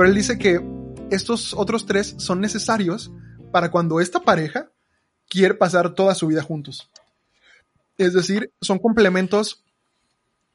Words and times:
Pero 0.00 0.08
él 0.08 0.16
dice 0.16 0.38
que 0.38 0.66
estos 1.10 1.52
otros 1.52 1.84
tres 1.84 2.14
son 2.16 2.40
necesarios 2.40 3.12
para 3.52 3.70
cuando 3.70 4.00
esta 4.00 4.20
pareja 4.20 4.70
quiere 5.28 5.52
pasar 5.52 5.94
toda 5.94 6.14
su 6.14 6.26
vida 6.26 6.42
juntos. 6.42 6.88
Es 7.98 8.14
decir, 8.14 8.50
son 8.62 8.78
complementos 8.78 9.62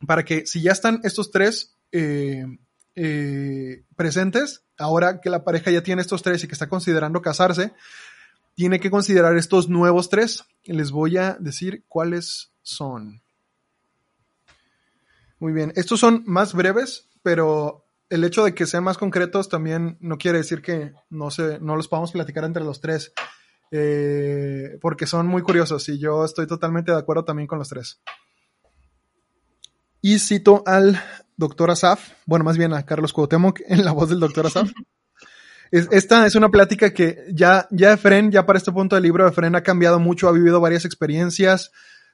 para 0.08 0.26
que 0.26 0.48
si 0.48 0.64
ya 0.64 0.72
están 0.72 1.00
estos 1.04 1.30
tres 1.30 1.76
eh, 1.92 2.58
eh, 2.96 3.84
presentes, 3.96 4.64
ahora 4.80 5.22
que 5.22 5.30
la 5.30 5.44
pareja 5.44 5.70
ya 5.70 5.84
tiene 5.84 6.02
estos 6.02 6.24
tres 6.24 6.44
y 6.44 6.48
que 6.48 6.54
está 6.54 6.68
considerando 6.68 7.22
casarse, 7.22 7.72
tiene 8.56 8.80
que 8.80 8.90
considerar 8.90 9.38
estos 9.38 9.70
nuevos 9.70 10.10
tres. 10.10 10.44
Les 10.64 10.90
voy 10.90 11.18
a 11.18 11.38
decir 11.40 11.84
cuáles 11.88 12.52
son. 12.64 13.22
Muy 15.38 15.54
bien, 15.54 15.72
estos 15.76 16.00
son 16.00 16.24
más 16.26 16.56
breves, 16.56 17.10
pero 17.22 17.85
el 18.10 18.24
hecho 18.24 18.44
de 18.46 18.54
que 18.54 18.66
sean 18.66 18.84
más 18.84 18.98
concretos 18.98 19.50
también 19.50 19.98
no 20.00 20.18
quiere 20.18 20.38
decir 20.40 20.62
que 20.62 20.94
no, 21.10 21.32
se, 21.32 21.60
no 21.60 21.76
los 21.76 21.88
podamos 21.88 22.12
platicar 22.12 22.44
entre 22.44 22.64
los 22.64 22.82
tres, 22.82 23.14
eh, 23.72 24.78
porque 24.82 25.08
son 25.08 25.28
muy 25.28 25.42
curiosos 25.42 25.88
y 25.90 26.00
yo 26.00 26.24
estoy 26.26 26.48
totalmente 26.48 26.92
de 26.92 26.98
acuerdo 27.00 27.26
también 27.26 27.48
con 27.48 27.60
los 27.60 27.70
tres. 27.70 28.02
Y 30.02 30.20
cito 30.20 30.64
al 30.68 31.02
doctor 31.36 31.72
Asaf, 31.72 32.12
bueno, 32.26 32.46
más 32.46 32.58
bien 32.58 32.74
a 32.74 32.86
Carlos 32.86 33.12
Cuauhtémoc 33.12 33.62
en 33.68 33.84
la 33.84 33.92
voz 33.92 34.10
del 34.10 34.20
doctor 34.20 34.46
Asaf. 34.48 34.72
Es- 35.72 35.88
esta 35.92 36.28
es 36.28 36.36
una 36.36 36.50
plática 36.50 36.94
que 36.94 37.26
ya, 37.34 37.68
ya 37.72 37.92
Efren, 37.94 38.32
ya 38.32 38.46
para 38.46 38.58
este 38.60 38.72
punto 38.72 38.96
del 38.96 39.04
libro, 39.04 39.28
Efren 39.28 39.56
ha 39.56 39.64
cambiado 39.64 40.00
mucho, 40.00 40.30
ha 40.30 40.32
vivido 40.32 40.62
varias 40.62 40.86
experiencias, 40.86 41.72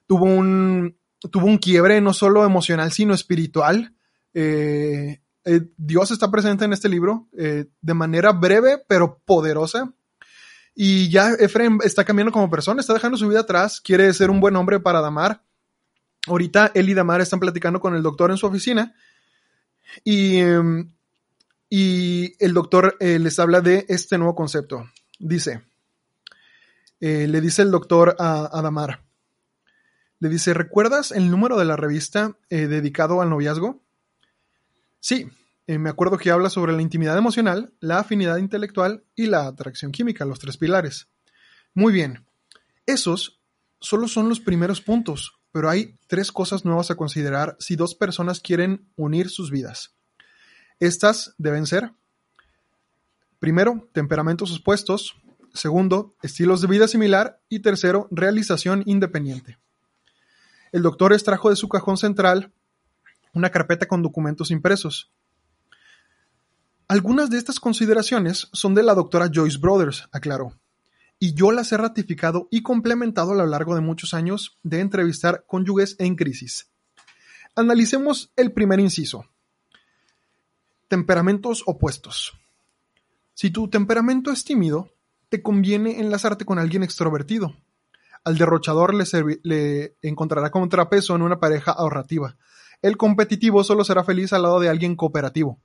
tuvo 0.07 0.23
un, 0.25 0.97
tuvo 1.29 1.47
un 1.47 1.57
quiebre 1.57 1.99
no 1.99 2.13
solo 2.13 2.45
emocional, 2.45 2.93
sino 2.93 3.13
espiritual. 3.13 3.93
Eh, 4.33 5.20
eh, 5.43 5.61
Dios 5.77 6.11
está 6.11 6.29
presente 6.29 6.65
en 6.65 6.73
este 6.73 6.89
libro 6.89 7.27
eh, 7.37 7.65
de 7.81 7.93
manera 7.93 8.31
breve, 8.31 8.83
pero 8.87 9.19
poderosa. 9.25 9.91
Y 10.75 11.09
ya 11.09 11.33
Efren 11.33 11.79
está 11.83 12.05
cambiando 12.05 12.31
como 12.31 12.49
persona, 12.49 12.79
está 12.79 12.93
dejando 12.93 13.17
su 13.17 13.27
vida 13.27 13.41
atrás, 13.41 13.81
quiere 13.81 14.13
ser 14.13 14.29
un 14.29 14.39
buen 14.39 14.55
hombre 14.55 14.79
para 14.79 15.01
Damar. 15.01 15.43
Ahorita 16.27 16.71
él 16.75 16.89
y 16.89 16.93
Damar 16.93 17.21
están 17.21 17.39
platicando 17.39 17.79
con 17.79 17.95
el 17.95 18.03
doctor 18.03 18.31
en 18.31 18.37
su 18.37 18.45
oficina 18.45 18.93
y, 20.03 20.37
em, 20.37 20.91
y 21.69 22.33
el 22.43 22.53
doctor 22.53 22.95
eh, 22.99 23.17
les 23.19 23.39
habla 23.39 23.61
de 23.61 23.85
este 23.89 24.17
nuevo 24.17 24.35
concepto. 24.35 24.89
Dice, 25.19 25.61
le 26.99 27.41
dice 27.41 27.63
el 27.63 27.71
doctor 27.71 28.15
a, 28.19 28.49
a 28.57 28.61
Damar, 28.61 29.03
le 30.19 30.29
dice, 30.29 30.53
¿recuerdas 30.53 31.11
el 31.11 31.31
número 31.31 31.57
de 31.57 31.65
la 31.65 31.75
revista 31.75 32.37
dedicado 32.49 33.21
al 33.21 33.29
noviazgo? 33.29 33.81
Sí, 35.01 35.27
eh, 35.65 35.79
me 35.79 35.89
acuerdo 35.89 36.17
que 36.17 36.29
habla 36.29 36.49
sobre 36.49 36.73
la 36.73 36.81
intimidad 36.81 37.17
emocional, 37.17 37.73
la 37.79 37.99
afinidad 37.99 38.37
intelectual 38.37 39.03
y 39.15 39.25
la 39.25 39.47
atracción 39.47 39.91
química, 39.91 40.25
los 40.25 40.39
tres 40.39 40.57
pilares. 40.57 41.07
Muy 41.73 41.91
bien, 41.91 42.25
esos 42.85 43.41
solo 43.79 44.07
son 44.07 44.29
los 44.29 44.39
primeros 44.39 44.79
puntos, 44.79 45.39
pero 45.51 45.69
hay 45.69 45.97
tres 46.07 46.31
cosas 46.31 46.65
nuevas 46.65 46.91
a 46.91 46.95
considerar 46.95 47.57
si 47.59 47.75
dos 47.75 47.95
personas 47.95 48.39
quieren 48.39 48.91
unir 48.95 49.29
sus 49.29 49.49
vidas. 49.49 49.95
Estas 50.79 51.33
deben 51.39 51.65
ser, 51.65 51.91
primero, 53.39 53.89
temperamentos 53.93 54.55
opuestos, 54.55 55.15
segundo, 55.51 56.15
estilos 56.21 56.61
de 56.61 56.67
vida 56.67 56.87
similar 56.87 57.41
y 57.49 57.59
tercero, 57.59 58.07
realización 58.11 58.83
independiente. 58.85 59.57
El 60.71 60.83
doctor 60.83 61.11
extrajo 61.11 61.49
de 61.49 61.55
su 61.55 61.67
cajón 61.69 61.97
central 61.97 62.53
una 63.33 63.49
carpeta 63.49 63.87
con 63.87 64.01
documentos 64.01 64.51
impresos. 64.51 65.11
Algunas 66.87 67.29
de 67.29 67.37
estas 67.37 67.59
consideraciones 67.59 68.49
son 68.51 68.75
de 68.75 68.83
la 68.83 68.93
doctora 68.93 69.29
Joyce 69.33 69.57
Brothers, 69.57 70.09
aclaró, 70.11 70.59
y 71.19 71.33
yo 71.33 71.51
las 71.51 71.71
he 71.71 71.77
ratificado 71.77 72.47
y 72.51 72.63
complementado 72.63 73.31
a 73.31 73.35
lo 73.35 73.45
largo 73.45 73.75
de 73.75 73.81
muchos 73.81 74.13
años 74.13 74.57
de 74.63 74.79
entrevistar 74.79 75.45
cónyuges 75.47 75.95
en 75.99 76.15
crisis. 76.15 76.69
Analicemos 77.55 78.31
el 78.35 78.51
primer 78.53 78.79
inciso. 78.79 79.25
Temperamentos 80.87 81.63
opuestos. 81.65 82.33
Si 83.33 83.51
tu 83.51 83.69
temperamento 83.69 84.31
es 84.31 84.43
tímido, 84.43 84.93
te 85.29 85.41
conviene 85.41 85.99
enlazarte 85.99 86.43
con 86.43 86.59
alguien 86.59 86.83
extrovertido. 86.83 87.55
Al 88.23 88.37
derrochador 88.37 88.93
le, 88.93 89.05
le 89.43 89.95
encontrará 90.01 90.51
contrapeso 90.51 91.15
en 91.15 91.21
una 91.21 91.39
pareja 91.39 91.71
ahorrativa. 91.71 92.35
El 92.81 92.97
competitivo 92.97 93.63
solo 93.63 93.83
será 93.83 94.03
feliz 94.03 94.33
al 94.33 94.43
lado 94.43 94.59
de 94.59 94.69
alguien 94.69 94.95
cooperativo. 94.95 95.59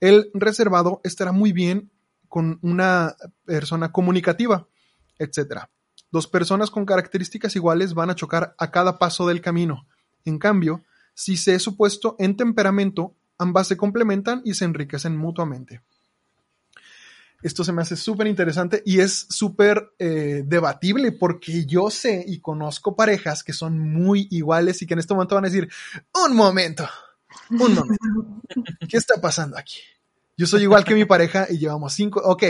El 0.00 0.30
reservado 0.34 1.00
estará 1.04 1.32
muy 1.32 1.52
bien 1.52 1.90
con 2.28 2.58
una 2.62 3.16
persona 3.44 3.92
comunicativa, 3.92 4.68
etc. 5.18 5.64
Dos 6.10 6.26
personas 6.26 6.70
con 6.70 6.84
características 6.84 7.56
iguales 7.56 7.94
van 7.94 8.10
a 8.10 8.14
chocar 8.14 8.54
a 8.58 8.70
cada 8.70 8.98
paso 8.98 9.26
del 9.26 9.40
camino. 9.40 9.86
En 10.24 10.38
cambio, 10.38 10.84
si 11.14 11.36
se 11.36 11.54
es 11.54 11.66
opuesto 11.66 12.16
en 12.18 12.36
temperamento, 12.36 13.14
ambas 13.38 13.68
se 13.68 13.76
complementan 13.76 14.42
y 14.44 14.54
se 14.54 14.64
enriquecen 14.64 15.16
mutuamente. 15.16 15.82
Esto 17.42 17.62
se 17.62 17.72
me 17.72 17.82
hace 17.82 17.94
súper 17.96 18.26
interesante 18.26 18.82
y 18.84 18.98
es 18.98 19.26
súper 19.30 19.92
eh, 19.98 20.42
debatible 20.44 21.12
porque 21.12 21.64
yo 21.66 21.88
sé 21.88 22.24
y 22.26 22.40
conozco 22.40 22.96
parejas 22.96 23.44
que 23.44 23.52
son 23.52 23.78
muy 23.78 24.26
iguales 24.30 24.82
y 24.82 24.86
que 24.86 24.94
en 24.94 25.00
este 25.00 25.14
momento 25.14 25.36
van 25.36 25.44
a 25.44 25.48
decir, 25.48 25.68
un 26.26 26.34
momento, 26.34 26.88
un 27.50 27.58
momento, 27.58 27.84
¿qué 28.88 28.96
está 28.96 29.20
pasando 29.20 29.56
aquí? 29.56 29.78
Yo 30.36 30.46
soy 30.46 30.62
igual 30.62 30.84
que 30.84 30.94
mi 30.94 31.04
pareja 31.04 31.46
y 31.48 31.58
llevamos 31.58 31.92
cinco, 31.92 32.20
ok, 32.24 32.42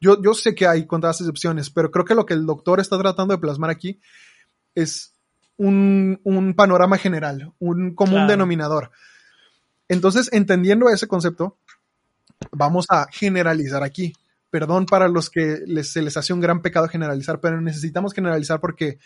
yo, 0.00 0.22
yo 0.22 0.34
sé 0.34 0.54
que 0.54 0.68
hay 0.68 0.86
contadas 0.86 1.20
excepciones, 1.20 1.70
pero 1.70 1.90
creo 1.90 2.04
que 2.04 2.14
lo 2.14 2.24
que 2.24 2.34
el 2.34 2.46
doctor 2.46 2.78
está 2.78 2.96
tratando 2.98 3.34
de 3.34 3.38
plasmar 3.40 3.70
aquí 3.70 4.00
es 4.76 5.14
un, 5.56 6.20
un 6.22 6.54
panorama 6.54 6.96
general, 6.98 7.52
un 7.58 7.96
común 7.96 8.14
Claro. 8.14 8.28
denominador. 8.30 8.90
Entonces, 9.88 10.28
entendiendo 10.32 10.88
ese 10.90 11.08
concepto, 11.08 11.58
vamos 12.52 12.86
a 12.90 13.06
generalizar 13.10 13.82
aquí. 13.82 14.12
Perdón 14.50 14.86
para 14.86 15.08
los 15.08 15.30
que 15.30 15.58
se 15.82 16.02
les 16.02 16.16
hace 16.16 16.32
un 16.32 16.40
gran 16.40 16.62
pecado 16.62 16.88
generalizar, 16.88 17.40
pero 17.40 17.60
necesitamos 17.60 18.14
generalizar 18.14 18.60
porque, 18.60 18.98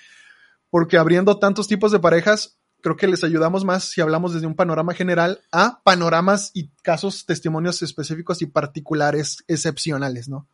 porque 0.71 0.99
abriendo 0.99 1.39
tantos 1.39 1.67
tipos 1.67 1.91
de 1.91 1.99
parejas, 1.99 2.59
creo 2.83 2.97
que 2.97 3.07
les 3.07 3.25
ayudamos 3.25 3.65
más 3.65 3.85
si 3.85 4.01
hablamos 4.01 4.35
desde 4.35 4.47
un 4.47 4.57
panorama 4.57 4.93
general 4.95 5.41
a 5.51 5.81
panoramas 5.83 6.51
y 6.55 6.71
casos, 6.83 7.27
testimonios 7.27 7.83
específicos 7.83 8.43
y 8.43 8.47
particulares 8.47 9.45
excepcionales, 9.49 10.29
¿no? 10.29 10.49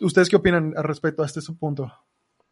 ¿Ustedes 0.00 0.28
qué 0.28 0.36
opinan 0.36 0.74
al 0.76 0.84
respecto 0.84 1.22
a 1.22 1.26
este 1.26 1.40
punto? 1.58 1.92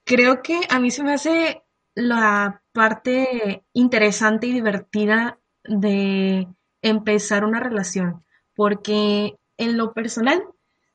Creo 0.04 0.42
que 0.42 0.60
a 0.68 0.80
mí 0.80 0.90
se 0.90 1.02
me 1.02 1.14
hace 1.14 1.62
la 1.94 2.62
parte 2.72 3.64
interesante 3.72 4.46
y 4.46 4.52
divertida 4.52 5.38
de 5.64 6.48
empezar 6.82 7.44
una 7.44 7.60
relación, 7.60 8.24
porque 8.54 9.36
en 9.56 9.76
lo 9.76 9.92
personal, 9.92 10.42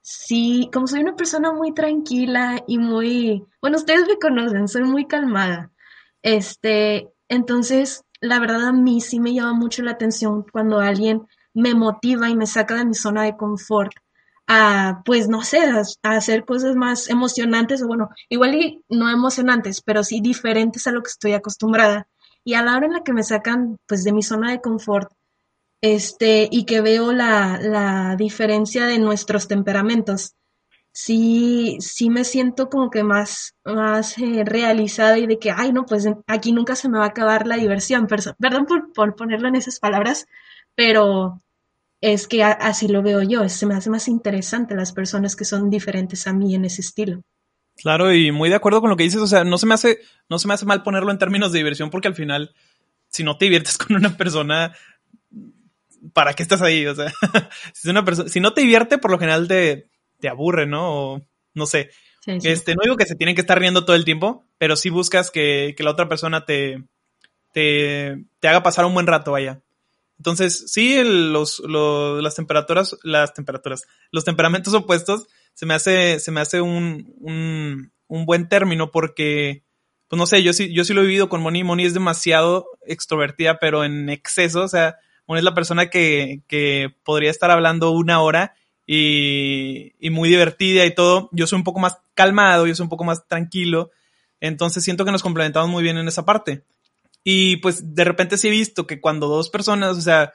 sí, 0.10 0.70
como 0.74 0.88
soy 0.88 1.02
una 1.02 1.16
persona 1.16 1.54
muy 1.54 1.72
tranquila 1.74 2.64
y 2.68 2.80
muy, 2.80 3.46
bueno, 3.62 3.78
ustedes 3.78 4.08
me 4.08 4.18
conocen, 4.18 4.68
soy 4.68 4.84
muy 4.84 5.06
calmada. 5.06 5.72
Este, 6.24 7.10
entonces, 7.28 8.04
la 8.20 8.40
verdad 8.40 8.70
a 8.70 8.72
mí 8.74 9.02
sí 9.02 9.20
me 9.20 9.34
llama 9.36 9.54
mucho 9.54 9.84
la 9.84 9.92
atención 9.92 10.46
cuando 10.52 10.80
alguien 10.80 11.28
me 11.54 11.76
motiva 11.76 12.28
y 12.30 12.36
me 12.36 12.48
saca 12.48 12.76
de 12.76 12.86
mi 12.86 12.96
zona 12.96 13.24
de 13.24 13.38
confort 13.38 13.94
a, 14.48 15.04
pues 15.06 15.30
no 15.30 15.44
sé, 15.44 15.60
a, 15.60 15.84
hacer 16.02 16.44
cosas 16.44 16.76
más 16.76 17.08
emocionantes 17.10 17.84
o 17.84 17.88
bueno, 17.88 18.10
igual 18.30 18.56
y 18.56 18.84
no 18.90 19.10
emocionantes, 19.12 19.82
pero 19.82 20.04
sí 20.04 20.22
diferentes 20.22 20.88
a 20.88 20.92
lo 20.92 21.04
que 21.04 21.12
estoy 21.12 21.34
acostumbrada. 21.34 22.08
Y 22.44 22.56
a 22.56 22.64
la 22.64 22.76
hora 22.76 22.88
en 22.88 22.94
la 22.94 23.04
que 23.04 23.14
me 23.14 23.24
sacan 23.24 23.78
pues 23.88 24.04
de 24.04 24.14
mi 24.14 24.24
zona 24.24 24.52
de 24.52 24.62
confort, 24.62 25.12
este, 25.82 26.48
y 26.52 26.66
que 26.66 26.82
veo 26.82 27.12
la, 27.12 27.60
la 27.62 28.16
diferencia 28.18 28.86
de 28.86 29.00
nuestros 29.00 29.48
temperamentos. 29.48 30.36
Sí, 30.92 31.78
sí 31.80 32.10
me 32.10 32.24
siento 32.24 32.70
como 32.70 32.90
que 32.90 33.04
más, 33.04 33.56
más 33.64 34.18
eh, 34.18 34.44
realizada 34.46 35.18
y 35.18 35.28
de 35.28 35.40
que, 35.40 35.52
ay, 35.52 35.72
no, 35.72 35.86
pues 35.86 36.08
aquí 36.28 36.52
nunca 36.52 36.76
se 36.76 36.90
me 36.90 36.98
va 36.98 37.06
a 37.06 37.10
acabar 37.10 37.48
la 37.48 37.58
diversión. 37.58 38.08
perdón 38.08 38.66
por, 38.66 38.92
por 38.92 39.16
ponerlo 39.16 39.48
en 39.48 39.56
esas 39.56 39.80
palabras, 39.80 40.28
pero 40.76 41.42
es 42.02 42.28
que 42.28 42.44
así 42.44 42.88
lo 42.88 43.02
veo 43.02 43.22
yo. 43.22 43.48
Se 43.50 43.66
me 43.66 43.76
hace 43.76 43.90
más 43.90 44.08
interesante 44.08 44.76
las 44.76 44.92
personas 44.92 45.36
que 45.36 45.46
son 45.46 45.70
diferentes 45.70 46.28
a 46.28 46.34
mí 46.34 46.56
en 46.56 46.66
ese 46.66 46.82
estilo. 46.82 47.22
Claro, 47.76 48.14
y 48.14 48.32
muy 48.32 48.50
de 48.50 48.56
acuerdo 48.56 48.82
con 48.82 48.90
lo 48.90 48.98
que 48.98 49.04
dices. 49.04 49.22
O 49.22 49.28
sea, 49.28 49.44
no 49.44 49.58
se 49.58 49.66
me 49.66 49.74
hace, 49.74 50.00
no 50.30 50.40
se 50.40 50.48
me 50.48 50.54
hace 50.54 50.66
mal 50.66 50.84
ponerlo 50.84 51.12
en 51.12 51.18
términos 51.18 51.52
de 51.52 51.60
diversión, 51.60 51.90
porque 51.90 52.08
al 52.08 52.16
final, 52.16 52.54
si 53.08 53.24
no 53.24 53.38
te 53.38 53.46
diviertes 53.46 53.78
con 53.78 53.96
una 53.96 54.18
persona, 54.18 54.76
¿para 56.14 56.34
qué 56.34 56.44
estás 56.44 56.62
ahí? 56.62 56.86
O 56.86 56.96
sea, 56.96 57.12
si, 57.74 57.90
una 57.90 58.06
persona, 58.06 58.30
si 58.30 58.40
no 58.40 58.54
te 58.54 58.62
divierte, 58.62 58.98
por 58.98 59.12
lo 59.12 59.20
general 59.20 59.48
te, 59.48 59.90
te 60.20 60.30
aburre, 60.30 60.66
¿no? 60.66 61.14
O 61.14 61.22
no 61.54 61.66
sé. 61.66 61.90
Este, 62.26 62.76
no 62.76 62.82
digo 62.84 62.98
que 62.98 63.06
se 63.06 63.16
tienen 63.16 63.34
que 63.34 63.42
estar 63.42 63.58
riendo 63.58 63.86
todo 63.86 63.96
el 63.96 64.06
tiempo, 64.06 64.46
pero 64.58 64.76
sí 64.76 64.90
buscas 64.90 65.32
que, 65.32 65.74
que 65.76 65.84
la 65.84 65.92
otra 65.92 66.08
persona 66.08 66.46
te, 66.46 66.84
te, 67.54 68.26
te, 68.40 68.48
haga 68.48 68.62
pasar 68.62 68.86
un 68.86 68.94
buen 68.94 69.08
rato, 69.08 69.32
vaya. 69.32 69.62
Entonces, 70.18 70.66
sí, 70.72 71.02
los, 71.04 71.60
los, 71.60 72.22
las 72.22 72.36
temperaturas, 72.36 72.98
las 73.04 73.34
temperaturas, 73.34 73.84
los 74.12 74.26
temperamentos 74.26 74.74
opuestos 74.74 75.28
se 75.54 75.66
me 75.66 75.74
hace, 75.74 76.20
se 76.20 76.32
me 76.32 76.42
hace 76.42 76.62
un, 76.62 77.14
un, 77.20 77.92
un 78.08 78.26
buen 78.26 78.50
término 78.50 78.92
porque, 78.92 79.64
pues 80.08 80.18
no 80.18 80.26
sé, 80.26 80.44
yo 80.44 80.54
sí, 80.54 80.74
yo 80.74 80.84
sí 80.84 80.94
lo 80.94 81.02
he 81.02 81.06
vivido 81.06 81.30
con 81.30 81.42
Moni. 81.42 81.64
Moni 81.64 81.86
es 81.86 81.94
demasiado 81.94 82.68
extrovertida, 82.86 83.60
pero 83.60 83.86
en 83.86 84.10
exceso. 84.10 84.62
O 84.62 84.68
sea, 84.68 84.98
Moni 85.30 85.40
es 85.40 85.46
la 85.46 85.54
persona 85.54 85.92
que, 85.92 86.42
que 86.48 86.90
podría 87.04 87.30
estar 87.30 87.52
hablando 87.52 87.92
una 87.92 88.20
hora 88.20 88.56
y, 88.88 89.94
y 90.00 90.10
muy 90.10 90.28
divertida 90.28 90.88
y 90.88 90.96
todo. 90.96 91.30
Yo 91.32 91.46
soy 91.46 91.58
un 91.58 91.64
poco 91.64 91.80
más 91.80 92.00
calmado, 92.16 92.66
yo 92.66 92.74
soy 92.74 92.86
un 92.86 92.90
poco 92.90 93.04
más 93.04 93.28
tranquilo. 93.28 93.92
Entonces 94.40 94.84
siento 94.84 95.06
que 95.06 95.12
nos 95.12 95.22
complementamos 95.22 95.70
muy 95.70 95.84
bien 95.84 96.00
en 96.00 96.08
esa 96.08 96.26
parte. 96.26 96.66
Y 97.24 97.58
pues 97.58 97.94
de 97.94 98.04
repente 98.06 98.40
sí 98.40 98.48
he 98.48 98.52
visto 98.52 98.88
que 98.88 99.00
cuando 99.00 99.28
dos 99.28 99.52
personas, 99.52 99.98
o 99.98 100.02
sea, 100.02 100.34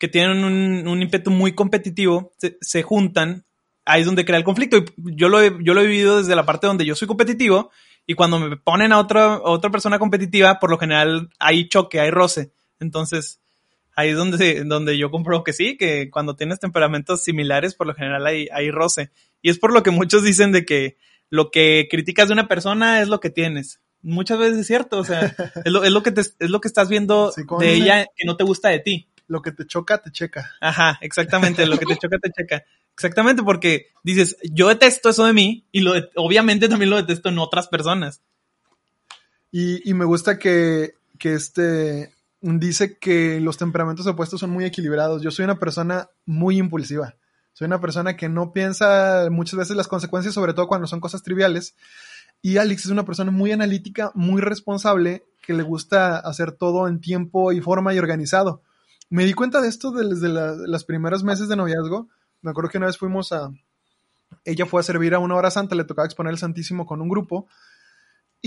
que 0.00 0.08
tienen 0.08 0.42
un, 0.42 0.88
un 0.88 1.00
ímpetu 1.00 1.30
muy 1.30 1.54
competitivo, 1.54 2.32
se, 2.36 2.58
se, 2.60 2.82
juntan, 2.82 3.44
ahí 3.84 4.00
es 4.00 4.06
donde 4.06 4.24
crea 4.24 4.38
el 4.38 4.42
conflicto. 4.42 4.78
Y 4.78 4.84
yo 4.96 5.28
lo, 5.28 5.40
he, 5.40 5.56
yo 5.62 5.74
lo 5.74 5.80
he 5.80 5.86
vivido 5.86 6.18
desde 6.18 6.34
la 6.34 6.44
parte 6.44 6.66
donde 6.66 6.84
yo 6.84 6.96
soy 6.96 7.06
competitivo 7.06 7.70
y 8.04 8.14
cuando 8.14 8.40
me 8.40 8.56
ponen 8.56 8.92
a 8.92 8.98
otra, 8.98 9.40
otra 9.44 9.70
persona 9.70 10.00
competitiva, 10.00 10.58
por 10.58 10.70
lo 10.70 10.78
general 10.78 11.30
hay 11.38 11.68
choque, 11.68 12.00
hay 12.00 12.10
roce. 12.10 12.52
Entonces, 12.80 13.40
ahí 13.94 14.10
es 14.10 14.16
donde, 14.16 14.64
donde 14.64 14.98
yo 14.98 15.10
compruebo 15.10 15.44
que 15.44 15.52
sí, 15.52 15.76
que 15.76 16.10
cuando 16.10 16.36
tienes 16.36 16.60
temperamentos 16.60 17.22
similares, 17.22 17.74
por 17.74 17.86
lo 17.86 17.94
general 17.94 18.26
hay, 18.26 18.48
hay 18.52 18.70
roce. 18.70 19.10
Y 19.42 19.50
es 19.50 19.58
por 19.58 19.72
lo 19.72 19.82
que 19.82 19.90
muchos 19.90 20.24
dicen 20.24 20.52
de 20.52 20.64
que 20.64 20.96
lo 21.30 21.50
que 21.50 21.88
criticas 21.90 22.28
de 22.28 22.34
una 22.34 22.48
persona 22.48 23.00
es 23.00 23.08
lo 23.08 23.20
que 23.20 23.30
tienes. 23.30 23.80
Muchas 24.02 24.38
veces 24.38 24.58
es 24.58 24.66
cierto, 24.66 24.98
o 24.98 25.04
sea, 25.04 25.34
es 25.64 25.72
lo, 25.72 25.84
es 25.84 25.90
lo 25.90 26.02
que, 26.02 26.12
te, 26.12 26.20
es 26.20 26.50
lo 26.50 26.60
que 26.60 26.68
estás 26.68 26.88
viendo 26.88 27.32
sí, 27.32 27.42
de 27.58 27.74
ella 27.74 28.06
que 28.16 28.26
no 28.26 28.36
te 28.36 28.44
gusta 28.44 28.68
de 28.68 28.80
ti. 28.80 29.08
Lo 29.26 29.40
que 29.40 29.52
te 29.52 29.66
choca, 29.66 30.02
te 30.02 30.10
checa. 30.10 30.50
Ajá, 30.60 30.98
exactamente, 31.00 31.66
lo 31.66 31.78
que 31.78 31.86
te 31.86 31.96
choca, 31.98 32.18
te 32.18 32.30
checa. 32.30 32.64
Exactamente, 32.92 33.42
porque 33.42 33.88
dices, 34.02 34.36
yo 34.42 34.68
detesto 34.68 35.08
eso 35.08 35.24
de 35.24 35.32
mí 35.32 35.66
y 35.72 35.80
lo 35.80 35.94
obviamente 36.14 36.68
también 36.68 36.90
lo 36.90 36.96
detesto 36.96 37.30
en 37.30 37.38
otras 37.38 37.68
personas. 37.68 38.22
Y, 39.50 39.88
y 39.88 39.94
me 39.94 40.04
gusta 40.04 40.38
que, 40.38 40.94
que 41.18 41.34
este 41.34 42.12
dice 42.44 42.98
que 42.98 43.40
los 43.40 43.56
temperamentos 43.56 44.06
opuestos 44.06 44.40
son 44.40 44.50
muy 44.50 44.64
equilibrados. 44.64 45.22
Yo 45.22 45.30
soy 45.30 45.44
una 45.46 45.58
persona 45.58 46.10
muy 46.26 46.58
impulsiva. 46.58 47.14
Soy 47.54 47.66
una 47.66 47.80
persona 47.80 48.16
que 48.16 48.28
no 48.28 48.52
piensa 48.52 49.28
muchas 49.30 49.58
veces 49.58 49.76
las 49.76 49.88
consecuencias, 49.88 50.34
sobre 50.34 50.52
todo 50.52 50.68
cuando 50.68 50.86
son 50.86 51.00
cosas 51.00 51.22
triviales. 51.22 51.74
Y 52.42 52.58
Alex 52.58 52.84
es 52.84 52.90
una 52.90 53.06
persona 53.06 53.30
muy 53.30 53.52
analítica, 53.52 54.10
muy 54.14 54.42
responsable, 54.42 55.24
que 55.40 55.54
le 55.54 55.62
gusta 55.62 56.18
hacer 56.18 56.52
todo 56.52 56.86
en 56.86 57.00
tiempo 57.00 57.52
y 57.52 57.62
forma 57.62 57.94
y 57.94 57.98
organizado. 57.98 58.62
Me 59.08 59.24
di 59.24 59.32
cuenta 59.32 59.62
de 59.62 59.68
esto 59.68 59.92
desde 59.92 60.28
las 60.28 60.84
primeros 60.84 61.24
meses 61.24 61.48
de 61.48 61.56
noviazgo. 61.56 62.08
Me 62.42 62.50
acuerdo 62.50 62.70
que 62.70 62.78
una 62.78 62.88
vez 62.88 62.98
fuimos 62.98 63.32
a... 63.32 63.50
Ella 64.44 64.66
fue 64.66 64.80
a 64.80 64.84
servir 64.84 65.14
a 65.14 65.18
una 65.18 65.36
hora 65.36 65.50
santa, 65.50 65.74
le 65.76 65.84
tocaba 65.84 66.04
exponer 66.04 66.32
el 66.32 66.38
Santísimo 66.38 66.84
con 66.84 67.00
un 67.00 67.08
grupo. 67.08 67.46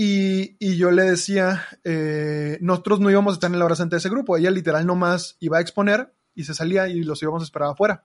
Y, 0.00 0.76
yo 0.76 0.92
le 0.92 1.02
decía, 1.02 1.66
eh, 1.82 2.56
nosotros 2.60 3.00
no 3.00 3.10
íbamos 3.10 3.32
a 3.32 3.34
estar 3.34 3.50
en 3.50 3.58
la 3.58 3.64
hora 3.64 3.74
santa 3.74 3.96
de 3.96 3.98
ese 3.98 4.08
grupo. 4.08 4.36
Ella 4.36 4.52
literal 4.52 4.86
nomás 4.86 5.36
iba 5.40 5.58
a 5.58 5.60
exponer 5.60 6.14
y 6.36 6.44
se 6.44 6.54
salía 6.54 6.86
y 6.86 7.02
los 7.02 7.20
íbamos 7.20 7.42
a 7.42 7.44
esperar 7.44 7.70
afuera. 7.70 8.04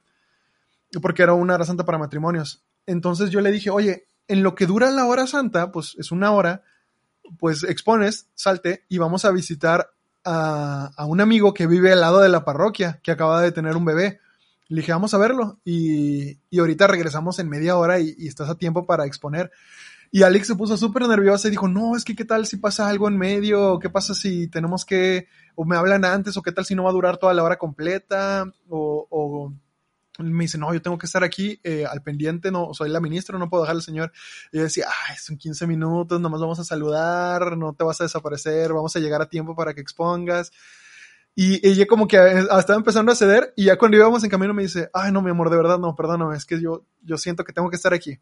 Porque 1.03 1.21
era 1.21 1.33
una 1.33 1.53
hora 1.53 1.65
santa 1.65 1.85
para 1.85 1.99
matrimonios. 1.99 2.63
Entonces 2.87 3.29
yo 3.29 3.41
le 3.41 3.51
dije, 3.51 3.69
oye, 3.69 4.07
en 4.27 4.41
lo 4.41 4.55
que 4.55 4.65
dura 4.65 4.89
la 4.89 5.05
hora 5.05 5.27
santa, 5.27 5.71
pues 5.71 5.95
es 5.99 6.11
una 6.11 6.31
hora, 6.31 6.63
pues 7.37 7.61
expones, 7.63 8.27
salte 8.33 8.85
y 8.89 8.97
vamos 8.97 9.23
a 9.23 9.31
visitar 9.31 9.91
a, 10.25 10.89
a, 10.97 11.05
un 11.05 11.21
amigo 11.21 11.53
que 11.53 11.67
vive 11.67 11.93
al 11.93 12.01
lado 12.01 12.21
de 12.21 12.29
la 12.29 12.43
parroquia, 12.43 13.01
que 13.03 13.11
acaba 13.11 13.39
de 13.39 13.51
tener 13.51 13.77
un 13.77 13.85
bebé. 13.85 14.19
Le 14.67 14.77
dije, 14.77 14.93
vamos 14.93 15.13
a 15.13 15.19
verlo 15.19 15.59
y, 15.63 16.39
y 16.49 16.57
ahorita 16.57 16.87
regresamos 16.87 17.37
en 17.37 17.49
media 17.49 17.77
hora 17.77 17.99
y, 17.99 18.15
y, 18.17 18.27
estás 18.29 18.49
a 18.49 18.55
tiempo 18.55 18.87
para 18.87 19.05
exponer. 19.05 19.51
Y 20.15 20.21
Alex 20.21 20.45
se 20.45 20.55
puso 20.55 20.77
súper 20.77 21.07
nerviosa 21.07 21.47
y 21.47 21.51
dijo, 21.51 21.67
no, 21.67 21.95
es 21.97 22.05
que 22.05 22.15
qué 22.15 22.23
tal 22.23 22.45
si 22.45 22.57
pasa 22.57 22.87
algo 22.87 23.07
en 23.07 23.17
medio, 23.17 23.79
qué 23.79 23.89
pasa 23.89 24.13
si 24.13 24.47
tenemos 24.47 24.85
que, 24.85 25.27
o 25.55 25.65
me 25.65 25.75
hablan 25.75 26.05
antes, 26.05 26.37
o 26.37 26.43
qué 26.43 26.51
tal 26.51 26.65
si 26.65 26.75
no 26.75 26.83
va 26.83 26.91
a 26.91 26.93
durar 26.93 27.17
toda 27.17 27.33
la 27.33 27.41
hora 27.41 27.57
completa, 27.57 28.45
o, 28.69 29.07
o 29.09 29.51
me 30.19 30.43
dice, 30.43 30.59
no, 30.59 30.71
yo 30.71 30.83
tengo 30.83 30.99
que 30.99 31.07
estar 31.07 31.23
aquí 31.23 31.59
eh, 31.63 31.87
al 31.87 32.03
pendiente, 32.03 32.51
no, 32.51 32.75
soy 32.75 32.91
la 32.91 32.99
ministra, 32.99 33.39
no 33.39 33.49
puedo 33.49 33.63
dejar 33.63 33.75
al 33.75 33.81
señor. 33.81 34.11
Y 34.51 34.57
yo 34.57 34.63
decía, 34.65 34.85
ay, 35.09 35.15
son 35.17 35.35
15 35.35 35.65
minutos, 35.65 36.21
nomás 36.21 36.41
vamos 36.41 36.59
a 36.59 36.63
saludar, 36.63 37.57
no 37.57 37.73
te 37.73 37.83
vas 37.83 37.99
a 37.99 38.03
desaparecer, 38.03 38.71
vamos 38.71 38.95
a 38.95 38.99
llegar 38.99 39.19
a 39.19 39.27
tiempo 39.27 39.55
para 39.55 39.73
que 39.73 39.81
expongas. 39.81 40.51
Y 41.33 41.67
ella 41.67 41.87
como 41.87 42.07
que 42.07 42.17
eh, 42.17 42.45
estaba 42.59 42.77
empezando 42.77 43.11
a 43.11 43.15
ceder 43.15 43.51
y 43.55 43.65
ya 43.65 43.79
cuando 43.79 43.97
íbamos 43.97 44.23
en 44.23 44.29
camino 44.29 44.53
me 44.53 44.61
dice, 44.61 44.91
ay, 44.93 45.11
no, 45.11 45.23
mi 45.23 45.31
amor, 45.31 45.49
de 45.49 45.57
verdad, 45.57 45.79
no, 45.79 45.95
perdóname, 45.95 46.37
es 46.37 46.45
que 46.45 46.61
yo, 46.61 46.85
yo 47.01 47.17
siento 47.17 47.43
que 47.43 47.51
tengo 47.51 47.71
que 47.71 47.77
estar 47.77 47.95
aquí. 47.95 48.19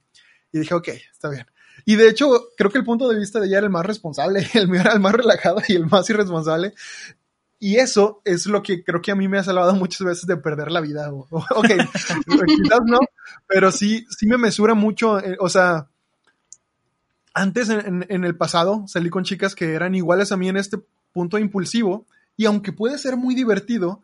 Y 0.51 0.59
dije, 0.59 0.73
ok, 0.73 0.87
está 1.11 1.29
bien. 1.29 1.45
Y 1.85 1.95
de 1.95 2.09
hecho, 2.09 2.49
creo 2.57 2.69
que 2.69 2.77
el 2.77 2.83
punto 2.83 3.07
de 3.07 3.17
vista 3.17 3.39
de 3.39 3.47
ella 3.47 3.59
era 3.59 3.67
el 3.67 3.71
más 3.71 3.85
responsable, 3.85 4.47
el 4.53 4.67
mío 4.67 4.81
era 4.81 4.93
el 4.93 4.99
más 4.99 5.13
relajado 5.13 5.61
y 5.67 5.75
el 5.75 5.87
más 5.87 6.09
irresponsable. 6.09 6.73
Y 7.59 7.77
eso 7.77 8.21
es 8.25 8.47
lo 8.47 8.63
que 8.63 8.83
creo 8.83 9.01
que 9.01 9.11
a 9.11 9.15
mí 9.15 9.27
me 9.27 9.37
ha 9.37 9.43
salvado 9.43 9.75
muchas 9.75 10.05
veces 10.05 10.25
de 10.25 10.37
perder 10.37 10.71
la 10.71 10.81
vida. 10.81 11.11
Ok, 11.11 11.67
quizás 12.47 12.79
no, 12.85 12.99
pero 13.47 13.71
sí, 13.71 14.05
sí 14.09 14.25
me 14.25 14.37
mesura 14.37 14.73
mucho. 14.73 15.19
Eh, 15.19 15.37
o 15.39 15.47
sea, 15.47 15.87
antes 17.35 17.69
en, 17.69 18.05
en, 18.09 18.23
el 18.25 18.35
pasado 18.35 18.85
salí 18.87 19.11
con 19.11 19.23
chicas 19.23 19.53
que 19.53 19.73
eran 19.73 19.93
iguales 19.93 20.31
a 20.31 20.37
mí 20.37 20.49
en 20.49 20.57
este 20.57 20.79
punto 21.13 21.37
impulsivo 21.37 22.07
y 22.35 22.45
aunque 22.45 22.73
puede 22.73 22.97
ser 22.97 23.15
muy 23.15 23.35
divertido, 23.35 24.01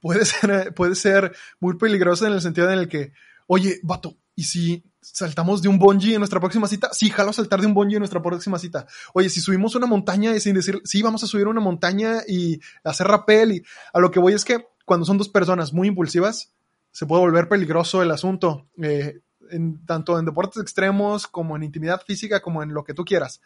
puede 0.00 0.24
ser, 0.24 0.72
puede 0.74 0.94
ser 0.94 1.36
muy 1.60 1.76
peligroso 1.76 2.26
en 2.26 2.32
el 2.32 2.40
sentido 2.40 2.70
en 2.70 2.78
el 2.78 2.88
que, 2.88 3.12
oye, 3.46 3.78
vato, 3.82 4.16
¿y 4.34 4.44
si 4.44 4.84
saltamos 5.12 5.62
de 5.62 5.68
un 5.68 5.78
bungee 5.78 6.14
en 6.14 6.20
nuestra 6.20 6.40
próxima 6.40 6.68
cita? 6.68 6.90
Sí, 6.92 7.10
jalo 7.10 7.30
a 7.30 7.32
saltar 7.32 7.60
de 7.60 7.66
un 7.66 7.74
bungee 7.74 7.96
en 7.96 8.00
nuestra 8.00 8.22
próxima 8.22 8.58
cita. 8.58 8.86
Oye, 9.14 9.28
si 9.28 9.40
subimos 9.40 9.74
una 9.74 9.86
montaña 9.86 10.34
y 10.34 10.40
sin 10.40 10.54
decir, 10.54 10.80
sí, 10.84 11.02
vamos 11.02 11.22
a 11.24 11.26
subir 11.26 11.46
una 11.46 11.60
montaña 11.60 12.22
y 12.26 12.60
hacer 12.84 13.06
rappel 13.06 13.52
y 13.52 13.62
a 13.92 14.00
lo 14.00 14.10
que 14.10 14.20
voy 14.20 14.32
es 14.32 14.44
que 14.44 14.66
cuando 14.84 15.06
son 15.06 15.18
dos 15.18 15.28
personas 15.28 15.72
muy 15.72 15.88
impulsivas, 15.88 16.52
se 16.90 17.06
puede 17.06 17.20
volver 17.20 17.48
peligroso 17.48 18.02
el 18.02 18.10
asunto, 18.10 18.66
eh, 18.82 19.20
en, 19.50 19.84
tanto 19.86 20.18
en 20.18 20.24
deportes 20.24 20.62
extremos 20.62 21.26
como 21.26 21.56
en 21.56 21.62
intimidad 21.62 22.02
física, 22.04 22.40
como 22.40 22.62
en 22.62 22.74
lo 22.74 22.84
que 22.84 22.94
tú 22.94 23.04
quieras. 23.04 23.40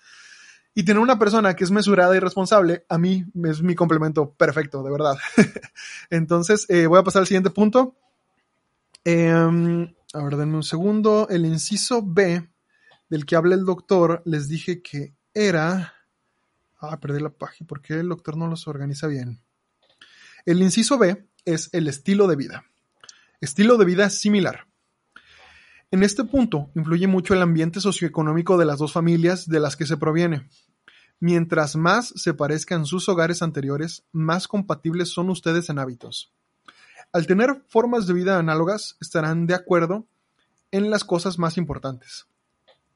Y 0.75 0.85
tener 0.85 1.03
una 1.03 1.19
persona 1.19 1.55
que 1.55 1.65
es 1.65 1.71
mesurada 1.71 2.17
y 2.17 2.19
responsable, 2.19 2.87
a 2.89 2.97
mí 2.97 3.27
es 3.45 3.61
mi 3.61 3.75
complemento 3.75 4.33
perfecto, 4.33 4.83
de 4.83 4.91
verdad. 4.91 5.17
Entonces, 6.11 6.65
eh, 6.71 6.87
voy 6.87 6.99
a 6.99 7.03
pasar 7.03 7.21
al 7.21 7.27
siguiente 7.27 7.51
punto. 7.51 7.95
Eh, 9.05 9.93
a 10.13 10.23
ver, 10.23 10.37
denme 10.37 10.57
un 10.57 10.63
segundo. 10.63 11.27
El 11.31 11.47
inciso 11.47 12.03
B 12.05 12.49
del 13.09 13.27
que 13.27 13.37
habla 13.37 13.55
el 13.55 13.65
doctor, 13.65 14.23
les 14.25 14.49
dije 14.49 14.83
que 14.83 15.15
era... 15.35 15.95
Ah, 16.81 16.99
perdí 16.99 17.21
la 17.21 17.31
página. 17.31 17.67
¿Por 17.67 17.81
qué 17.81 17.95
el 17.95 18.09
doctor 18.09 18.37
no 18.37 18.47
los 18.49 18.67
organiza 18.67 19.07
bien? 19.07 19.41
El 20.45 20.61
inciso 20.63 20.99
B 20.99 21.27
es 21.45 21.71
el 21.73 21.89
estilo 21.89 22.27
de 22.27 22.37
vida. 22.37 22.65
Estilo 23.41 23.77
de 23.77 23.85
vida 23.85 24.11
similar. 24.11 24.67
En 25.91 26.03
este 26.03 26.25
punto 26.25 26.71
influye 26.75 27.07
mucho 27.07 27.35
el 27.35 27.43
ambiente 27.43 27.81
socioeconómico 27.81 28.57
de 28.57 28.65
las 28.65 28.79
dos 28.79 28.93
familias 28.93 29.47
de 29.47 29.61
las 29.61 29.77
que 29.77 29.87
se 29.87 29.97
proviene. 29.97 30.49
Mientras 31.21 31.77
más 31.77 32.09
se 32.17 32.35
parezcan 32.35 32.87
sus 32.87 33.09
hogares 33.09 33.43
anteriores, 33.43 34.05
más 34.11 34.49
compatibles 34.49 35.11
son 35.11 35.31
ustedes 35.31 35.69
en 35.71 35.79
hábitos. 35.79 36.33
Al 37.13 37.27
tener 37.27 37.63
formas 37.69 38.07
de 38.07 38.15
vida 38.15 38.39
análogas, 38.39 38.97
estarán 38.99 39.47
de 39.47 39.55
acuerdo 39.55 40.07
en 40.71 40.89
las 40.89 41.05
cosas 41.05 41.39
más 41.39 41.59
importantes. 41.59 42.27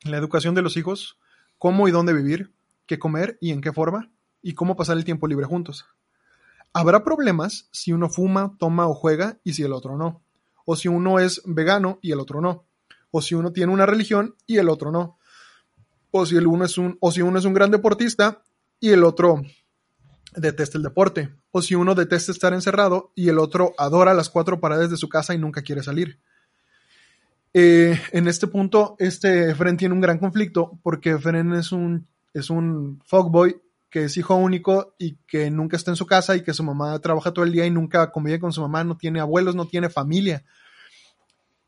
La 0.05 0.17
educación 0.17 0.55
de 0.55 0.63
los 0.63 0.79
hijos, 0.79 1.19
cómo 1.59 1.87
y 1.87 1.91
dónde 1.91 2.15
vivir, 2.15 2.51
qué 2.87 2.99
comer 2.99 3.37
y 3.43 3.51
en 3.51 3.61
qué 3.61 3.75
forma, 3.75 4.11
y 4.41 4.55
cómo 4.55 4.75
pasar 4.75 4.97
el 4.97 5.05
tiempo 5.05 5.27
libre 5.27 5.45
juntos. 5.45 5.85
Habrá 6.73 7.05
problemas 7.05 7.69
si 7.73 7.93
uno 7.93 8.09
fuma, 8.09 8.57
toma 8.59 8.87
o 8.87 8.95
juega 8.95 9.39
y 9.45 9.53
si 9.53 9.65
el 9.65 9.75
otro 9.75 9.99
no. 9.99 10.23
O 10.65 10.77
si 10.77 10.89
uno 10.89 11.19
es 11.19 11.43
vegano 11.45 11.99
y 12.01 12.13
el 12.13 12.21
otro 12.21 12.41
no. 12.41 12.65
O 13.11 13.21
si 13.21 13.35
uno 13.35 13.53
tiene 13.53 13.71
una 13.71 13.85
religión 13.85 14.35
y 14.47 14.57
el 14.57 14.71
otro 14.71 14.93
no. 14.93 15.19
O 16.11 16.25
si, 16.25 16.37
el 16.37 16.47
uno, 16.47 16.65
es 16.65 16.79
un, 16.79 16.97
o 17.01 17.13
si 17.13 17.21
uno 17.21 17.39
es 17.39 17.45
un 17.45 17.53
gran 17.53 17.71
deportista 17.71 18.43
y 18.81 18.93
el 18.93 19.05
otro 19.05 19.43
detesta 20.35 20.79
el 20.79 20.85
deporte. 20.85 21.35
O 21.57 21.63
si 21.63 21.75
uno 21.75 21.95
detesta 21.95 22.33
estar 22.33 22.53
encerrado 22.53 23.13
y 23.15 23.31
el 23.31 23.39
otro 23.39 23.73
adora 23.79 24.13
las 24.13 24.29
cuatro 24.29 24.61
paredes 24.61 24.91
de 24.91 24.99
su 24.99 25.09
casa 25.09 25.33
y 25.33 25.39
nunca 25.39 25.63
quiere 25.63 25.83
salir. 25.83 26.19
Eh, 27.55 27.99
en 28.13 28.29
este 28.29 28.47
punto, 28.47 28.95
este 28.99 29.53
Efren 29.53 29.79
tiene 29.79 29.95
un 29.95 30.03
gran 30.03 30.19
conflicto 30.19 30.79
porque 30.83 31.13
Efren 31.13 31.55
es 31.55 31.73
un, 31.73 32.07
es 32.35 32.51
un 32.51 33.01
fuckboy 33.07 33.59
que 33.89 34.05
es 34.05 34.19
hijo 34.19 34.35
único 34.35 34.97
y 34.99 35.17
que 35.27 35.51
nunca 35.51 35.79
está 35.79 35.91
en 35.91 35.97
su 35.97 36.05
casa 36.05 36.37
y 36.37 36.43
que 36.43 36.53
su 36.53 36.63
mamá 36.63 36.99
trabaja 36.99 37.33
todo 37.33 37.47
el 37.47 37.53
día 37.53 37.65
y 37.65 37.71
nunca 37.71 38.13
convive 38.13 38.39
con 38.39 38.53
su 38.53 38.61
mamá, 38.61 38.85
no 38.85 38.99
tiene 38.99 39.21
abuelos, 39.21 39.55
no 39.55 39.65
tiene 39.65 39.89
familia. 39.89 40.45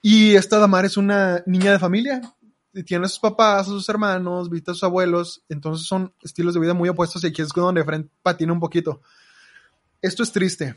Y 0.03 0.35
esta 0.35 0.59
Damar 0.59 0.85
es 0.85 0.99
una 0.99 1.43
niña 1.47 1.73
de 1.73 1.79
familia, 1.79 2.21
tiene 2.85 3.07
a 3.07 3.09
sus 3.09 3.21
papás, 3.21 3.63
a 3.63 3.71
sus 3.71 3.89
hermanos, 3.89 4.51
visita 4.51 4.73
a 4.73 4.75
sus 4.75 4.85
abuelos, 4.85 5.43
entonces 5.49 5.87
son 5.87 6.13
estilos 6.23 6.53
de 6.53 6.61
vida 6.61 6.75
muy 6.75 6.91
opuestos 6.91 7.25
y 7.25 7.29
aquí 7.29 7.41
es 7.41 7.49
donde 7.49 7.81
Efren 7.81 8.11
patina 8.23 8.53
un 8.53 8.61
poquito. 8.61 9.01
Esto 10.01 10.23
es 10.23 10.33
triste, 10.33 10.77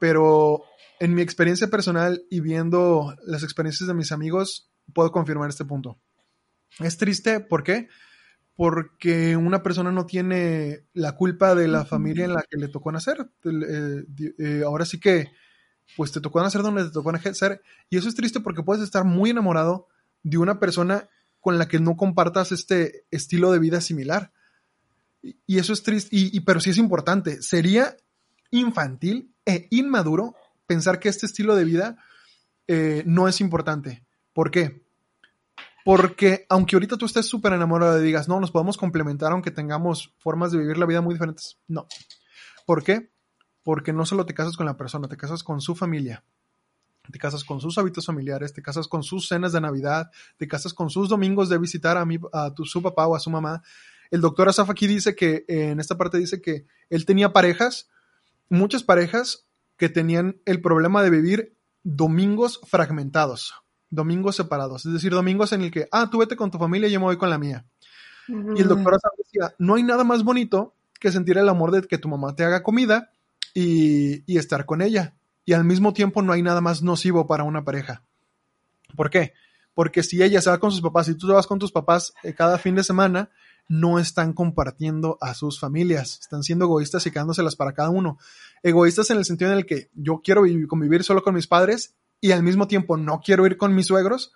pero 0.00 0.64
en 0.98 1.14
mi 1.14 1.22
experiencia 1.22 1.68
personal 1.68 2.24
y 2.30 2.40
viendo 2.40 3.14
las 3.24 3.42
experiencias 3.42 3.86
de 3.86 3.94
mis 3.94 4.12
amigos, 4.12 4.70
puedo 4.92 5.12
confirmar 5.12 5.48
este 5.48 5.64
punto. 5.64 5.98
Es 6.78 6.98
triste, 6.98 7.40
¿por 7.40 7.62
qué? 7.62 7.88
Porque 8.56 9.36
una 9.36 9.62
persona 9.62 9.92
no 9.92 10.04
tiene 10.04 10.84
la 10.92 11.16
culpa 11.16 11.54
de 11.54 11.68
la 11.68 11.84
familia 11.84 12.24
en 12.24 12.34
la 12.34 12.42
que 12.42 12.58
le 12.58 12.68
tocó 12.68 12.92
nacer. 12.92 13.30
Eh, 13.44 14.04
eh, 14.38 14.62
ahora 14.64 14.84
sí 14.84 15.00
que, 15.00 15.30
pues 15.96 16.12
te 16.12 16.20
tocó 16.20 16.42
nacer 16.42 16.62
donde 16.62 16.84
te 16.84 16.90
tocó 16.90 17.12
nacer. 17.12 17.62
Y 17.88 17.96
eso 17.96 18.08
es 18.08 18.14
triste 18.14 18.40
porque 18.40 18.62
puedes 18.62 18.82
estar 18.82 19.04
muy 19.04 19.30
enamorado 19.30 19.88
de 20.22 20.38
una 20.38 20.58
persona 20.58 21.08
con 21.40 21.56
la 21.56 21.68
que 21.68 21.80
no 21.80 21.96
compartas 21.96 22.52
este 22.52 23.06
estilo 23.10 23.52
de 23.52 23.58
vida 23.58 23.80
similar. 23.80 24.32
Y 25.46 25.58
eso 25.58 25.72
es 25.72 25.82
triste, 25.82 26.14
y, 26.14 26.36
y, 26.36 26.40
pero 26.40 26.60
sí 26.60 26.70
es 26.70 26.78
importante. 26.78 27.40
Sería 27.42 27.96
infantil 28.50 29.34
e 29.44 29.68
inmaduro 29.70 30.34
pensar 30.66 30.98
que 31.00 31.08
este 31.08 31.26
estilo 31.26 31.56
de 31.56 31.64
vida 31.64 31.96
eh, 32.66 33.02
no 33.06 33.28
es 33.28 33.40
importante. 33.40 34.04
¿Por 34.32 34.50
qué? 34.50 34.84
Porque 35.84 36.46
aunque 36.48 36.76
ahorita 36.76 36.96
tú 36.96 37.06
estés 37.06 37.26
súper 37.26 37.52
enamorado 37.52 38.00
y 38.00 38.04
digas, 38.04 38.28
no, 38.28 38.38
nos 38.38 38.50
podemos 38.50 38.76
complementar 38.76 39.32
aunque 39.32 39.50
tengamos 39.50 40.14
formas 40.18 40.52
de 40.52 40.58
vivir 40.58 40.78
la 40.78 40.86
vida 40.86 41.00
muy 41.00 41.14
diferentes, 41.14 41.58
no. 41.66 41.86
¿Por 42.66 42.84
qué? 42.84 43.10
Porque 43.62 43.92
no 43.92 44.06
solo 44.06 44.26
te 44.26 44.34
casas 44.34 44.56
con 44.56 44.66
la 44.66 44.76
persona, 44.76 45.08
te 45.08 45.16
casas 45.16 45.42
con 45.42 45.60
su 45.60 45.74
familia, 45.74 46.24
te 47.10 47.18
casas 47.18 47.44
con 47.44 47.60
sus 47.60 47.76
hábitos 47.78 48.06
familiares, 48.06 48.52
te 48.52 48.62
casas 48.62 48.86
con 48.86 49.02
sus 49.02 49.26
cenas 49.26 49.52
de 49.52 49.60
Navidad, 49.60 50.10
te 50.36 50.46
casas 50.46 50.74
con 50.74 50.90
sus 50.90 51.08
domingos 51.08 51.48
de 51.48 51.58
visitar 51.58 51.96
a, 51.96 52.04
mi, 52.04 52.18
a 52.32 52.54
tu, 52.54 52.64
su 52.64 52.82
papá 52.82 53.06
o 53.06 53.16
a 53.16 53.20
su 53.20 53.30
mamá. 53.30 53.62
El 54.10 54.20
doctor 54.20 54.48
Asaf 54.48 54.70
aquí 54.70 54.86
dice 54.86 55.14
que, 55.14 55.44
en 55.48 55.80
esta 55.80 55.96
parte 55.96 56.18
dice 56.18 56.40
que 56.40 56.66
él 56.88 57.04
tenía 57.06 57.32
parejas, 57.32 57.88
muchas 58.50 58.82
parejas 58.82 59.46
que 59.76 59.88
tenían 59.88 60.40
el 60.44 60.60
problema 60.60 61.02
de 61.02 61.10
vivir 61.10 61.56
domingos 61.82 62.60
fragmentados, 62.66 63.54
domingos 63.88 64.36
separados, 64.36 64.84
es 64.84 64.92
decir, 64.92 65.12
domingos 65.12 65.52
en 65.52 65.62
el 65.62 65.70
que, 65.70 65.88
ah, 65.90 66.10
tú 66.10 66.18
vete 66.18 66.36
con 66.36 66.50
tu 66.50 66.58
familia 66.58 66.88
y 66.88 66.92
yo 66.92 67.00
me 67.00 67.06
voy 67.06 67.16
con 67.16 67.30
la 67.30 67.38
mía. 67.38 67.64
Y 68.28 68.60
el 68.60 68.68
doctor 68.68 68.98
decía, 69.16 69.54
no 69.58 69.74
hay 69.74 69.82
nada 69.82 70.04
más 70.04 70.22
bonito 70.22 70.74
que 71.00 71.10
sentir 71.10 71.38
el 71.38 71.48
amor 71.48 71.70
de 71.72 71.82
que 71.82 71.98
tu 71.98 72.08
mamá 72.08 72.36
te 72.36 72.44
haga 72.44 72.62
comida 72.62 73.10
y, 73.54 74.22
y 74.32 74.38
estar 74.38 74.66
con 74.66 74.82
ella. 74.82 75.16
Y 75.44 75.54
al 75.54 75.64
mismo 75.64 75.92
tiempo 75.94 76.22
no 76.22 76.32
hay 76.32 76.42
nada 76.42 76.60
más 76.60 76.82
nocivo 76.82 77.26
para 77.26 77.42
una 77.42 77.64
pareja. 77.64 78.04
¿Por 78.94 79.10
qué? 79.10 79.32
Porque 79.74 80.02
si 80.02 80.22
ella 80.22 80.40
se 80.40 80.50
va 80.50 80.58
con 80.58 80.70
sus 80.70 80.80
papás 80.80 81.08
y 81.08 81.14
tú 81.16 81.26
te 81.26 81.32
vas 81.32 81.46
con 81.46 81.58
tus 81.58 81.72
papás 81.72 82.12
eh, 82.22 82.34
cada 82.34 82.58
fin 82.58 82.74
de 82.74 82.84
semana, 82.84 83.30
no 83.70 84.00
están 84.00 84.32
compartiendo 84.32 85.16
a 85.20 85.32
sus 85.32 85.60
familias, 85.60 86.18
están 86.20 86.42
siendo 86.42 86.64
egoístas 86.64 87.06
y 87.06 87.12
quedándoselas 87.12 87.54
para 87.54 87.72
cada 87.72 87.90
uno. 87.90 88.18
Egoístas 88.64 89.10
en 89.10 89.18
el 89.18 89.24
sentido 89.24 89.52
en 89.52 89.58
el 89.58 89.64
que 89.64 89.90
yo 89.94 90.22
quiero 90.24 90.42
vivir, 90.42 90.66
convivir 90.66 91.04
solo 91.04 91.22
con 91.22 91.36
mis 91.36 91.46
padres 91.46 91.94
y 92.20 92.32
al 92.32 92.42
mismo 92.42 92.66
tiempo 92.66 92.96
no 92.96 93.20
quiero 93.24 93.46
ir 93.46 93.56
con 93.56 93.72
mis 93.72 93.86
suegros. 93.86 94.32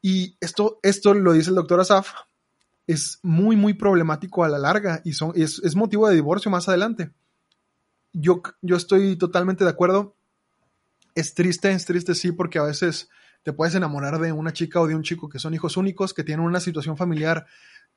Y 0.00 0.38
esto, 0.40 0.80
esto 0.82 1.12
lo 1.12 1.34
dice 1.34 1.50
el 1.50 1.56
doctor 1.56 1.80
Asaf, 1.80 2.12
es 2.86 3.18
muy, 3.22 3.56
muy 3.56 3.74
problemático 3.74 4.42
a 4.42 4.48
la 4.48 4.58
larga 4.58 5.02
y 5.04 5.12
son, 5.12 5.32
es, 5.34 5.60
es 5.62 5.76
motivo 5.76 6.08
de 6.08 6.14
divorcio 6.14 6.50
más 6.50 6.66
adelante. 6.66 7.10
Yo, 8.14 8.40
yo 8.62 8.76
estoy 8.76 9.16
totalmente 9.16 9.64
de 9.64 9.70
acuerdo. 9.70 10.16
Es 11.14 11.34
triste, 11.34 11.70
es 11.72 11.84
triste 11.84 12.14
sí, 12.14 12.32
porque 12.32 12.58
a 12.58 12.62
veces 12.62 13.10
te 13.42 13.52
puedes 13.52 13.74
enamorar 13.74 14.18
de 14.18 14.32
una 14.32 14.54
chica 14.54 14.80
o 14.80 14.86
de 14.86 14.94
un 14.94 15.02
chico 15.02 15.28
que 15.28 15.38
son 15.38 15.52
hijos 15.52 15.76
únicos, 15.76 16.14
que 16.14 16.24
tienen 16.24 16.46
una 16.46 16.58
situación 16.58 16.96
familiar 16.96 17.46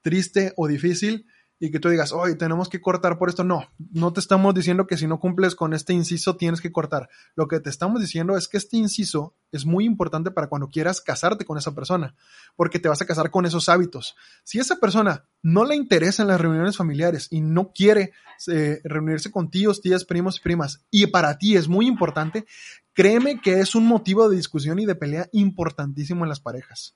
triste 0.02 0.54
o 0.58 0.68
difícil 0.68 1.26
y 1.62 1.72
que 1.72 1.80
tú 1.80 1.90
digas, 1.90 2.14
hoy 2.14 2.38
tenemos 2.38 2.70
que 2.70 2.80
cortar 2.80 3.18
por 3.18 3.28
esto. 3.28 3.44
No, 3.44 3.68
no 3.92 4.14
te 4.14 4.22
estamos 4.22 4.56
diciendo 4.56 4.88
que 4.88 4.96
si 4.96 5.08
no 5.08 5.20
cumples 5.20 5.56
con 5.56 5.74
este 5.74 5.92
inciso 5.92 6.38
tienes 6.38 6.62
que 6.62 6.72
cortar. 6.72 7.10
Lo 7.36 7.50
que 7.50 7.60
te 7.60 7.70
estamos 7.70 8.00
diciendo 8.00 8.38
es 8.38 8.48
que 8.48 8.58
este 8.58 8.78
inciso 8.78 9.36
es 9.52 9.66
muy 9.66 9.84
importante 9.84 10.32
para 10.32 10.48
cuando 10.48 10.70
quieras 10.70 11.02
casarte 11.02 11.44
con 11.44 11.58
esa 11.58 11.76
persona, 11.76 12.16
porque 12.56 12.80
te 12.80 12.88
vas 12.88 13.02
a 13.02 13.06
casar 13.06 13.30
con 13.30 13.46
esos 13.46 13.68
hábitos. 13.68 14.16
Si 14.46 14.58
esa 14.58 14.78
persona 14.78 15.26
no 15.42 15.66
le 15.66 15.76
interesa 15.76 16.22
en 16.22 16.30
las 16.30 16.40
reuniones 16.40 16.78
familiares 16.78 17.28
y 17.30 17.42
no 17.42 17.74
quiere 17.74 18.14
eh, 18.48 18.80
reunirse 18.86 19.30
con 19.30 19.52
tíos, 19.52 19.82
tías, 19.82 20.06
primos 20.06 20.38
y 20.38 20.42
primas, 20.42 20.86
y 20.90 21.08
para 21.08 21.38
ti 21.38 21.58
es 21.58 21.68
muy 21.68 21.88
importante, 21.88 22.46
créeme 22.94 23.42
que 23.42 23.60
es 23.60 23.76
un 23.76 23.86
motivo 23.86 24.30
de 24.30 24.38
discusión 24.38 24.80
y 24.80 24.86
de 24.86 24.96
pelea 24.96 25.28
importantísimo 25.34 26.24
en 26.24 26.30
las 26.30 26.40
parejas. 26.40 26.96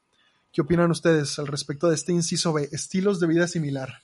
¿Qué 0.53 0.61
opinan 0.61 0.91
ustedes 0.91 1.39
al 1.39 1.47
respecto 1.47 1.89
de 1.89 1.95
este 1.95 2.11
inciso 2.11 2.53
B, 2.53 2.69
estilos 2.71 3.19
de 3.19 3.25
vida 3.25 3.47
similar? 3.47 4.03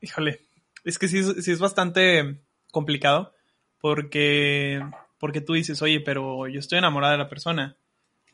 Híjole, 0.00 0.40
es 0.82 0.98
que 0.98 1.08
sí, 1.08 1.22
sí 1.42 1.52
es 1.52 1.58
bastante 1.58 2.42
complicado 2.72 3.34
porque, 3.78 4.80
porque 5.18 5.42
tú 5.42 5.52
dices, 5.52 5.82
oye, 5.82 6.00
pero 6.00 6.48
yo 6.48 6.58
estoy 6.58 6.78
enamorada 6.78 7.12
de 7.12 7.18
la 7.18 7.28
persona. 7.28 7.76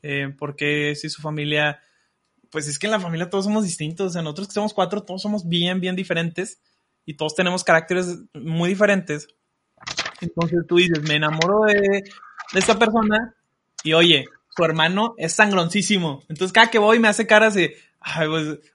Eh, 0.02 0.32
porque 0.38 0.94
si 0.94 1.10
su 1.10 1.20
familia, 1.20 1.80
pues 2.50 2.68
es 2.68 2.78
que 2.78 2.86
en 2.86 2.92
la 2.92 3.00
familia 3.00 3.28
todos 3.28 3.46
somos 3.46 3.64
distintos, 3.64 4.06
o 4.06 4.10
sea, 4.10 4.22
nosotros 4.22 4.46
que 4.46 4.54
somos 4.54 4.72
cuatro, 4.72 5.02
todos 5.02 5.22
somos 5.22 5.48
bien, 5.48 5.80
bien 5.80 5.96
diferentes 5.96 6.60
y 7.04 7.14
todos 7.14 7.34
tenemos 7.34 7.64
caracteres 7.64 8.20
muy 8.32 8.70
diferentes. 8.70 9.26
Entonces 10.20 10.60
tú 10.68 10.76
dices, 10.76 11.02
me 11.02 11.16
enamoro 11.16 11.62
de, 11.62 11.80
de 11.80 12.58
esta 12.60 12.78
persona 12.78 13.34
y 13.82 13.92
oye, 13.92 14.24
su 14.54 14.64
hermano 14.64 15.14
es 15.18 15.32
sangroncísimo. 15.34 16.22
Entonces 16.28 16.52
cada 16.52 16.70
que 16.70 16.78
voy 16.78 16.98
me 16.98 17.08
hace 17.08 17.26
caras 17.26 17.54
de, 17.54 17.76
Ay, 18.04 18.28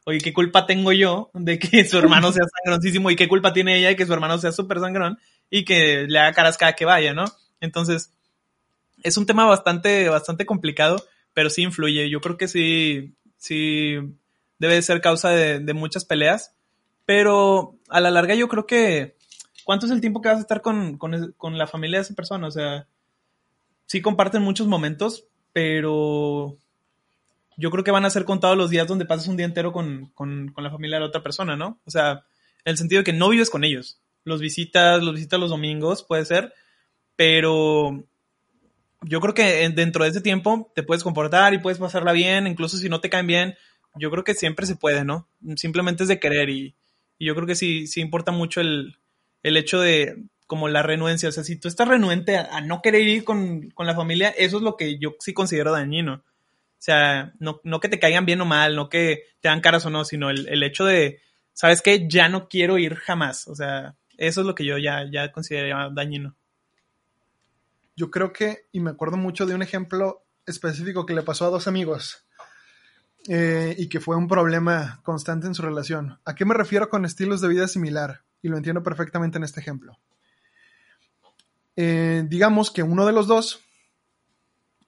pues, 0.04 0.24
¿qué 0.24 0.34
culpa 0.34 0.66
tengo 0.66 0.94
yo 0.94 1.30
de 1.34 1.60
que 1.60 1.86
su 1.90 1.98
hermano 1.98 2.32
sea 2.32 2.46
sangroncísimo? 2.46 3.12
¿Y 3.12 3.16
qué 3.16 3.28
culpa 3.28 3.54
tiene 3.54 3.78
ella 3.78 3.90
de 3.90 3.96
que 3.96 4.06
su 4.06 4.14
hermano 4.14 4.38
sea 4.38 4.52
súper 4.52 4.80
sangrón? 4.80 5.20
Y 5.50 5.66
que 5.66 6.06
le 6.08 6.20
haga 6.20 6.34
caras 6.34 6.58
cada 6.58 6.74
que 6.74 6.86
vaya, 6.86 7.14
¿no? 7.14 7.26
Entonces, 7.60 8.14
es 9.04 9.18
un 9.18 9.26
tema 9.26 9.46
bastante, 9.46 10.08
bastante 10.10 10.46
complicado, 10.46 11.04
pero 11.34 11.50
sí 11.50 11.64
influye. 11.64 12.10
Yo 12.10 12.22
creo 12.22 12.38
que 12.38 12.48
sí, 12.48 13.16
sí 13.38 13.98
debe 14.60 14.82
ser 14.82 15.02
causa 15.02 15.30
de, 15.30 15.60
de 15.60 15.74
muchas 15.74 16.06
peleas. 16.06 16.54
Pero 17.06 17.78
a 17.90 18.00
la 18.00 18.12
larga 18.12 18.36
yo 18.36 18.48
creo 18.48 18.66
que, 18.66 19.16
¿cuánto 19.64 19.86
es 19.86 19.92
el 19.92 20.02
tiempo 20.02 20.22
que 20.22 20.30
vas 20.30 20.38
a 20.38 20.42
estar 20.42 20.62
con, 20.62 20.98
con, 20.98 21.34
con 21.38 21.58
la 21.58 21.68
familia 21.68 22.00
de 22.00 22.04
esa 22.04 22.16
persona? 22.16 22.48
O 22.48 22.52
sea, 22.52 22.88
sí 23.86 24.02
comparten 24.02 24.42
muchos 24.42 24.68
momentos, 24.68 25.26
pero 25.58 26.56
yo 27.58 27.72
creo 27.72 27.84
que 27.84 27.90
van 27.90 28.06
a 28.06 28.12
ser 28.12 28.26
contados 28.26 28.56
los 28.56 28.70
días 28.70 28.86
donde 28.86 29.06
pasas 29.06 29.28
un 29.28 29.38
día 29.38 29.48
entero 29.48 29.72
con, 29.72 30.12
con, 30.14 30.50
con, 30.50 30.64
la 30.64 30.70
familia 30.70 30.98
de 30.98 31.00
la 31.00 31.08
otra 31.08 31.24
persona, 31.24 31.56
¿no? 31.56 31.82
O 31.84 31.90
sea, 31.90 32.26
en 32.64 32.74
el 32.74 32.78
sentido 32.78 33.00
de 33.00 33.04
que 33.04 33.18
no 33.18 33.30
vives 33.30 33.50
con 33.50 33.64
ellos. 33.64 34.00
Los 34.24 34.40
visitas, 34.40 35.02
los 35.02 35.16
visitas 35.16 35.40
los 35.40 35.50
domingos, 35.50 36.04
puede 36.04 36.26
ser, 36.26 36.54
pero 37.16 38.04
yo 39.02 39.20
creo 39.20 39.34
que 39.34 39.68
dentro 39.70 40.04
de 40.04 40.12
ese 40.12 40.22
tiempo 40.22 40.72
te 40.76 40.84
puedes 40.84 41.02
comportar 41.02 41.56
y 41.56 41.58
puedes 41.58 41.80
pasarla 41.80 42.12
bien, 42.12 42.46
incluso 42.46 42.78
si 42.78 42.88
no 42.88 43.02
te 43.02 43.10
caen 43.10 43.26
bien, 43.26 43.56
yo 43.96 44.12
creo 44.12 44.24
que 44.24 44.36
siempre 44.36 44.68
se 44.68 44.76
puede, 44.76 45.06
¿no? 45.06 45.28
Simplemente 45.56 46.04
es 46.04 46.10
de 46.10 46.20
querer 46.20 46.52
y, 46.52 46.76
y 47.18 47.26
yo 47.26 47.34
creo 47.34 47.48
que 47.48 47.56
sí, 47.56 47.88
sí 47.88 48.00
importa 48.00 48.32
mucho 48.32 48.62
el, 48.62 49.00
el, 49.42 49.58
hecho 49.58 49.82
de 49.82 50.24
como 50.48 50.70
la 50.70 50.82
renuencia, 50.82 51.30
o 51.30 51.32
sea, 51.32 51.44
si 51.44 51.58
tú 51.58 51.68
estás 51.68 51.88
renuente 51.88 52.38
a, 52.38 52.62
no 52.62 52.82
querer 52.82 53.08
ir 53.08 53.24
con, 53.24 53.70
con 53.72 53.86
la 53.86 53.96
familia, 53.96 54.30
eso 54.30 54.58
es 54.58 54.64
lo 54.64 54.78
que 54.78 54.98
yo 54.98 55.16
sí 55.20 55.34
considero 55.34 55.72
dañino. 55.72 56.24
O 56.80 56.80
sea, 56.80 57.34
no, 57.40 57.60
no 57.64 57.80
que 57.80 57.90
te 57.90 58.00
caigan 58.00 58.26
bien 58.26 58.42
o 58.42 58.46
mal, 58.46 58.76
no 58.76 58.88
que 58.90 59.24
te 59.42 59.50
dan 59.50 59.62
caras 59.62 59.86
o 59.86 59.90
no, 59.90 60.06
sino 60.06 60.30
el, 60.30 60.48
el 60.48 60.64
hecho 60.64 60.86
de, 60.86 61.20
¿sabes 61.54 61.82
qué? 61.82 62.08
Ya 62.08 62.30
no 62.30 62.48
quiero 62.48 62.78
ir 62.78 62.96
jamás. 62.96 63.48
O 63.48 63.56
sea, 63.56 63.96
eso 64.18 64.42
es 64.42 64.48
lo 64.48 64.56
que 64.56 64.66
yo 64.66 64.78
ya, 64.78 65.06
ya 65.12 65.32
considero 65.32 65.92
dañino. 65.92 66.36
Yo 67.96 68.12
creo 68.12 68.32
que, 68.32 68.68
y 68.72 68.80
me 68.80 68.92
acuerdo 68.92 69.18
mucho 69.18 69.46
de 69.46 69.56
un 69.56 69.64
ejemplo 69.64 70.24
específico 70.46 71.06
que 71.06 71.14
le 71.14 71.24
pasó 71.24 71.46
a 71.46 71.50
dos 71.50 71.68
amigos 71.68 72.26
eh, 73.28 73.76
y 73.78 73.90
que 73.90 74.00
fue 74.00 74.16
un 74.16 74.28
problema 74.28 75.02
constante 75.04 75.48
en 75.48 75.56
su 75.56 75.62
relación. 75.64 76.20
¿A 76.26 76.36
qué 76.36 76.46
me 76.46 76.54
refiero 76.54 76.90
con 76.90 77.06
estilos 77.06 77.42
de 77.42 77.48
vida 77.48 77.68
similar? 77.68 78.22
Y 78.42 78.50
lo 78.50 78.58
entiendo 78.58 78.84
perfectamente 78.84 79.38
en 79.38 79.44
este 79.44 79.60
ejemplo. 79.60 79.98
Eh, 81.78 82.26
digamos 82.28 82.72
que 82.72 82.82
uno 82.82 83.06
de 83.06 83.14
los 83.14 83.28
dos, 83.28 83.62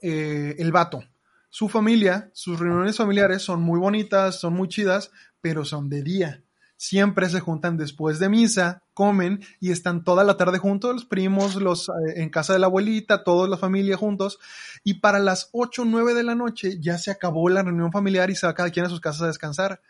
eh, 0.01 0.55
el 0.58 0.72
vato, 0.72 1.03
su 1.50 1.69
familia, 1.69 2.31
sus 2.34 2.60
reuniones 2.60 2.98
familiares 2.98 3.43
son 3.43 3.62
muy 3.62 3.79
bonitas, 3.79 4.39
son 4.39 4.53
muy 4.53 4.67
chidas, 4.67 5.12
pero 5.39 5.65
son 5.65 5.88
de 5.88 6.01
día. 6.01 6.43
Siempre 6.77 7.29
se 7.29 7.41
juntan 7.41 7.77
después 7.77 8.17
de 8.17 8.29
misa, 8.29 8.81
comen 8.96 9.41
y 9.60 9.72
están 9.72 10.03
toda 10.03 10.24
la 10.24 10.36
tarde 10.36 10.58
juntos, 10.58 10.93
los 10.93 11.05
primos, 11.05 11.55
los 11.55 11.89
eh, 11.89 12.13
en 12.15 12.29
casa 12.29 12.53
de 12.53 12.60
la 12.60 12.67
abuelita, 12.67 13.24
toda 13.24 13.48
la 13.48 13.58
familia 13.58 13.96
juntos. 13.96 14.39
Y 14.84 14.96
para 14.96 15.19
las 15.19 15.50
8 15.51 15.84
o 15.84 15.86
9 15.86 16.15
de 16.15 16.24
la 16.24 16.34
noche 16.34 16.79
ya 16.79 16.98
se 16.98 17.12
acabó 17.12 17.50
la 17.50 17.62
reunión 17.62 17.91
familiar 17.91 18.31
y 18.31 18.36
se 18.36 18.48
va 18.48 18.55
cada 18.55 18.72
quien 18.72 18.86
a 18.88 18.89
sus 18.89 19.01
casas 19.01 19.24
a 19.24 19.27
descansar. 19.27 19.81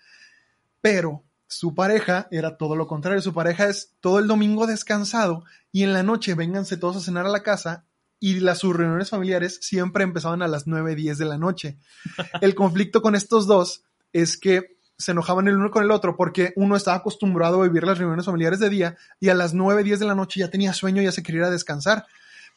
Pero 0.81 1.23
su 1.49 1.75
pareja 1.75 2.27
era 2.31 2.57
todo 2.57 2.75
lo 2.75 2.87
contrario. 2.87 3.21
Su 3.21 3.33
pareja 3.33 3.67
es 3.67 3.95
todo 3.99 4.19
el 4.19 4.27
domingo 4.27 4.67
descansado 4.67 5.43
y 5.71 5.83
en 5.83 5.93
la 5.93 6.03
noche 6.03 6.35
vénganse 6.35 6.77
todos 6.77 6.95
a 6.97 7.01
cenar 7.01 7.25
a 7.25 7.29
la 7.29 7.43
casa 7.43 7.85
y 8.19 8.39
las 8.39 8.59
sus 8.59 8.75
reuniones 8.75 9.09
familiares 9.09 9.59
siempre 9.61 10.03
empezaban 10.03 10.41
a 10.41 10.47
las 10.47 10.67
9, 10.67 10.95
10 10.95 11.17
de 11.17 11.25
la 11.25 11.37
noche. 11.37 11.77
El 12.41 12.55
conflicto 12.55 13.01
con 13.01 13.15
estos 13.15 13.47
dos 13.47 13.83
es 14.13 14.37
que 14.37 14.77
se 14.97 15.11
enojaban 15.11 15.47
el 15.47 15.55
uno 15.55 15.71
con 15.71 15.83
el 15.83 15.91
otro 15.91 16.17
porque 16.17 16.51
uno 16.57 16.75
estaba 16.75 16.97
acostumbrado 16.97 17.61
a 17.61 17.67
vivir 17.67 17.83
las 17.83 17.97
reuniones 17.97 18.25
familiares 18.25 18.59
de 18.59 18.69
día 18.69 18.97
y 19.21 19.29
a 19.29 19.33
las 19.33 19.53
9, 19.53 19.83
10 19.83 19.99
de 19.99 20.05
la 20.05 20.13
noche 20.15 20.41
ya 20.41 20.49
tenía 20.49 20.73
sueño, 20.73 21.01
ya 21.01 21.13
se 21.13 21.23
quería 21.23 21.39
ir 21.41 21.45
a 21.45 21.49
descansar. 21.51 22.05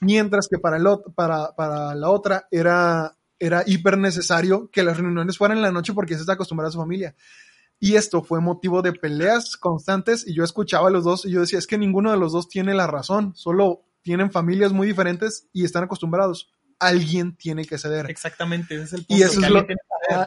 Mientras 0.01 0.49
que 0.49 0.59
para, 0.59 0.77
el, 0.77 0.85
ot- 0.85 1.15
para, 1.15 1.53
para 1.55 1.95
la 1.95 2.11
otra 2.11 2.49
era, 2.51 3.17
era 3.39 3.63
hiper 3.65 3.97
necesario 3.97 4.69
que 4.73 4.83
las 4.83 4.97
reuniones 4.97 5.39
fueran 5.39 5.59
en 5.59 5.63
la 5.63 5.71
noche 5.71 5.93
porque 5.93 6.15
se 6.15 6.21
está 6.23 6.33
acostumbrada 6.33 6.71
a 6.71 6.73
su 6.73 6.79
familia. 6.79 7.15
Y 7.85 7.97
esto 7.97 8.23
fue 8.23 8.41
motivo 8.41 8.81
de 8.81 8.93
peleas 8.93 9.57
constantes 9.57 10.25
y 10.25 10.35
yo 10.35 10.45
escuchaba 10.45 10.87
a 10.87 10.91
los 10.93 11.03
dos 11.03 11.25
y 11.25 11.33
yo 11.33 11.41
decía, 11.41 11.59
es 11.59 11.67
que 11.67 11.79
ninguno 11.79 12.13
de 12.13 12.17
los 12.17 12.31
dos 12.33 12.49
tiene 12.49 12.75
la 12.75 12.87
razón, 12.87 13.35
solo 13.35 13.83
tienen 14.03 14.31
familias 14.31 14.73
muy 14.73 14.87
diferentes 14.87 15.49
y 15.53 15.65
están 15.65 15.83
acostumbrados. 15.83 16.49
Alguien 16.79 17.35
tiene 17.37 17.65
que 17.65 17.79
ceder. 17.79 18.09
Exactamente, 18.09 18.77
ese 18.77 18.85
es 18.85 18.93
el 18.93 18.99
punto. 19.05 19.15
Y 19.17 19.23
eso 19.23 19.41
que 19.41 19.47
es 19.47 19.53
lo- 19.53 19.67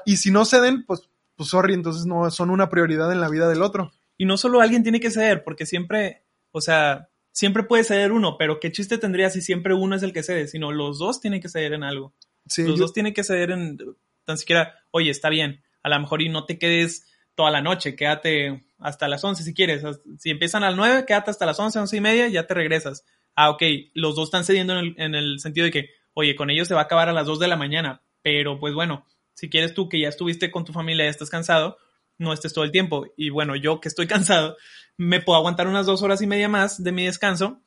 y 0.05 0.17
si 0.17 0.31
no 0.31 0.43
ceden, 0.43 0.85
pues, 0.85 1.07
pues 1.37 1.47
sorry, 1.49 1.73
entonces 1.73 2.05
no 2.05 2.29
son 2.29 2.49
una 2.49 2.67
prioridad 2.69 3.09
en 3.13 3.21
la 3.21 3.29
vida 3.29 3.47
del 3.47 3.61
otro. 3.61 3.93
Y 4.17 4.25
no 4.25 4.35
solo 4.35 4.59
alguien 4.59 4.83
tiene 4.83 4.99
que 4.99 5.09
ceder, 5.11 5.45
porque 5.45 5.65
siempre, 5.65 6.25
o 6.51 6.59
sea, 6.59 7.07
siempre 7.31 7.63
puede 7.63 7.85
ceder 7.85 8.11
uno, 8.11 8.35
pero 8.37 8.59
qué 8.59 8.73
chiste 8.73 8.97
tendría 8.97 9.29
si 9.29 9.39
siempre 9.41 9.73
uno 9.73 9.95
es 9.95 10.03
el 10.03 10.11
que 10.11 10.23
cede, 10.23 10.49
sino 10.49 10.73
los 10.73 10.99
dos 10.99 11.21
tienen 11.21 11.39
que 11.41 11.47
ceder 11.47 11.71
en 11.71 11.83
algo. 11.83 12.13
Sí, 12.47 12.63
los 12.63 12.75
yo- 12.75 12.81
dos 12.83 12.91
tienen 12.93 13.13
que 13.13 13.23
ceder 13.23 13.51
en 13.51 13.77
tan 14.25 14.37
siquiera, 14.37 14.73
oye, 14.91 15.09
está 15.09 15.29
bien, 15.29 15.61
a 15.83 15.89
lo 15.89 15.97
mejor 16.01 16.21
y 16.21 16.27
no 16.27 16.45
te 16.45 16.57
quedes 16.59 17.05
toda 17.35 17.51
la 17.51 17.61
noche, 17.61 17.95
quédate 17.95 18.65
hasta 18.79 19.07
las 19.07 19.23
11 19.23 19.43
si 19.43 19.53
quieres. 19.53 19.83
Si 20.17 20.29
empiezan 20.29 20.63
a 20.63 20.69
las 20.69 20.77
9, 20.77 21.05
quédate 21.05 21.31
hasta 21.31 21.45
las 21.45 21.59
11, 21.59 21.79
11 21.79 21.97
y 21.97 22.01
media, 22.01 22.27
ya 22.27 22.47
te 22.47 22.53
regresas. 22.53 23.05
Ah, 23.35 23.49
ok, 23.49 23.63
los 23.93 24.15
dos 24.15 24.29
están 24.29 24.45
cediendo 24.45 24.73
en 24.73 24.79
el, 24.79 24.95
en 24.97 25.15
el 25.15 25.39
sentido 25.39 25.65
de 25.65 25.71
que, 25.71 25.89
oye, 26.13 26.35
con 26.35 26.49
ellos 26.49 26.67
se 26.67 26.73
va 26.73 26.81
a 26.81 26.83
acabar 26.85 27.09
a 27.09 27.13
las 27.13 27.27
2 27.27 27.39
de 27.39 27.47
la 27.47 27.57
mañana, 27.57 28.01
pero 28.21 28.59
pues 28.59 28.73
bueno, 28.73 29.05
si 29.33 29.49
quieres 29.49 29.73
tú 29.73 29.89
que 29.89 29.99
ya 29.99 30.07
estuviste 30.07 30.49
con 30.49 30.63
tu 30.63 30.73
familia, 30.73 31.05
ya 31.05 31.11
estás 31.11 31.29
cansado, 31.29 31.77
no 32.17 32.33
estés 32.33 32.53
todo 32.53 32.63
el 32.63 32.71
tiempo. 32.71 33.05
Y 33.17 33.29
bueno, 33.29 33.55
yo 33.55 33.79
que 33.81 33.89
estoy 33.89 34.07
cansado, 34.07 34.55
me 34.97 35.21
puedo 35.21 35.37
aguantar 35.37 35.67
unas 35.67 35.85
dos 35.85 36.01
horas 36.01 36.21
y 36.21 36.27
media 36.27 36.49
más 36.49 36.81
de 36.83 36.91
mi 36.91 37.05
descanso 37.05 37.61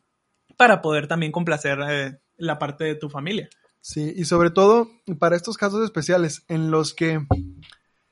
para 0.56 0.80
poder 0.80 1.06
también 1.06 1.30
complacer 1.30 1.78
eh, 1.88 2.18
la 2.36 2.58
parte 2.58 2.84
de 2.84 2.94
tu 2.94 3.10
familia. 3.10 3.48
Sí, 3.80 4.12
y 4.16 4.24
sobre 4.24 4.50
todo 4.50 4.90
para 5.18 5.36
estos 5.36 5.56
casos 5.56 5.84
especiales 5.84 6.44
en 6.48 6.70
los 6.70 6.94
que, 6.94 7.20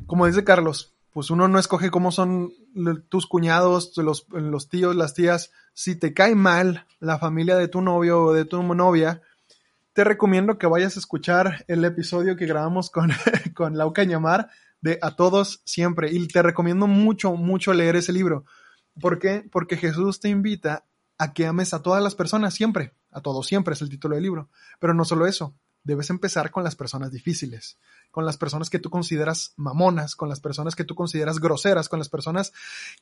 como 0.07 0.27
dice 0.27 0.45
Carlos, 0.45 0.96
pues 1.17 1.31
uno 1.31 1.49
no 1.49 1.59
escoge 1.59 1.91
cómo 1.91 2.13
son 2.13 2.53
tus 3.09 3.27
cuñados, 3.27 3.97
los, 3.97 4.27
los 4.29 4.69
tíos, 4.69 4.95
las 4.95 5.15
tías. 5.15 5.51
Si 5.73 5.97
te 5.97 6.13
cae 6.13 6.35
mal 6.35 6.87
la 7.01 7.19
familia 7.19 7.57
de 7.57 7.69
tu 7.69 7.81
novio 7.81 8.23
o 8.23 8.33
de 8.35 8.45
tu 8.45 8.63
novia, 8.63 9.23
te 9.95 10.05
recomiendo 10.05 10.59
que 10.59 10.67
vayas 10.67 10.95
a 10.95 10.99
escuchar 10.99 11.65
el 11.69 11.83
episodio 11.87 12.37
que 12.37 12.45
grabamos 12.45 12.91
con, 12.91 13.13
con 13.55 13.79
Lau 13.79 13.95
de 14.83 14.99
A 15.01 15.17
Todos 15.17 15.63
Siempre. 15.65 16.13
Y 16.13 16.29
te 16.29 16.43
recomiendo 16.43 16.87
mucho, 16.87 17.33
mucho 17.33 17.73
leer 17.73 17.97
ese 17.97 18.13
libro. 18.13 18.45
¿Por 19.01 19.19
qué? 19.19 19.43
Porque 19.51 19.79
Jesús 19.79 20.21
te 20.21 20.29
invita 20.29 20.85
a 21.17 21.33
que 21.33 21.47
ames 21.47 21.73
a 21.73 21.81
todas 21.81 22.03
las 22.03 22.15
personas 22.15 22.53
siempre. 22.53 22.93
A 23.11 23.23
todos 23.23 23.47
siempre 23.47 23.73
es 23.73 23.81
el 23.81 23.89
título 23.89 24.17
del 24.17 24.25
libro. 24.25 24.51
Pero 24.81 24.93
no 24.93 25.07
solo 25.07 25.27
eso, 25.27 25.55
debes 25.87 26.11
empezar 26.11 26.51
con 26.51 26.65
las 26.65 26.75
personas 26.75 27.13
difíciles, 27.13 27.79
con 28.11 28.27
las 28.27 28.37
personas 28.37 28.71
que 28.71 28.81
tú 28.81 28.91
consideras 28.91 29.55
mamonas, 29.57 30.17
con 30.17 30.29
las 30.29 30.41
personas 30.41 30.75
que 30.75 30.85
tú 30.85 30.97
consideras 30.97 31.39
groseras, 31.39 31.89
con 31.89 32.01
las 32.01 32.09
personas 32.09 32.53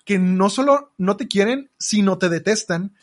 que 0.05 0.19
no 0.19 0.51
solo 0.51 0.93
no 0.99 1.17
te 1.17 1.27
quieren, 1.27 1.71
sino 1.79 2.19
te 2.19 2.29
detestan. 2.29 2.95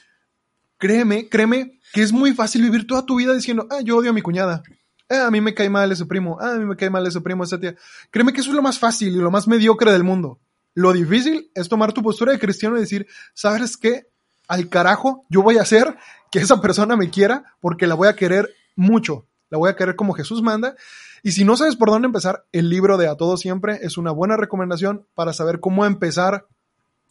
Créeme, 0.78 1.30
créeme 1.30 1.80
que 1.94 2.04
es 2.04 2.13
muy 2.13 2.34
fácil 2.34 2.62
vivir 2.62 2.86
toda 2.86 3.06
tu 3.06 3.15
vida 3.15 3.34
diciendo, 3.34 3.67
ah, 3.72 3.82
yo 3.82 3.98
odio 3.98 4.12
a 4.12 4.13
mi 4.13 4.22
cuñada. 4.22 4.62
Ah, 5.10 5.26
a 5.26 5.32
mí 5.32 5.41
me 5.41 5.56
cae 5.56 5.70
mal 5.70 5.91
ese 5.91 6.06
primo. 6.06 6.38
Ah, 6.39 6.54
a 6.54 6.58
mí 6.58 6.65
me 6.65 6.76
cae 6.76 6.91
mal 6.91 7.06
ese 7.08 7.20
primo, 7.20 7.44
esa 7.44 7.60
tía. 7.60 7.76
Créeme 8.12 8.34
que 8.34 8.41
eso 8.41 8.52
es 8.52 8.56
lo 8.56 8.62
más 8.62 8.78
fácil 8.78 9.15
y 9.15 9.17
lo 9.17 9.32
más 9.32 9.48
mediocre 9.48 9.91
del 9.91 10.04
mundo. 10.04 10.39
Lo 10.76 10.94
difícil 10.94 11.52
es 11.56 11.67
tomar 11.67 11.91
tu 11.91 12.04
postura 12.04 12.32
de 12.32 12.39
cristiano 12.39 12.78
y 12.78 12.82
decir, 12.82 13.08
¿sabes 13.34 13.78
qué? 13.78 14.08
Al 14.48 14.70
carajo, 14.70 15.26
yo 15.28 15.41
voy 15.41 15.58
a 15.58 15.63
hacer 15.63 15.98
que 16.32 16.39
esa 16.39 16.62
persona 16.62 16.96
me 16.96 17.10
quiera 17.10 17.56
porque 17.60 17.88
la 17.88 17.96
voy 17.96 18.08
a 18.08 18.15
querer 18.15 18.54
mucho. 18.76 19.28
La 19.52 19.60
voy 19.60 19.70
a 19.70 19.76
querer 19.76 19.96
como 19.96 20.14
Jesús 20.14 20.42
manda. 20.42 20.76
Y 21.22 21.34
si 21.34 21.44
no 21.44 21.56
sabes 21.56 21.76
por 21.76 21.92
dónde 21.92 22.08
empezar, 22.08 22.48
el 22.52 22.70
libro 22.70 22.98
de 22.98 23.08
A 23.08 23.16
Todo 23.16 23.38
Siempre 23.38 23.80
es 23.84 23.98
una 23.98 24.12
buena 24.12 24.38
recomendación 24.38 25.06
para 25.14 25.34
saber 25.34 25.60
cómo 25.60 25.86
empezar 25.86 26.48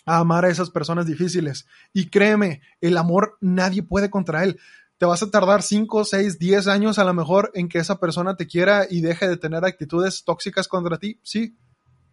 a 0.07 0.18
amar 0.18 0.44
a 0.44 0.48
esas 0.48 0.70
personas 0.70 1.07
difíciles. 1.07 1.66
Y 1.92 2.09
créeme, 2.09 2.62
el 2.81 2.96
amor 2.96 3.37
nadie 3.40 3.83
puede 3.83 4.11
contra 4.11 4.42
él. 4.42 4.59
Te 4.98 5.07
vas 5.07 5.22
a 5.22 5.31
tardar 5.31 5.62
5, 5.62 6.05
6, 6.05 6.38
10 6.38 6.66
años 6.66 6.98
a 6.98 7.05
lo 7.05 7.14
mejor 7.14 7.50
en 7.55 7.68
que 7.68 7.79
esa 7.79 8.00
persona 8.00 8.37
te 8.37 8.46
quiera 8.46 8.87
y 8.88 9.03
deje 9.03 9.29
de 9.29 9.37
tener 9.37 9.64
actitudes 9.64 10.24
tóxicas 10.24 10.66
contra 10.66 10.98
ti, 10.98 11.20
sí, 11.22 11.57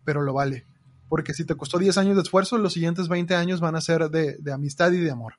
pero 0.04 0.22
lo 0.22 0.34
vale. 0.34 0.66
Porque 1.10 1.34
si 1.34 1.46
te 1.46 1.56
costó 1.56 1.80
10 1.80 1.98
años 1.98 2.16
de 2.16 2.22
esfuerzo, 2.22 2.58
los 2.58 2.74
siguientes 2.74 3.08
20 3.08 3.34
años 3.36 3.62
van 3.62 3.76
a 3.76 3.82
ser 3.82 4.10
de, 4.10 4.38
de 4.38 4.52
amistad 4.52 4.92
y 4.92 5.00
de 5.00 5.12
amor. 5.12 5.36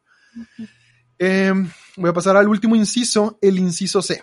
Eh, 1.18 1.52
voy 1.96 2.10
a 2.10 2.14
pasar 2.14 2.36
al 2.36 2.48
último 2.48 2.74
inciso, 2.74 3.38
el 3.42 3.58
inciso 3.58 4.00
C. 4.02 4.22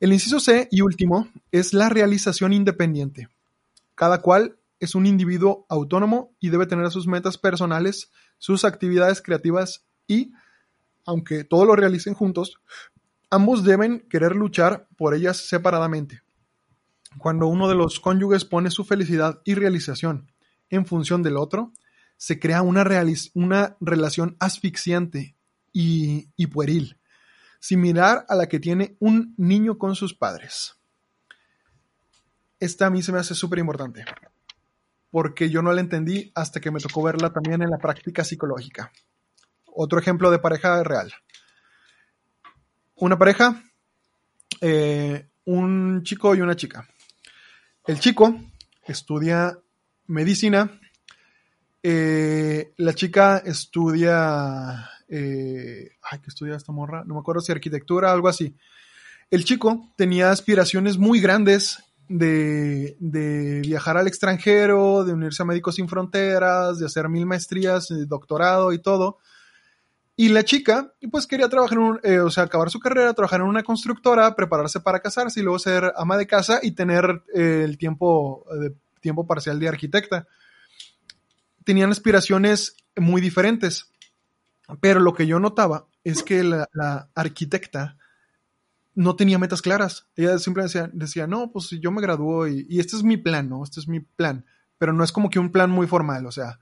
El 0.00 0.14
inciso 0.14 0.40
C 0.40 0.66
y 0.70 0.80
último 0.80 1.28
es 1.52 1.74
la 1.74 1.90
realización 1.90 2.54
independiente. 2.54 3.28
Cada 3.94 4.22
cual 4.22 4.56
es 4.78 4.94
un 4.94 5.04
individuo 5.04 5.66
autónomo 5.68 6.34
y 6.40 6.48
debe 6.48 6.66
tener 6.66 6.90
sus 6.90 7.06
metas 7.06 7.36
personales, 7.36 8.10
sus 8.38 8.64
actividades 8.64 9.20
creativas 9.20 9.84
y, 10.06 10.32
aunque 11.04 11.44
todo 11.44 11.66
lo 11.66 11.76
realicen 11.76 12.14
juntos, 12.14 12.54
ambos 13.28 13.62
deben 13.62 14.00
querer 14.08 14.34
luchar 14.34 14.88
por 14.96 15.12
ellas 15.12 15.36
separadamente. 15.36 16.22
Cuando 17.18 17.46
uno 17.48 17.68
de 17.68 17.74
los 17.74 18.00
cónyuges 18.00 18.46
pone 18.46 18.70
su 18.70 18.84
felicidad 18.84 19.42
y 19.44 19.54
realización 19.54 20.32
en 20.70 20.86
función 20.86 21.22
del 21.22 21.36
otro, 21.36 21.74
se 22.16 22.40
crea 22.40 22.62
una 22.62 22.84
relación 23.80 24.36
asfixiante 24.40 25.36
y, 25.74 26.30
y 26.36 26.46
pueril, 26.46 26.96
similar 27.60 28.26
a 28.28 28.34
la 28.34 28.48
que 28.48 28.58
tiene 28.58 28.96
un 28.98 29.34
niño 29.36 29.78
con 29.78 29.94
sus 29.94 30.14
padres. 30.14 30.74
Esta 32.58 32.86
a 32.86 32.90
mí 32.90 33.02
se 33.02 33.12
me 33.12 33.20
hace 33.20 33.34
súper 33.34 33.60
importante, 33.60 34.04
porque 35.10 35.48
yo 35.48 35.62
no 35.62 35.72
la 35.72 35.80
entendí 35.80 36.32
hasta 36.34 36.60
que 36.60 36.72
me 36.72 36.80
tocó 36.80 37.02
verla 37.02 37.32
también 37.32 37.62
en 37.62 37.70
la 37.70 37.78
práctica 37.78 38.24
psicológica. 38.24 38.90
Otro 39.66 40.00
ejemplo 40.00 40.30
de 40.30 40.40
pareja 40.40 40.82
real. 40.82 41.12
Una 42.96 43.16
pareja, 43.16 43.62
eh, 44.60 45.30
un 45.44 46.02
chico 46.02 46.34
y 46.34 46.40
una 46.40 46.56
chica. 46.56 46.88
El 47.86 47.98
chico 47.98 48.38
estudia 48.84 49.58
medicina, 50.06 50.80
eh, 51.82 52.74
la 52.76 52.94
chica 52.94 53.38
estudia, 53.38 54.90
eh, 55.10 55.90
ay, 56.10 56.18
¿qué 56.20 56.28
estudia 56.28 56.56
esta 56.56 56.72
morra? 56.72 57.04
No 57.04 57.14
me 57.14 57.20
acuerdo 57.20 57.40
si 57.42 57.52
arquitectura, 57.52 58.12
algo 58.12 58.28
así. 58.28 58.54
El 59.30 59.44
chico 59.44 59.92
tenía 59.96 60.30
aspiraciones 60.30 60.98
muy 60.98 61.20
grandes 61.20 61.78
de, 62.08 62.96
de 62.98 63.60
viajar 63.60 63.96
al 63.96 64.08
extranjero, 64.08 65.04
de 65.04 65.12
unirse 65.12 65.42
a 65.42 65.46
Médicos 65.46 65.76
Sin 65.76 65.88
Fronteras, 65.88 66.78
de 66.78 66.86
hacer 66.86 67.08
mil 67.08 67.26
maestrías, 67.26 67.90
eh, 67.90 68.06
doctorado 68.06 68.72
y 68.72 68.78
todo. 68.78 69.18
Y 70.16 70.28
la 70.28 70.44
chica, 70.44 70.92
pues 71.10 71.26
quería 71.26 71.48
trabajar 71.48 71.78
en 71.78 71.84
un, 71.84 72.00
eh, 72.02 72.18
o 72.18 72.30
sea, 72.30 72.44
acabar 72.44 72.68
su 72.68 72.78
carrera, 72.78 73.14
trabajar 73.14 73.40
en 73.40 73.46
una 73.46 73.62
constructora, 73.62 74.36
prepararse 74.36 74.80
para 74.80 75.00
casarse 75.00 75.40
y 75.40 75.42
luego 75.42 75.58
ser 75.58 75.94
ama 75.96 76.18
de 76.18 76.26
casa 76.26 76.60
y 76.62 76.72
tener 76.72 77.22
eh, 77.34 77.62
el 77.64 77.78
tiempo, 77.78 78.44
de, 78.60 78.74
tiempo 79.00 79.26
parcial 79.26 79.58
de 79.58 79.68
arquitecta. 79.68 80.26
Tenían 81.64 81.90
aspiraciones 81.90 82.76
muy 82.96 83.22
diferentes. 83.22 83.89
Pero 84.80 85.00
lo 85.00 85.14
que 85.14 85.26
yo 85.26 85.40
notaba 85.40 85.86
es 86.04 86.22
que 86.22 86.42
la, 86.44 87.08
arquitecta 87.14 87.96
no 88.94 89.16
tenía 89.16 89.38
metas 89.38 89.62
claras. 89.62 90.06
Ella 90.16 90.38
siempre 90.38 90.64
decía, 90.92 91.26
no, 91.26 91.50
pues 91.50 91.70
yo 91.70 91.90
me 91.90 92.02
gradúo 92.02 92.46
y, 92.48 92.66
y 92.68 92.80
este 92.80 92.96
es 92.96 93.02
mi 93.02 93.16
plan, 93.16 93.48
¿no? 93.48 93.64
Este 93.64 93.80
es 93.80 93.88
mi 93.88 94.00
plan. 94.00 94.44
Pero 94.78 94.92
no 94.92 95.04
es 95.04 95.12
como 95.12 95.30
que 95.30 95.38
un 95.38 95.52
plan 95.52 95.70
muy 95.70 95.86
formal, 95.86 96.26
o 96.26 96.32
sea, 96.32 96.58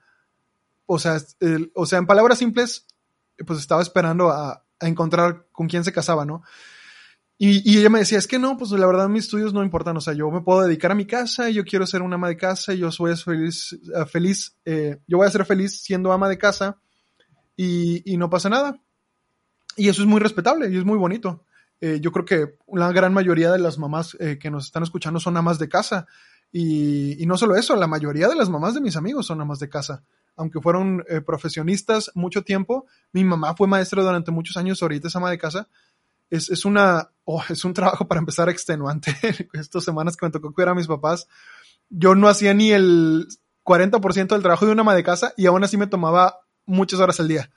o 0.90 0.98
sea, 0.98 1.18
o 1.74 1.84
sea, 1.84 1.98
en 1.98 2.06
palabras 2.06 2.38
simples, 2.38 2.86
pues 3.46 3.60
estaba 3.60 3.82
esperando 3.82 4.30
a, 4.30 4.64
encontrar 4.80 5.46
con 5.50 5.66
quién 5.66 5.84
se 5.84 5.92
casaba, 5.92 6.24
¿no? 6.24 6.42
Y, 7.36 7.78
ella 7.78 7.90
me 7.90 7.98
decía, 7.98 8.16
es 8.16 8.26
que 8.26 8.38
no, 8.38 8.56
pues 8.56 8.70
la 8.70 8.86
verdad 8.86 9.08
mis 9.08 9.24
estudios 9.24 9.52
no 9.52 9.62
importan, 9.62 9.96
o 9.96 10.00
sea, 10.00 10.14
yo 10.14 10.30
me 10.30 10.40
puedo 10.40 10.62
dedicar 10.62 10.92
a 10.92 10.94
mi 10.94 11.04
casa 11.04 11.50
y 11.50 11.54
yo 11.54 11.64
quiero 11.64 11.86
ser 11.86 12.00
una 12.00 12.14
ama 12.14 12.28
de 12.28 12.36
casa 12.36 12.72
y 12.72 12.78
yo 12.78 12.90
soy 12.90 13.14
feliz, 13.16 13.78
feliz 14.10 14.56
eh, 14.64 14.98
yo 15.06 15.18
voy 15.18 15.26
a 15.26 15.30
ser 15.30 15.44
feliz 15.44 15.82
siendo 15.82 16.10
ama 16.10 16.28
de 16.28 16.38
casa 16.38 16.78
y, 17.58 18.10
y, 18.10 18.16
no 18.16 18.30
pasa 18.30 18.48
nada. 18.48 18.80
Y 19.76 19.88
eso 19.88 20.00
es 20.00 20.08
muy 20.08 20.20
respetable 20.20 20.70
y 20.70 20.78
es 20.78 20.84
muy 20.84 20.96
bonito. 20.96 21.44
Eh, 21.80 21.98
yo 22.00 22.10
creo 22.12 22.24
que 22.24 22.56
la 22.72 22.90
gran 22.92 23.12
mayoría 23.12 23.52
de 23.52 23.58
las 23.58 23.78
mamás 23.78 24.16
eh, 24.20 24.38
que 24.40 24.50
nos 24.50 24.66
están 24.66 24.84
escuchando 24.84 25.20
son 25.20 25.36
amas 25.36 25.58
de 25.58 25.68
casa. 25.68 26.06
Y, 26.50 27.22
y, 27.22 27.26
no 27.26 27.36
solo 27.36 27.56
eso, 27.56 27.76
la 27.76 27.86
mayoría 27.86 28.28
de 28.28 28.36
las 28.36 28.48
mamás 28.48 28.74
de 28.74 28.80
mis 28.80 28.96
amigos 28.96 29.26
son 29.26 29.40
amas 29.40 29.58
de 29.58 29.68
casa. 29.68 30.04
Aunque 30.36 30.60
fueron 30.60 31.04
eh, 31.08 31.20
profesionistas 31.20 32.12
mucho 32.14 32.44
tiempo, 32.44 32.86
mi 33.12 33.24
mamá 33.24 33.54
fue 33.56 33.66
maestra 33.66 34.02
durante 34.02 34.30
muchos 34.30 34.56
años, 34.56 34.80
ahorita 34.80 35.08
es 35.08 35.16
ama 35.16 35.30
de 35.30 35.38
casa 35.38 35.68
es, 36.30 36.50
es 36.50 36.64
una, 36.64 37.10
oh, 37.24 37.42
es 37.48 37.64
un 37.64 37.74
trabajo 37.74 38.06
para 38.06 38.20
empezar 38.20 38.48
extenuante. 38.48 39.14
Estas 39.52 39.84
semanas 39.84 40.16
que 40.16 40.26
me 40.26 40.32
tocó 40.32 40.52
cuidar 40.52 40.70
a 40.70 40.74
mis 40.74 40.86
papás, 40.86 41.28
yo 41.88 42.14
no 42.14 42.28
hacía 42.28 42.54
ni 42.54 42.72
el 42.72 43.26
40% 43.64 44.28
del 44.28 44.42
trabajo 44.42 44.66
de 44.66 44.72
una 44.72 44.82
ama 44.82 44.94
de 44.94 45.02
casa 45.02 45.32
y 45.36 45.46
aún 45.46 45.64
así 45.64 45.76
me 45.76 45.86
tomaba 45.86 46.40
muchas 46.68 47.00
horas 47.00 47.18
al 47.18 47.28
día. 47.28 47.50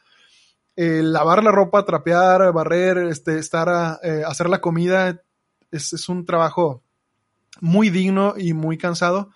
Eh, 0.76 1.02
lavar 1.04 1.44
la 1.44 1.52
ropa, 1.52 1.86
trapear, 1.86 2.52
barrer, 2.54 2.98
este, 2.98 3.38
estar 3.38 3.70
a 3.70 4.00
eh, 4.04 4.24
hacer 4.26 4.50
la 4.50 4.62
comida, 4.62 5.22
es, 5.70 6.10
un 6.10 6.26
trabajo 6.26 6.84
muy 7.60 7.90
digno 7.90 8.34
y 8.38 8.54
muy 8.54 8.78
cansado. 8.78 9.30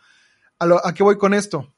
¿A, 0.58 0.66
lo, 0.66 0.86
¿A, 0.86 0.94
qué 0.94 1.04
voy 1.04 1.18
con 1.18 1.34
esto? 1.34 1.75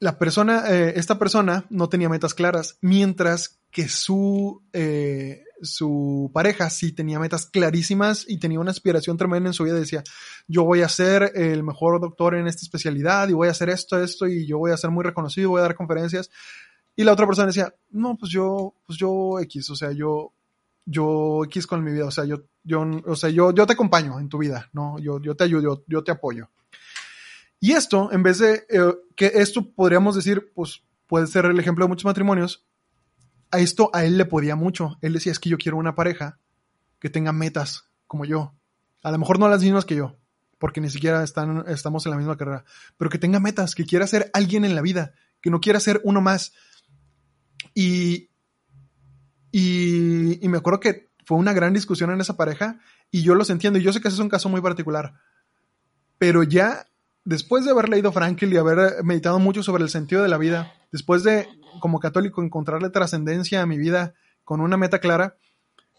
La 0.00 0.18
persona, 0.18 0.64
eh, 0.70 0.94
esta 0.96 1.18
persona 1.18 1.66
no 1.68 1.90
tenía 1.90 2.08
metas 2.08 2.32
claras, 2.32 2.78
mientras 2.80 3.60
que 3.70 3.86
su, 3.86 4.62
eh, 4.72 5.44
su 5.62 6.30
pareja 6.32 6.70
sí 6.70 6.92
tenía 6.92 7.18
metas 7.18 7.44
clarísimas 7.44 8.24
y 8.26 8.38
tenía 8.38 8.60
una 8.60 8.70
aspiración 8.70 9.18
tremenda 9.18 9.50
en 9.50 9.52
su 9.52 9.64
vida. 9.64 9.74
Decía, 9.74 10.02
yo 10.48 10.64
voy 10.64 10.80
a 10.80 10.88
ser 10.88 11.32
el 11.34 11.62
mejor 11.62 12.00
doctor 12.00 12.34
en 12.34 12.46
esta 12.46 12.62
especialidad 12.62 13.28
y 13.28 13.34
voy 13.34 13.48
a 13.48 13.50
hacer 13.50 13.68
esto, 13.68 14.02
esto 14.02 14.26
y 14.26 14.46
yo 14.46 14.56
voy 14.56 14.72
a 14.72 14.78
ser 14.78 14.90
muy 14.90 15.04
reconocido, 15.04 15.50
voy 15.50 15.60
a 15.60 15.64
dar 15.64 15.74
conferencias. 15.74 16.30
Y 16.96 17.04
la 17.04 17.12
otra 17.12 17.26
persona 17.26 17.48
decía, 17.48 17.74
no, 17.90 18.16
pues 18.16 18.32
yo, 18.32 18.74
pues 18.86 18.98
yo 18.98 19.38
X, 19.40 19.68
o 19.70 19.76
sea, 19.76 19.92
yo, 19.92 20.32
yo 20.86 21.44
X 21.44 21.66
con 21.66 21.84
mi 21.84 21.92
vida, 21.92 22.06
o 22.06 22.10
sea, 22.10 22.24
yo, 22.24 22.42
yo, 22.64 22.86
o 23.06 23.16
sea, 23.16 23.30
yo, 23.30 23.54
yo 23.54 23.66
te 23.66 23.74
acompaño 23.74 24.18
en 24.18 24.28
tu 24.28 24.38
vida, 24.38 24.70
¿no? 24.72 24.98
Yo, 24.98 25.20
yo 25.20 25.34
te 25.36 25.44
ayudo, 25.44 25.62
yo, 25.62 25.84
yo 25.86 26.02
te 26.02 26.12
apoyo. 26.12 26.48
Y 27.60 27.72
esto, 27.72 28.10
en 28.10 28.22
vez 28.22 28.38
de 28.38 28.66
eh, 28.70 28.94
que 29.14 29.32
esto 29.34 29.70
podríamos 29.72 30.16
decir, 30.16 30.50
pues 30.54 30.82
puede 31.06 31.26
ser 31.26 31.44
el 31.44 31.60
ejemplo 31.60 31.84
de 31.84 31.90
muchos 31.90 32.06
matrimonios, 32.06 32.66
a 33.50 33.58
esto 33.58 33.90
a 33.92 34.04
él 34.04 34.16
le 34.16 34.24
podía 34.24 34.56
mucho. 34.56 34.96
Él 35.02 35.12
decía, 35.12 35.30
es 35.30 35.38
que 35.38 35.50
yo 35.50 35.58
quiero 35.58 35.76
una 35.76 35.94
pareja 35.94 36.38
que 36.98 37.10
tenga 37.10 37.32
metas 37.32 37.90
como 38.06 38.24
yo. 38.24 38.54
A 39.02 39.10
lo 39.10 39.18
mejor 39.18 39.38
no 39.38 39.48
las 39.48 39.62
mismas 39.62 39.84
que 39.84 39.96
yo, 39.96 40.16
porque 40.58 40.80
ni 40.80 40.88
siquiera 40.88 41.22
están, 41.22 41.64
estamos 41.68 42.06
en 42.06 42.10
la 42.10 42.16
misma 42.16 42.36
carrera, 42.36 42.64
pero 42.96 43.10
que 43.10 43.18
tenga 43.18 43.40
metas, 43.40 43.74
que 43.74 43.84
quiera 43.84 44.06
ser 44.06 44.30
alguien 44.32 44.64
en 44.64 44.74
la 44.74 44.82
vida, 44.82 45.12
que 45.42 45.50
no 45.50 45.60
quiera 45.60 45.80
ser 45.80 46.00
uno 46.04 46.20
más. 46.22 46.54
Y, 47.74 48.30
y, 49.52 50.44
y 50.44 50.48
me 50.48 50.58
acuerdo 50.58 50.80
que 50.80 51.10
fue 51.26 51.36
una 51.36 51.52
gran 51.52 51.74
discusión 51.74 52.10
en 52.10 52.20
esa 52.20 52.36
pareja 52.36 52.80
y 53.10 53.22
yo 53.22 53.34
los 53.34 53.50
entiendo 53.50 53.78
y 53.78 53.82
yo 53.82 53.92
sé 53.92 54.00
que 54.00 54.08
ese 54.08 54.16
es 54.16 54.20
un 54.20 54.28
caso 54.28 54.48
muy 54.48 54.60
particular, 54.60 55.14
pero 56.18 56.42
ya 56.42 56.86
después 57.30 57.64
de 57.64 57.70
haber 57.70 57.88
leído 57.88 58.10
Frankel 58.10 58.52
y 58.52 58.56
haber 58.56 59.04
meditado 59.04 59.38
mucho 59.38 59.62
sobre 59.62 59.84
el 59.84 59.88
sentido 59.88 60.20
de 60.20 60.28
la 60.28 60.36
vida, 60.36 60.74
después 60.90 61.22
de 61.22 61.46
como 61.78 62.00
católico 62.00 62.42
encontrarle 62.42 62.90
trascendencia 62.90 63.62
a 63.62 63.66
mi 63.66 63.78
vida 63.78 64.14
con 64.42 64.60
una 64.60 64.76
meta 64.76 64.98
clara, 64.98 65.36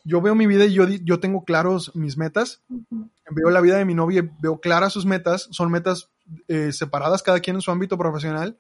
yo 0.04 0.20
veo 0.20 0.36
mi 0.36 0.46
vida 0.46 0.66
y 0.66 0.74
yo, 0.74 0.90
yo 0.90 1.22
tengo 1.22 1.46
claros 1.46 1.96
mis 1.96 2.18
metas, 2.18 2.62
veo 2.70 3.50
la 3.50 3.62
vida 3.62 3.78
de 3.78 3.86
mi 3.86 3.94
novia, 3.94 4.30
veo 4.42 4.60
claras 4.60 4.92
sus 4.92 5.06
metas, 5.06 5.48
son 5.52 5.72
metas 5.72 6.10
eh, 6.50 6.74
separadas 6.74 7.24
cada 7.24 7.40
quien 7.40 7.56
en 7.56 7.62
su 7.62 7.72
ámbito 7.72 7.98
profesional, 7.98 8.58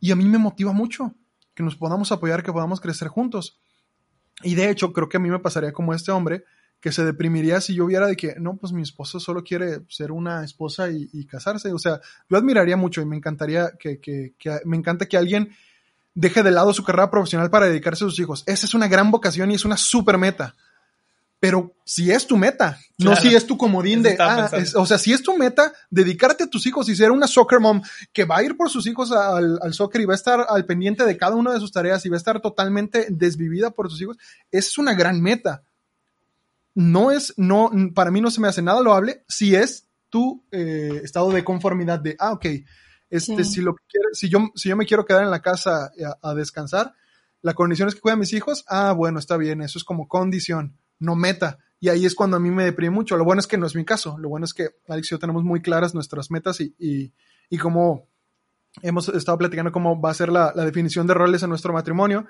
y 0.00 0.10
a 0.10 0.16
mí 0.16 0.24
me 0.24 0.38
motiva 0.38 0.72
mucho 0.72 1.14
que 1.54 1.62
nos 1.62 1.76
podamos 1.76 2.10
apoyar, 2.10 2.42
que 2.42 2.52
podamos 2.52 2.80
crecer 2.80 3.06
juntos. 3.06 3.60
Y 4.42 4.56
de 4.56 4.70
hecho, 4.70 4.92
creo 4.92 5.08
que 5.08 5.18
a 5.18 5.20
mí 5.20 5.30
me 5.30 5.38
pasaría 5.38 5.72
como 5.72 5.94
este 5.94 6.10
hombre, 6.10 6.42
que 6.82 6.90
se 6.90 7.04
deprimiría 7.04 7.60
si 7.60 7.76
yo 7.76 7.86
viera 7.86 8.08
de 8.08 8.16
que, 8.16 8.34
no, 8.40 8.56
pues 8.56 8.72
mi 8.72 8.82
esposo 8.82 9.20
solo 9.20 9.44
quiere 9.44 9.82
ser 9.88 10.10
una 10.10 10.44
esposa 10.44 10.90
y, 10.90 11.08
y 11.12 11.26
casarse. 11.26 11.72
O 11.72 11.78
sea, 11.78 12.00
yo 12.28 12.36
admiraría 12.36 12.76
mucho 12.76 13.00
y 13.00 13.06
me 13.06 13.16
encantaría 13.16 13.70
que, 13.78 14.00
que, 14.00 14.34
que, 14.36 14.58
me 14.64 14.76
encanta 14.76 15.06
que 15.06 15.16
alguien 15.16 15.54
deje 16.12 16.42
de 16.42 16.50
lado 16.50 16.74
su 16.74 16.82
carrera 16.82 17.08
profesional 17.08 17.50
para 17.50 17.66
dedicarse 17.66 18.04
a 18.04 18.08
sus 18.08 18.18
hijos. 18.18 18.42
Esa 18.46 18.66
es 18.66 18.74
una 18.74 18.88
gran 18.88 19.12
vocación 19.12 19.52
y 19.52 19.54
es 19.54 19.64
una 19.64 19.76
super 19.76 20.18
meta. 20.18 20.56
Pero 21.38 21.72
si 21.84 22.10
es 22.10 22.26
tu 22.26 22.36
meta, 22.36 22.80
claro. 22.98 23.14
no 23.14 23.16
si 23.16 23.32
es 23.32 23.46
tu 23.46 23.56
comodín 23.56 24.02
de, 24.02 24.16
ah, 24.18 24.50
es, 24.52 24.74
o 24.74 24.84
sea, 24.84 24.98
si 24.98 25.12
es 25.12 25.22
tu 25.22 25.38
meta, 25.38 25.72
dedicarte 25.88 26.44
a 26.44 26.50
tus 26.50 26.66
hijos 26.66 26.88
y 26.88 26.96
ser 26.96 27.12
una 27.12 27.28
soccer 27.28 27.60
mom 27.60 27.80
que 28.12 28.24
va 28.24 28.38
a 28.38 28.42
ir 28.42 28.56
por 28.56 28.70
sus 28.70 28.88
hijos 28.88 29.12
al, 29.12 29.60
al 29.62 29.72
soccer 29.72 30.00
y 30.00 30.04
va 30.04 30.14
a 30.14 30.16
estar 30.16 30.46
al 30.48 30.66
pendiente 30.66 31.04
de 31.04 31.16
cada 31.16 31.36
una 31.36 31.52
de 31.52 31.60
sus 31.60 31.70
tareas 31.70 32.04
y 32.04 32.08
va 32.08 32.16
a 32.16 32.18
estar 32.18 32.40
totalmente 32.40 33.06
desvivida 33.08 33.70
por 33.70 33.88
sus 33.88 34.02
hijos, 34.02 34.18
esa 34.50 34.68
es 34.68 34.78
una 34.78 34.94
gran 34.94 35.20
meta 35.20 35.62
no 36.74 37.10
es, 37.10 37.34
no, 37.36 37.70
para 37.94 38.10
mí 38.10 38.20
no 38.20 38.30
se 38.30 38.40
me 38.40 38.48
hace 38.48 38.62
nada 38.62 38.80
loable 38.80 39.24
si 39.28 39.54
es 39.54 39.88
tu 40.08 40.44
eh, 40.50 41.00
estado 41.02 41.30
de 41.30 41.44
conformidad 41.44 42.00
de, 42.00 42.16
ah, 42.18 42.32
ok, 42.32 42.46
este, 43.10 43.44
sí. 43.44 43.52
si, 43.52 43.60
lo 43.60 43.74
quiero, 43.74 44.08
si, 44.12 44.28
yo, 44.28 44.50
si 44.54 44.68
yo 44.68 44.76
me 44.76 44.86
quiero 44.86 45.04
quedar 45.04 45.22
en 45.22 45.30
la 45.30 45.42
casa 45.42 45.90
a, 46.22 46.30
a, 46.30 46.34
descansar, 46.34 46.94
la 47.42 47.54
condición 47.54 47.88
es 47.88 47.94
que 47.94 48.00
cuida 48.00 48.14
a 48.14 48.18
mis 48.18 48.32
hijos, 48.32 48.64
ah, 48.68 48.92
bueno, 48.92 49.18
está 49.18 49.36
bien, 49.36 49.60
eso 49.60 49.78
es 49.78 49.84
como 49.84 50.08
condición, 50.08 50.78
no 50.98 51.16
meta. 51.16 51.58
Y 51.80 51.88
ahí 51.88 52.06
es 52.06 52.14
cuando 52.14 52.36
a 52.36 52.40
mí 52.40 52.50
me 52.50 52.64
deprime 52.64 52.94
mucho. 52.94 53.16
Lo 53.16 53.24
bueno 53.24 53.40
es 53.40 53.48
que 53.48 53.58
no 53.58 53.66
es 53.66 53.74
mi 53.74 53.84
caso. 53.84 54.16
Lo 54.16 54.28
bueno 54.28 54.44
es 54.44 54.54
que 54.54 54.68
Alex 54.86 55.08
y 55.08 55.10
yo 55.10 55.18
tenemos 55.18 55.42
muy 55.42 55.60
claras 55.60 55.94
nuestras 55.94 56.30
metas 56.30 56.60
y, 56.60 56.76
y, 56.78 57.12
y 57.50 57.58
como 57.58 58.06
hemos 58.82 59.08
estado 59.08 59.36
platicando 59.36 59.72
cómo 59.72 60.00
va 60.00 60.10
a 60.10 60.14
ser 60.14 60.28
la, 60.28 60.52
la 60.54 60.64
definición 60.64 61.08
de 61.08 61.14
roles 61.14 61.42
en 61.42 61.48
nuestro 61.48 61.72
matrimonio 61.72 62.24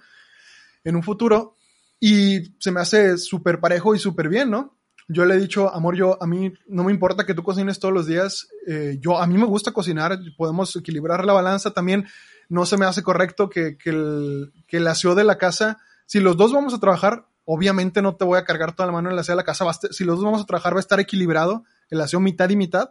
en 0.84 0.96
un 0.96 1.02
futuro 1.02 1.58
y 2.04 2.56
se 2.58 2.72
me 2.72 2.80
hace 2.80 3.16
súper 3.16 3.60
parejo 3.60 3.94
y 3.94 3.98
súper 4.00 4.28
bien, 4.28 4.50
¿no? 4.50 4.76
Yo 5.06 5.24
le 5.24 5.36
he 5.36 5.38
dicho, 5.38 5.72
amor, 5.72 5.94
yo 5.94 6.20
a 6.20 6.26
mí 6.26 6.52
no 6.66 6.82
me 6.82 6.90
importa 6.90 7.24
que 7.24 7.32
tú 7.32 7.44
cocines 7.44 7.78
todos 7.78 7.94
los 7.94 8.08
días, 8.08 8.48
eh, 8.66 8.98
yo 9.00 9.20
a 9.20 9.26
mí 9.28 9.38
me 9.38 9.44
gusta 9.44 9.70
cocinar, 9.70 10.18
podemos 10.36 10.74
equilibrar 10.74 11.24
la 11.24 11.32
balanza 11.32 11.70
también, 11.70 12.08
no 12.48 12.66
se 12.66 12.76
me 12.76 12.86
hace 12.86 13.04
correcto 13.04 13.48
que, 13.48 13.78
que, 13.78 13.90
el, 13.90 14.52
que 14.66 14.78
el 14.78 14.88
aseo 14.88 15.14
de 15.14 15.22
la 15.22 15.38
casa, 15.38 15.78
si 16.06 16.18
los 16.18 16.36
dos 16.36 16.52
vamos 16.52 16.74
a 16.74 16.80
trabajar, 16.80 17.28
obviamente 17.44 18.02
no 18.02 18.16
te 18.16 18.24
voy 18.24 18.36
a 18.36 18.44
cargar 18.44 18.74
toda 18.74 18.88
la 18.88 18.94
mano 18.94 19.08
en 19.08 19.12
el 19.12 19.20
aseo 19.20 19.34
de 19.34 19.42
la 19.42 19.44
casa, 19.44 19.64
si 19.92 20.02
los 20.02 20.16
dos 20.16 20.24
vamos 20.24 20.42
a 20.42 20.46
trabajar 20.46 20.74
va 20.74 20.78
a 20.78 20.80
estar 20.80 20.98
equilibrado, 20.98 21.62
el 21.88 22.00
aseo 22.00 22.18
mitad 22.18 22.50
y 22.50 22.56
mitad, 22.56 22.90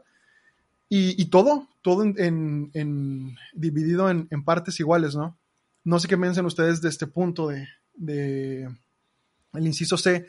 y, 0.87 1.21
y 1.21 1.25
todo, 1.25 1.67
todo 1.81 2.03
en, 2.03 3.35
dividido 3.53 4.09
en, 4.09 4.29
en, 4.31 4.45
partes 4.45 4.79
iguales, 4.79 5.17
¿no? 5.17 5.37
No 5.83 5.99
sé 5.99 6.07
qué 6.07 6.17
piensan 6.17 6.45
ustedes 6.45 6.79
de 6.79 6.87
este 6.87 7.07
punto 7.07 7.49
de, 7.49 7.67
de 7.93 8.69
el 9.53 9.67
inciso 9.67 9.97
C 9.97 10.27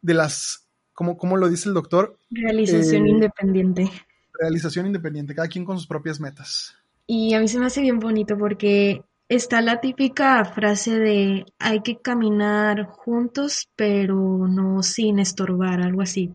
de 0.00 0.14
las, 0.14 0.68
¿cómo, 0.92 1.16
cómo 1.16 1.36
lo 1.36 1.48
dice 1.48 1.68
el 1.68 1.74
doctor? 1.74 2.18
Realización 2.30 3.06
eh, 3.06 3.10
independiente. 3.10 3.90
Realización 4.38 4.86
independiente, 4.86 5.34
cada 5.34 5.48
quien 5.48 5.64
con 5.64 5.78
sus 5.78 5.86
propias 5.86 6.20
metas. 6.20 6.76
Y 7.06 7.34
a 7.34 7.40
mí 7.40 7.48
se 7.48 7.58
me 7.58 7.66
hace 7.66 7.80
bien 7.80 7.98
bonito 7.98 8.36
porque 8.36 9.02
está 9.28 9.60
la 9.60 9.80
típica 9.80 10.44
frase 10.44 10.98
de 10.98 11.46
hay 11.58 11.80
que 11.82 11.98
caminar 11.98 12.84
juntos, 12.86 13.70
pero 13.76 14.46
no 14.48 14.82
sin 14.82 15.18
estorbar, 15.18 15.80
algo 15.80 16.02
así. 16.02 16.34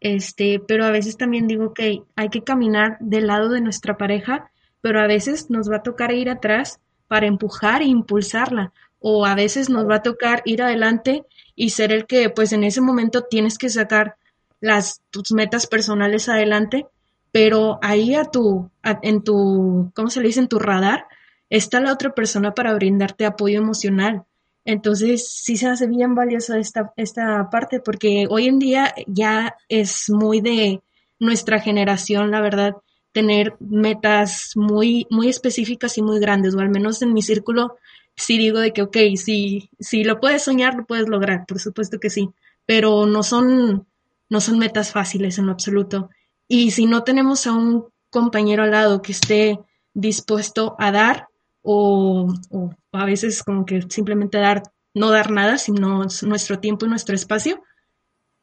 Este, 0.00 0.60
pero 0.66 0.84
a 0.84 0.90
veces 0.90 1.16
también 1.16 1.46
digo 1.46 1.72
que 1.72 2.02
hay 2.16 2.28
que 2.28 2.42
caminar 2.42 2.96
del 2.98 3.28
lado 3.28 3.48
de 3.48 3.60
nuestra 3.60 3.96
pareja, 3.96 4.50
pero 4.80 5.00
a 5.00 5.06
veces 5.06 5.48
nos 5.48 5.70
va 5.70 5.76
a 5.76 5.82
tocar 5.82 6.12
ir 6.12 6.28
atrás 6.28 6.80
para 7.06 7.26
empujar 7.26 7.82
e 7.82 7.86
impulsarla, 7.86 8.72
o 9.02 9.26
a 9.26 9.34
veces 9.34 9.68
nos 9.68 9.88
va 9.88 9.96
a 9.96 10.02
tocar 10.02 10.42
ir 10.44 10.62
adelante 10.62 11.24
y 11.54 11.70
ser 11.70 11.92
el 11.92 12.06
que 12.06 12.30
pues 12.30 12.52
en 12.52 12.64
ese 12.64 12.80
momento 12.80 13.22
tienes 13.22 13.58
que 13.58 13.68
sacar 13.68 14.16
las 14.60 15.02
tus 15.10 15.32
metas 15.32 15.66
personales 15.66 16.28
adelante, 16.28 16.86
pero 17.32 17.78
ahí 17.82 18.14
a 18.14 18.24
tu 18.24 18.70
a, 18.82 18.98
en 19.02 19.22
tu 19.22 19.90
¿cómo 19.94 20.08
se 20.08 20.20
le 20.20 20.28
dice? 20.28 20.40
en 20.40 20.48
tu 20.48 20.58
radar 20.58 21.06
está 21.50 21.80
la 21.80 21.92
otra 21.92 22.14
persona 22.14 22.54
para 22.54 22.74
brindarte 22.74 23.26
apoyo 23.26 23.58
emocional. 23.58 24.24
Entonces, 24.64 25.28
sí 25.28 25.56
se 25.56 25.66
hace 25.66 25.86
bien 25.86 26.14
valiosa 26.14 26.58
esta, 26.58 26.92
esta 26.96 27.50
parte 27.50 27.80
porque 27.80 28.26
hoy 28.30 28.46
en 28.46 28.58
día 28.58 28.94
ya 29.06 29.56
es 29.68 30.08
muy 30.08 30.40
de 30.40 30.80
nuestra 31.18 31.60
generación, 31.60 32.30
la 32.30 32.40
verdad, 32.40 32.76
tener 33.12 33.54
metas 33.60 34.52
muy, 34.54 35.06
muy 35.10 35.28
específicas 35.28 35.98
y 35.98 36.02
muy 36.02 36.20
grandes, 36.20 36.54
o 36.54 36.60
al 36.60 36.70
menos 36.70 37.02
en 37.02 37.12
mi 37.12 37.22
círculo 37.22 37.76
sí 38.16 38.38
digo 38.38 38.58
de 38.60 38.72
que, 38.72 38.82
ok, 38.82 38.96
si, 39.16 39.70
si 39.80 40.04
lo 40.04 40.20
puedes 40.20 40.42
soñar, 40.42 40.74
lo 40.74 40.86
puedes 40.86 41.08
lograr, 41.08 41.46
por 41.46 41.60
supuesto 41.60 41.98
que 41.98 42.10
sí, 42.10 42.30
pero 42.66 43.06
no 43.06 43.22
son, 43.22 43.86
no 44.28 44.40
son 44.40 44.58
metas 44.58 44.92
fáciles 44.92 45.38
en 45.38 45.46
lo 45.46 45.52
absoluto. 45.52 46.10
Y 46.48 46.70
si 46.72 46.86
no 46.86 47.04
tenemos 47.04 47.46
a 47.46 47.52
un 47.52 47.86
compañero 48.10 48.62
al 48.62 48.72
lado 48.72 49.02
que 49.02 49.12
esté 49.12 49.58
dispuesto 49.94 50.76
a 50.78 50.92
dar 50.92 51.28
o, 51.62 52.32
o 52.50 52.70
a 52.92 53.04
veces 53.04 53.42
como 53.42 53.64
que 53.64 53.82
simplemente 53.88 54.38
dar 54.38 54.62
no 54.94 55.10
dar 55.10 55.30
nada, 55.30 55.58
sino 55.58 56.04
nuestro 56.22 56.58
tiempo 56.58 56.86
y 56.86 56.88
nuestro 56.88 57.14
espacio, 57.14 57.62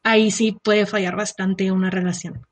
ahí 0.02 0.30
sí 0.30 0.56
puede 0.62 0.86
fallar 0.86 1.16
bastante 1.16 1.70
una 1.70 1.90
relación. 1.90 2.46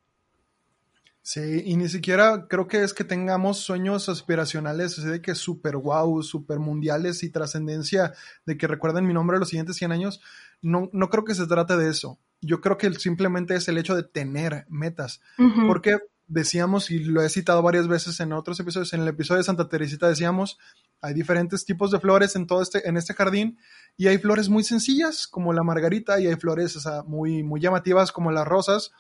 Sí, 1.28 1.62
y 1.66 1.76
ni 1.76 1.90
siquiera 1.90 2.46
creo 2.48 2.68
que 2.68 2.82
es 2.82 2.94
que 2.94 3.04
tengamos 3.04 3.58
sueños 3.58 4.08
aspiracionales, 4.08 4.98
así 4.98 5.08
de 5.08 5.20
que 5.20 5.34
super 5.34 5.76
wow, 5.76 6.22
super 6.22 6.58
mundiales 6.58 7.22
y 7.22 7.28
trascendencia 7.28 8.14
de 8.46 8.56
que 8.56 8.66
recuerden 8.66 9.06
mi 9.06 9.12
nombre 9.12 9.38
los 9.38 9.50
siguientes 9.50 9.76
100 9.76 9.92
años. 9.92 10.22
No, 10.62 10.88
no 10.94 11.10
creo 11.10 11.24
que 11.24 11.34
se 11.34 11.46
trate 11.46 11.76
de 11.76 11.90
eso. 11.90 12.18
Yo 12.40 12.62
creo 12.62 12.78
que 12.78 12.90
simplemente 12.94 13.54
es 13.54 13.68
el 13.68 13.76
hecho 13.76 13.94
de 13.94 14.04
tener 14.04 14.64
metas. 14.70 15.20
Porque 15.66 15.98
decíamos, 16.28 16.90
y 16.90 17.00
lo 17.00 17.20
he 17.20 17.28
citado 17.28 17.60
varias 17.60 17.88
veces 17.88 18.18
en 18.20 18.32
otros 18.32 18.58
episodios, 18.58 18.94
en 18.94 19.02
el 19.02 19.08
episodio 19.08 19.36
de 19.36 19.44
Santa 19.44 19.68
Teresita 19.68 20.08
decíamos, 20.08 20.56
hay 21.02 21.12
diferentes 21.12 21.66
tipos 21.66 21.90
de 21.90 22.00
flores 22.00 22.36
en 22.36 22.46
todo 22.46 22.62
este, 22.62 22.88
en 22.88 22.96
este 22.96 23.12
jardín, 23.12 23.58
y 23.98 24.06
hay 24.06 24.16
flores 24.16 24.48
muy 24.48 24.64
sencillas, 24.64 25.26
como 25.26 25.52
la 25.52 25.62
margarita, 25.62 26.18
y 26.20 26.26
hay 26.26 26.36
flores 26.36 26.74
o 26.74 26.80
sea, 26.80 27.02
muy, 27.02 27.42
muy 27.42 27.60
llamativas, 27.60 28.12
como 28.12 28.32
las 28.32 28.48
rosas. 28.48 28.92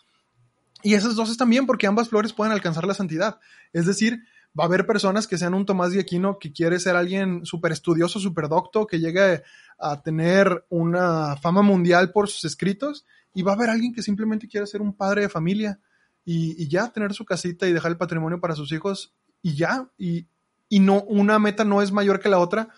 Y 0.82 0.94
esas 0.94 1.16
dos 1.16 1.30
están 1.30 1.50
bien 1.50 1.66
porque 1.66 1.86
ambas 1.86 2.08
flores 2.08 2.32
pueden 2.32 2.52
alcanzar 2.52 2.86
la 2.86 2.94
santidad. 2.94 3.40
Es 3.72 3.86
decir, 3.86 4.22
va 4.58 4.64
a 4.64 4.66
haber 4.66 4.86
personas 4.86 5.26
que 5.26 5.38
sean 5.38 5.54
un 5.54 5.66
Tomás 5.66 5.92
de 5.92 6.00
Aquino 6.00 6.38
que 6.38 6.52
quiere 6.52 6.78
ser 6.78 6.96
alguien 6.96 7.44
súper 7.44 7.72
estudioso, 7.72 8.20
súper 8.20 8.48
docto, 8.48 8.86
que 8.86 9.00
llegue 9.00 9.42
a 9.78 10.02
tener 10.02 10.64
una 10.68 11.36
fama 11.36 11.62
mundial 11.62 12.12
por 12.12 12.28
sus 12.28 12.44
escritos, 12.44 13.06
y 13.34 13.42
va 13.42 13.52
a 13.52 13.54
haber 13.54 13.70
alguien 13.70 13.92
que 13.92 14.02
simplemente 14.02 14.48
quiere 14.48 14.66
ser 14.66 14.80
un 14.80 14.94
padre 14.94 15.22
de 15.22 15.28
familia 15.28 15.78
y, 16.24 16.68
ya 16.68 16.92
tener 16.92 17.14
su 17.14 17.24
casita 17.24 17.68
y 17.68 17.72
dejar 17.72 17.92
el 17.92 17.96
patrimonio 17.96 18.40
para 18.40 18.54
sus 18.54 18.72
hijos 18.72 19.14
y 19.42 19.54
ya, 19.54 19.88
y, 19.96 20.26
y 20.68 20.80
no, 20.80 21.02
una 21.02 21.38
meta 21.38 21.64
no 21.64 21.80
es 21.80 21.92
mayor 21.92 22.20
que 22.20 22.28
la 22.28 22.38
otra. 22.38 22.68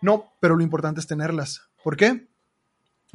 No, 0.00 0.32
pero 0.40 0.56
lo 0.56 0.62
importante 0.62 1.00
es 1.00 1.06
tenerlas. 1.06 1.68
¿Por 1.84 1.96
qué? 1.96 2.28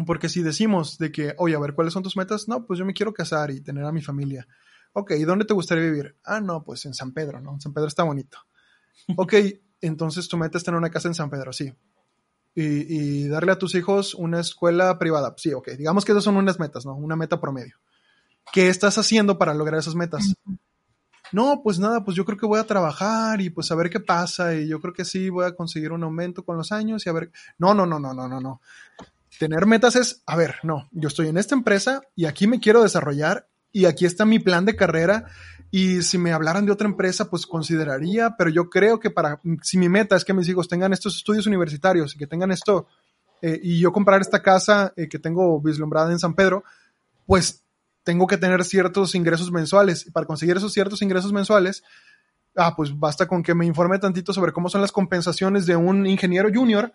Porque 0.06 0.30
si 0.30 0.44
decimos 0.44 0.98
de 0.98 1.12
que, 1.12 1.34
oye, 1.38 1.56
a 1.56 1.60
ver, 1.60 1.74
¿cuáles 1.74 1.94
son 1.94 2.04
tus 2.04 2.18
metas? 2.18 2.48
No, 2.48 2.66
pues 2.66 2.78
yo 2.78 2.86
me 2.86 2.94
quiero 2.94 3.14
casar 3.14 3.50
y 3.52 3.62
tener 3.62 3.84
a 3.84 3.92
mi 3.92 4.02
familia. 4.02 4.48
Ok, 4.94 5.12
¿y 5.12 5.24
dónde 5.24 5.46
te 5.46 5.54
gustaría 5.54 5.86
vivir? 5.86 6.16
Ah, 6.24 6.40
no, 6.40 6.64
pues 6.64 6.86
en 6.86 6.94
San 6.94 7.14
Pedro, 7.14 7.42
¿no? 7.42 7.60
San 7.60 7.74
Pedro 7.74 7.88
está 7.88 8.04
bonito. 8.04 8.38
Ok, 9.16 9.36
entonces 9.80 10.28
tu 10.28 10.36
meta 10.36 10.58
es 10.58 10.66
tener 10.66 10.78
una 10.78 10.90
casa 10.90 11.08
en 11.08 11.14
San 11.14 11.30
Pedro, 11.30 11.54
sí. 11.54 11.74
Y, 12.56 12.64
y 13.24 13.28
darle 13.30 13.54
a 13.54 13.60
tus 13.60 13.74
hijos 13.76 14.14
una 14.16 14.42
escuela 14.42 15.00
privada. 15.00 15.34
Sí, 15.38 15.54
ok, 15.54 15.70
digamos 15.78 16.04
que 16.04 16.12
esas 16.12 16.26
son 16.26 16.36
unas 16.36 16.60
metas, 16.60 16.86
¿no? 16.86 16.94
Una 16.94 17.16
meta 17.16 17.40
promedio. 17.40 17.78
¿Qué 18.52 18.68
estás 18.68 18.98
haciendo 18.98 19.38
para 19.38 19.54
lograr 19.54 19.80
esas 19.80 19.96
metas? 19.96 20.36
No, 21.32 21.62
pues 21.62 21.80
nada, 21.80 22.04
pues 22.04 22.16
yo 22.16 22.26
creo 22.26 22.38
que 22.38 22.46
voy 22.46 22.60
a 22.60 22.66
trabajar 22.66 23.42
y 23.42 23.50
pues 23.50 23.72
a 23.72 23.76
ver 23.76 23.90
qué 23.90 24.00
pasa 24.00 24.56
y 24.56 24.68
yo 24.68 24.80
creo 24.80 24.94
que 24.94 25.06
sí 25.06 25.30
voy 25.30 25.46
a 25.46 25.56
conseguir 25.56 25.92
un 25.92 26.04
aumento 26.04 26.44
con 26.44 26.58
los 26.58 26.72
años 26.72 27.06
y 27.06 27.10
a 27.10 27.14
ver. 27.14 27.32
No, 27.58 27.74
no, 27.74 27.86
no, 27.86 28.00
no, 28.00 28.14
no, 28.14 28.28
no, 28.28 28.40
no. 28.40 28.62
Tener 29.40 29.66
metas 29.66 29.96
es, 29.96 30.24
a 30.26 30.36
ver, 30.36 30.56
no, 30.64 30.88
yo 30.92 31.08
estoy 31.08 31.28
en 31.28 31.38
esta 31.38 31.56
empresa 31.56 32.02
y 32.16 32.26
aquí 32.26 32.48
me 32.48 32.60
quiero 32.60 32.84
desarrollar 32.84 33.48
y 33.72 33.86
aquí 33.86 34.06
está 34.06 34.26
mi 34.26 34.40
plan 34.40 34.66
de 34.66 34.76
carrera 34.76 35.26
y 35.70 36.02
si 36.02 36.18
me 36.18 36.32
hablaran 36.32 36.66
de 36.66 36.72
otra 36.72 36.88
empresa, 36.88 37.30
pues 37.30 37.46
consideraría, 37.46 38.36
pero 38.38 38.50
yo 38.50 38.70
creo 38.70 39.00
que 39.00 39.12
para, 39.12 39.40
si 39.62 39.78
mi 39.78 39.90
meta 39.90 40.16
es 40.16 40.24
que 40.24 40.34
mis 40.34 40.48
hijos 40.48 40.68
tengan 40.68 40.94
estos 40.94 41.18
estudios 41.18 41.46
universitarios 41.46 42.16
y 42.16 42.18
que 42.18 42.28
tengan 42.28 42.52
esto 42.52 42.88
eh, 43.42 43.60
y 43.62 43.80
yo 43.80 43.92
comprar 43.92 44.22
esta 44.22 44.42
casa 44.42 44.94
eh, 44.96 45.08
que 45.08 45.20
tengo 45.20 45.62
vislumbrada 45.62 46.12
en 46.12 46.20
San 46.20 46.34
Pedro, 46.34 46.64
pues 47.26 47.64
tengo 48.04 48.26
que 48.26 48.38
tener 48.38 48.64
ciertos 48.64 49.14
ingresos 49.16 49.52
mensuales. 49.52 50.08
Y 50.08 50.12
para 50.12 50.26
conseguir 50.26 50.58
esos 50.58 50.72
ciertos 50.72 51.02
ingresos 51.02 51.34
mensuales, 51.34 51.84
ah, 52.56 52.76
pues 52.76 52.98
basta 52.98 53.28
con 53.28 53.44
que 53.44 53.54
me 53.54 53.66
informe 53.66 54.00
tantito 54.00 54.34
sobre 54.34 54.54
cómo 54.54 54.70
son 54.70 54.82
las 54.82 54.94
compensaciones 54.94 55.66
de 55.66 55.76
un 55.76 56.08
ingeniero 56.08 56.50
junior 56.52 56.94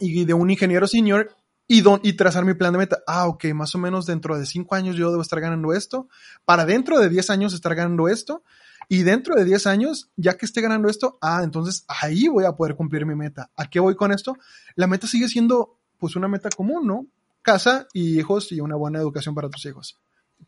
y 0.00 0.24
de 0.24 0.34
un 0.34 0.50
ingeniero 0.50 0.86
senior 0.86 1.34
y, 1.68 1.80
don, 1.80 2.00
y 2.02 2.14
trazar 2.14 2.44
mi 2.44 2.54
plan 2.54 2.72
de 2.72 2.78
meta. 2.78 3.02
Ah, 3.06 3.26
ok, 3.26 3.46
más 3.54 3.74
o 3.74 3.78
menos 3.78 4.06
dentro 4.06 4.38
de 4.38 4.46
cinco 4.46 4.74
años 4.74 4.96
yo 4.96 5.10
debo 5.10 5.22
estar 5.22 5.40
ganando 5.40 5.72
esto. 5.72 6.08
Para 6.44 6.64
dentro 6.64 6.98
de 6.98 7.08
10 7.08 7.30
años 7.30 7.54
estar 7.54 7.74
ganando 7.74 8.08
esto. 8.08 8.42
Y 8.88 9.02
dentro 9.02 9.34
de 9.34 9.44
10 9.44 9.66
años, 9.66 10.10
ya 10.16 10.36
que 10.36 10.46
esté 10.46 10.60
ganando 10.60 10.88
esto, 10.88 11.18
ah, 11.20 11.40
entonces 11.42 11.84
ahí 11.88 12.28
voy 12.28 12.44
a 12.44 12.52
poder 12.52 12.76
cumplir 12.76 13.04
mi 13.04 13.16
meta. 13.16 13.50
¿A 13.56 13.68
qué 13.68 13.80
voy 13.80 13.96
con 13.96 14.12
esto? 14.12 14.36
La 14.76 14.86
meta 14.86 15.06
sigue 15.08 15.28
siendo 15.28 15.78
pues 15.98 16.14
una 16.14 16.28
meta 16.28 16.50
común, 16.50 16.86
¿no? 16.86 17.06
Casa 17.42 17.88
y 17.92 18.18
hijos 18.18 18.52
y 18.52 18.60
una 18.60 18.76
buena 18.76 19.00
educación 19.00 19.34
para 19.34 19.50
tus 19.50 19.66
hijos. 19.66 19.98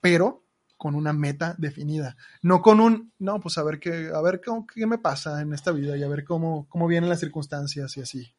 Pero 0.00 0.44
con 0.76 0.94
una 0.94 1.12
meta 1.12 1.56
definida. 1.58 2.16
No 2.40 2.62
con 2.62 2.78
un, 2.78 3.12
no, 3.18 3.40
pues 3.40 3.58
a 3.58 3.64
ver 3.64 3.80
qué, 3.80 4.10
a 4.14 4.20
ver 4.22 4.40
cómo, 4.44 4.66
qué 4.66 4.86
me 4.86 4.98
pasa 4.98 5.42
en 5.42 5.52
esta 5.52 5.72
vida 5.72 5.96
y 5.96 6.04
a 6.04 6.08
ver 6.08 6.24
cómo, 6.24 6.66
cómo 6.68 6.86
vienen 6.86 7.10
las 7.10 7.18
circunstancias 7.18 7.96
y 7.96 8.00
así. 8.00 8.32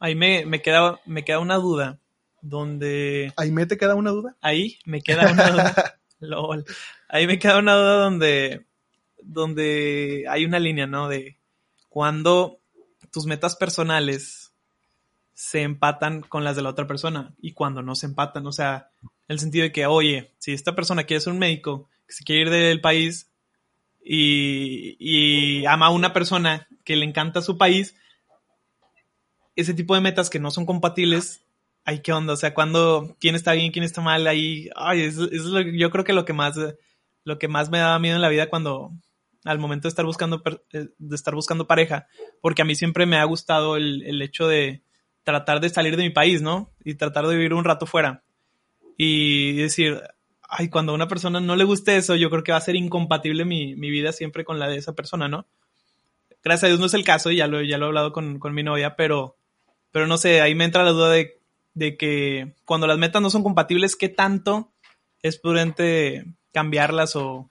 Ahí 0.00 0.14
me, 0.14 0.46
me, 0.46 0.62
queda, 0.62 1.00
me 1.04 1.24
queda 1.24 1.38
una 1.38 1.56
duda. 1.56 2.00
Donde. 2.42 3.32
¿Ahí 3.36 3.50
me 3.50 3.64
te 3.64 3.78
queda 3.78 3.94
una 3.94 4.10
duda? 4.10 4.36
Ahí 4.42 4.78
me 4.84 5.00
queda 5.00 5.32
una 5.32 5.50
duda. 5.50 6.00
Lol. 6.20 6.64
Ahí 7.08 7.26
me 7.26 7.38
queda 7.38 7.58
una 7.58 7.74
duda 7.74 7.94
donde. 8.04 8.66
Donde 9.22 10.26
hay 10.28 10.44
una 10.44 10.58
línea, 10.58 10.86
¿no? 10.86 11.08
De 11.08 11.38
cuando 11.88 12.58
tus 13.12 13.26
metas 13.26 13.56
personales 13.56 14.52
se 15.34 15.62
empatan 15.62 16.20
con 16.22 16.44
las 16.44 16.56
de 16.56 16.62
la 16.62 16.70
otra 16.70 16.86
persona 16.86 17.34
y 17.40 17.52
cuando 17.52 17.82
no 17.82 17.94
se 17.94 18.06
empatan. 18.06 18.46
O 18.46 18.52
sea, 18.52 18.90
en 19.02 19.08
el 19.28 19.38
sentido 19.38 19.62
de 19.62 19.72
que, 19.72 19.86
oye, 19.86 20.34
si 20.38 20.52
esta 20.52 20.74
persona 20.74 21.04
quiere 21.04 21.20
ser 21.20 21.32
un 21.32 21.38
médico, 21.38 21.88
que 22.06 22.14
se 22.14 22.24
quiere 22.24 22.42
ir 22.42 22.50
del 22.50 22.80
país 22.80 23.30
y, 24.04 24.96
y 24.98 25.64
ama 25.66 25.86
a 25.86 25.90
una 25.90 26.12
persona 26.12 26.66
que 26.84 26.96
le 26.96 27.04
encanta 27.04 27.40
su 27.40 27.56
país, 27.56 27.94
ese 29.56 29.74
tipo 29.74 29.94
de 29.94 30.00
metas 30.00 30.30
que 30.30 30.38
no 30.38 30.50
son 30.50 30.66
compatibles, 30.66 31.44
ay, 31.84 32.00
¿qué 32.00 32.12
onda? 32.12 32.32
O 32.34 32.36
sea, 32.36 32.54
cuando 32.54 33.16
quién 33.20 33.34
está 33.34 33.52
bien, 33.52 33.72
quién 33.72 33.84
está 33.84 34.00
mal, 34.00 34.26
ahí, 34.26 34.70
ay, 34.76 35.02
es, 35.02 35.18
es 35.18 35.44
lo, 35.44 35.60
yo 35.60 35.90
creo 35.90 36.04
que 36.04 36.12
lo 36.12 36.24
que 36.24 36.32
más, 36.32 36.56
lo 37.24 37.38
que 37.38 37.48
más 37.48 37.70
me 37.70 37.78
daba 37.78 37.98
miedo 37.98 38.16
en 38.16 38.22
la 38.22 38.28
vida 38.28 38.48
cuando, 38.48 38.92
al 39.44 39.58
momento 39.58 39.88
de 39.88 39.90
estar 39.90 40.04
buscando, 40.04 40.42
de 40.72 41.14
estar 41.16 41.34
buscando 41.34 41.66
pareja, 41.66 42.06
porque 42.40 42.62
a 42.62 42.64
mí 42.64 42.74
siempre 42.74 43.06
me 43.06 43.16
ha 43.16 43.24
gustado 43.24 43.76
el, 43.76 44.02
el 44.04 44.22
hecho 44.22 44.46
de 44.46 44.82
tratar 45.24 45.60
de 45.60 45.68
salir 45.68 45.96
de 45.96 46.04
mi 46.04 46.10
país, 46.10 46.42
¿no? 46.42 46.72
Y 46.84 46.94
tratar 46.94 47.26
de 47.26 47.36
vivir 47.36 47.54
un 47.54 47.64
rato 47.64 47.86
fuera. 47.86 48.22
Y 48.96 49.54
decir, 49.54 50.02
ay, 50.48 50.68
cuando 50.68 50.92
a 50.92 50.94
una 50.94 51.08
persona 51.08 51.40
no 51.40 51.56
le 51.56 51.64
guste 51.64 51.96
eso, 51.96 52.14
yo 52.14 52.30
creo 52.30 52.42
que 52.42 52.52
va 52.52 52.58
a 52.58 52.62
ser 52.62 52.76
incompatible 52.76 53.44
mi, 53.44 53.74
mi 53.74 53.90
vida 53.90 54.12
siempre 54.12 54.44
con 54.44 54.58
la 54.58 54.68
de 54.68 54.76
esa 54.76 54.94
persona, 54.94 55.28
¿no? 55.28 55.46
Gracias 56.44 56.64
a 56.64 56.66
Dios 56.68 56.80
no 56.80 56.86
es 56.86 56.94
el 56.94 57.04
caso, 57.04 57.30
y 57.30 57.36
ya 57.36 57.46
lo, 57.46 57.62
ya 57.62 57.78
lo 57.78 57.86
he 57.86 57.88
hablado 57.88 58.12
con, 58.12 58.38
con 58.38 58.52
mi 58.52 58.62
novia, 58.62 58.96
pero, 58.96 59.36
pero 59.92 60.06
no 60.06 60.18
sé, 60.18 60.40
ahí 60.40 60.54
me 60.54 60.64
entra 60.64 60.82
la 60.82 60.90
duda 60.90 61.10
de, 61.10 61.40
de 61.74 61.96
que 61.96 62.54
cuando 62.64 62.86
las 62.86 62.98
metas 62.98 63.22
no 63.22 63.30
son 63.30 63.42
compatibles, 63.42 63.96
¿qué 63.96 64.08
tanto 64.08 64.72
es 65.22 65.38
prudente 65.38 66.24
cambiarlas 66.52 67.16
o 67.16 67.50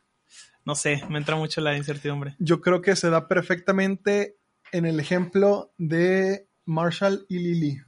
no 0.65 0.75
sé, 0.75 1.03
me 1.09 1.17
entra 1.17 1.35
mucho 1.35 1.61
la 1.61 1.75
incertidumbre. 1.75 2.35
Yo 2.39 2.61
creo 2.61 2.81
que 2.81 2.95
se 2.95 3.09
da 3.09 3.27
perfectamente 3.27 4.37
en 4.71 4.85
el 4.85 4.99
ejemplo 4.99 5.73
de 5.77 6.47
Marshall 6.65 7.25
y 7.29 7.39
Lily. 7.39 7.81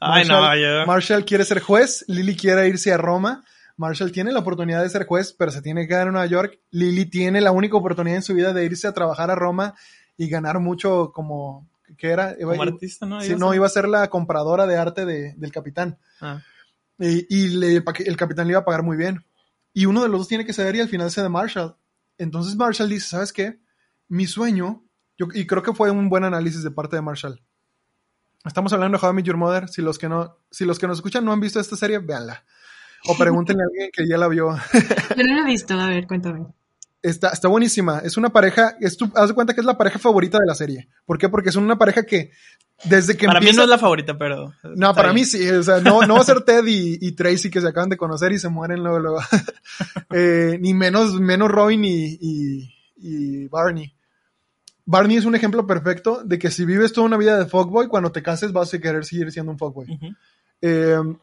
Ay, 0.00 0.24
Marshall, 0.26 0.42
no, 0.42 0.56
yo... 0.56 0.86
Marshall 0.86 1.24
quiere 1.24 1.44
ser 1.44 1.60
juez, 1.60 2.04
Lily 2.08 2.36
quiere 2.36 2.68
irse 2.68 2.92
a 2.92 2.96
Roma. 2.96 3.44
Marshall 3.76 4.10
tiene 4.10 4.32
la 4.32 4.40
oportunidad 4.40 4.82
de 4.82 4.90
ser 4.90 5.06
juez, 5.06 5.32
pero 5.32 5.52
se 5.52 5.62
tiene 5.62 5.82
que 5.82 5.88
quedar 5.88 6.08
en 6.08 6.14
Nueva 6.14 6.26
York. 6.26 6.58
Lily 6.70 7.06
tiene 7.06 7.40
la 7.40 7.52
única 7.52 7.76
oportunidad 7.76 8.16
en 8.16 8.22
su 8.22 8.34
vida 8.34 8.52
de 8.52 8.64
irse 8.64 8.88
a 8.88 8.92
trabajar 8.92 9.30
a 9.30 9.36
Roma 9.36 9.74
y 10.16 10.28
ganar 10.28 10.58
mucho 10.58 11.12
como 11.12 11.67
que 11.98 12.08
era 12.08 12.34
como 12.36 12.54
iba, 12.54 12.64
artista, 12.64 13.04
¿no? 13.04 13.20
Sí, 13.20 13.34
no, 13.36 13.52
iba 13.52 13.66
a 13.66 13.70
ser 13.70 13.88
la 13.88 14.08
compradora 14.08 14.66
de 14.66 14.76
arte 14.76 15.04
de, 15.04 15.34
del 15.34 15.52
capitán. 15.52 15.98
Ah. 16.20 16.40
Y, 16.98 17.26
y 17.28 17.48
le, 17.48 17.82
el 18.06 18.16
capitán 18.16 18.46
le 18.46 18.52
iba 18.52 18.60
a 18.60 18.64
pagar 18.64 18.82
muy 18.82 18.96
bien. 18.96 19.24
Y 19.74 19.86
uno 19.86 20.02
de 20.02 20.08
los 20.08 20.20
dos 20.20 20.28
tiene 20.28 20.46
que 20.46 20.52
ceder 20.52 20.76
y 20.76 20.80
al 20.80 20.88
final 20.88 21.10
se 21.10 21.22
de 21.22 21.28
Marshall. 21.28 21.76
Entonces 22.16 22.56
Marshall 22.56 22.88
dice, 22.88 23.08
¿sabes 23.08 23.32
qué? 23.32 23.60
Mi 24.08 24.26
sueño, 24.26 24.84
yo, 25.18 25.26
y 25.34 25.46
creo 25.46 25.62
que 25.62 25.74
fue 25.74 25.90
un 25.90 26.08
buen 26.08 26.24
análisis 26.24 26.62
de 26.62 26.70
parte 26.70 26.96
de 26.96 27.02
Marshall. 27.02 27.42
Estamos 28.44 28.72
hablando 28.72 28.96
de 28.96 29.04
How 29.04 29.12
I 29.12 29.14
Met 29.14 29.24
Your 29.26 29.36
Mother. 29.36 29.68
Si 29.68 29.82
los 29.82 29.98
que 29.98 30.08
no, 30.08 30.38
si 30.50 30.64
los 30.64 30.78
que 30.78 30.86
nos 30.86 30.98
escuchan 30.98 31.24
no 31.24 31.32
han 31.32 31.40
visto 31.40 31.60
esta 31.60 31.76
serie, 31.76 31.98
véanla. 31.98 32.44
O 33.06 33.16
pregúntenle 33.16 33.62
a 33.62 33.66
alguien 33.66 33.90
que 33.92 34.08
ya 34.08 34.16
la 34.16 34.28
vio. 34.28 34.56
Yo 34.56 35.22
no 35.24 35.34
la 35.34 35.42
he 35.42 35.44
visto, 35.44 35.74
a 35.74 35.88
ver, 35.88 36.06
cuéntame. 36.06 36.46
Está, 37.00 37.28
está 37.28 37.46
buenísima. 37.48 38.00
Es 38.00 38.16
una 38.16 38.30
pareja, 38.30 38.76
es 38.80 38.96
tu, 38.96 39.10
haz 39.14 39.28
de 39.28 39.34
cuenta 39.34 39.54
que 39.54 39.60
es 39.60 39.66
la 39.66 39.78
pareja 39.78 39.98
favorita 39.98 40.38
de 40.38 40.46
la 40.46 40.54
serie. 40.54 40.88
¿Por 41.06 41.16
qué? 41.16 41.28
Porque 41.28 41.50
es 41.50 41.56
una 41.56 41.78
pareja 41.78 42.04
que 42.04 42.32
desde 42.84 43.16
que 43.16 43.26
Para 43.26 43.38
empieza, 43.38 43.52
mí 43.52 43.56
no 43.56 43.62
es 43.64 43.68
la 43.68 43.78
favorita, 43.78 44.18
pero... 44.18 44.52
No, 44.76 44.94
para 44.94 45.12
mí 45.12 45.24
sí. 45.24 45.48
O 45.48 45.62
sea, 45.62 45.80
no, 45.80 46.02
no 46.02 46.14
va 46.14 46.20
a 46.20 46.24
ser 46.24 46.42
Ted 46.42 46.64
y, 46.66 46.98
y, 47.00 47.12
Tracy 47.12 47.50
que 47.50 47.60
se 47.60 47.68
acaban 47.68 47.88
de 47.88 47.96
conocer 47.96 48.32
y 48.32 48.38
se 48.38 48.48
mueren 48.48 48.82
luego, 48.82 48.98
luego. 48.98 49.20
eh, 50.10 50.58
ni 50.60 50.74
menos, 50.74 51.20
menos 51.20 51.50
Robin 51.50 51.84
y, 51.84 52.18
y, 52.20 52.74
y 52.96 53.48
Barney. 53.48 53.94
Barney 54.84 55.18
es 55.18 55.24
un 55.24 55.34
ejemplo 55.34 55.66
perfecto 55.66 56.22
de 56.24 56.38
que 56.38 56.50
si 56.50 56.64
vives 56.64 56.92
toda 56.92 57.06
una 57.06 57.16
vida 57.16 57.38
de 57.38 57.46
fuckboy, 57.46 57.88
cuando 57.88 58.10
te 58.10 58.22
cases 58.22 58.52
vas 58.52 58.72
a 58.72 58.78
querer 58.80 59.04
seguir 59.04 59.30
siendo 59.30 59.52
un 59.52 59.58
fuckboy. 59.58 59.86
Uh 59.90 59.98
-huh. 59.98 60.16
eh, 60.62 61.16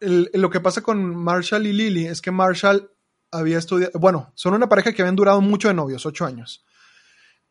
el, 0.00 0.30
lo 0.34 0.50
que 0.50 0.60
pasa 0.60 0.82
con 0.82 1.14
Marshall 1.16 1.66
y 1.66 1.72
Lily 1.72 2.06
es 2.06 2.20
que 2.20 2.30
Marshall 2.30 2.90
había 3.32 3.58
estudiado, 3.58 3.98
bueno, 3.98 4.30
son 4.34 4.54
una 4.54 4.68
pareja 4.68 4.92
que 4.92 5.02
habían 5.02 5.16
durado 5.16 5.40
mucho 5.40 5.68
de 5.68 5.74
novios, 5.74 6.06
ocho 6.06 6.24
años. 6.24 6.64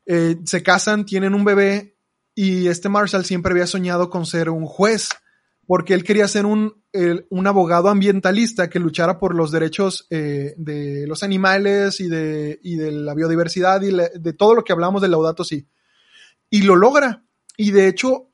Eh, 0.06 0.38
se 0.46 0.64
casan, 0.64 1.06
tienen 1.06 1.34
un 1.34 1.44
bebé 1.44 1.98
y 2.34 2.68
este 2.68 2.88
Marshall 2.88 3.26
siempre 3.26 3.52
había 3.52 3.68
soñado 3.68 4.10
con 4.10 4.26
ser 4.26 4.50
un 4.50 4.66
juez, 4.66 5.10
porque 5.66 5.94
él 5.94 6.04
quería 6.04 6.28
ser 6.28 6.46
un, 6.46 6.82
un 7.30 7.48
abogado 7.48 7.90
ambientalista 7.90 8.70
que 8.70 8.80
luchara 8.80 9.20
por 9.20 9.36
los 9.36 9.52
derechos 9.52 10.08
eh, 10.10 10.54
de 10.58 11.06
los 11.08 11.24
animales 11.24 12.00
y 12.00 12.08
de, 12.08 12.60
y 12.64 12.76
de 12.76 12.92
la 12.92 13.14
biodiversidad 13.14 13.82
y 13.82 13.92
de 13.92 14.34
todo 14.34 14.56
lo 14.56 14.64
que 14.64 14.74
hablamos 14.74 15.02
del 15.02 15.12
Laudato 15.12 15.44
Si. 15.44 15.68
Y 16.50 16.64
lo 16.64 16.76
logra. 16.76 17.24
Y 17.58 17.72
de 17.72 17.88
hecho, 17.88 18.30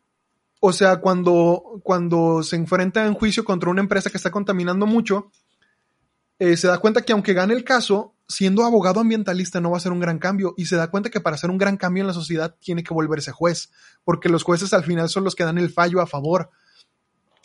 o 0.60 0.74
sea, 0.74 0.98
cuando, 0.98 1.82
cuando 1.84 2.42
se 2.44 2.56
enfrenta 2.56 3.06
en 3.06 3.14
juicio 3.14 3.44
contra 3.46 3.70
una 3.70 3.82
empresa 3.82 4.10
que 4.10 4.18
está 4.18 4.32
contaminando 4.32 4.86
mucho, 4.86 5.32
eh, 6.40 6.58
se 6.58 6.68
da 6.68 6.78
cuenta 6.78 7.02
que 7.02 7.14
aunque 7.14 7.34
gane 7.34 7.54
el 7.54 7.64
caso, 7.64 8.16
siendo 8.28 8.64
abogado 8.64 9.00
ambientalista 9.00 9.62
no 9.62 9.72
va 9.72 9.78
a 9.78 9.82
ser 9.82 9.92
un 9.92 10.00
gran 10.00 10.20
cambio 10.20 10.54
y 10.58 10.66
se 10.66 10.76
da 10.76 10.90
cuenta 10.90 11.10
que 11.10 11.22
para 11.22 11.36
hacer 11.36 11.50
un 11.50 11.58
gran 11.58 11.78
cambio 11.78 12.02
en 12.02 12.08
la 12.08 12.14
sociedad 12.14 12.56
tiene 12.60 12.84
que 12.84 12.94
volverse 12.94 13.32
juez, 13.32 13.72
porque 14.04 14.30
los 14.30 14.44
jueces 14.44 14.74
al 14.74 14.84
final 14.84 15.10
son 15.10 15.24
los 15.24 15.36
que 15.36 15.44
dan 15.44 15.58
el 15.58 15.70
fallo 15.70 16.02
a 16.02 16.08
favor. 16.08 16.50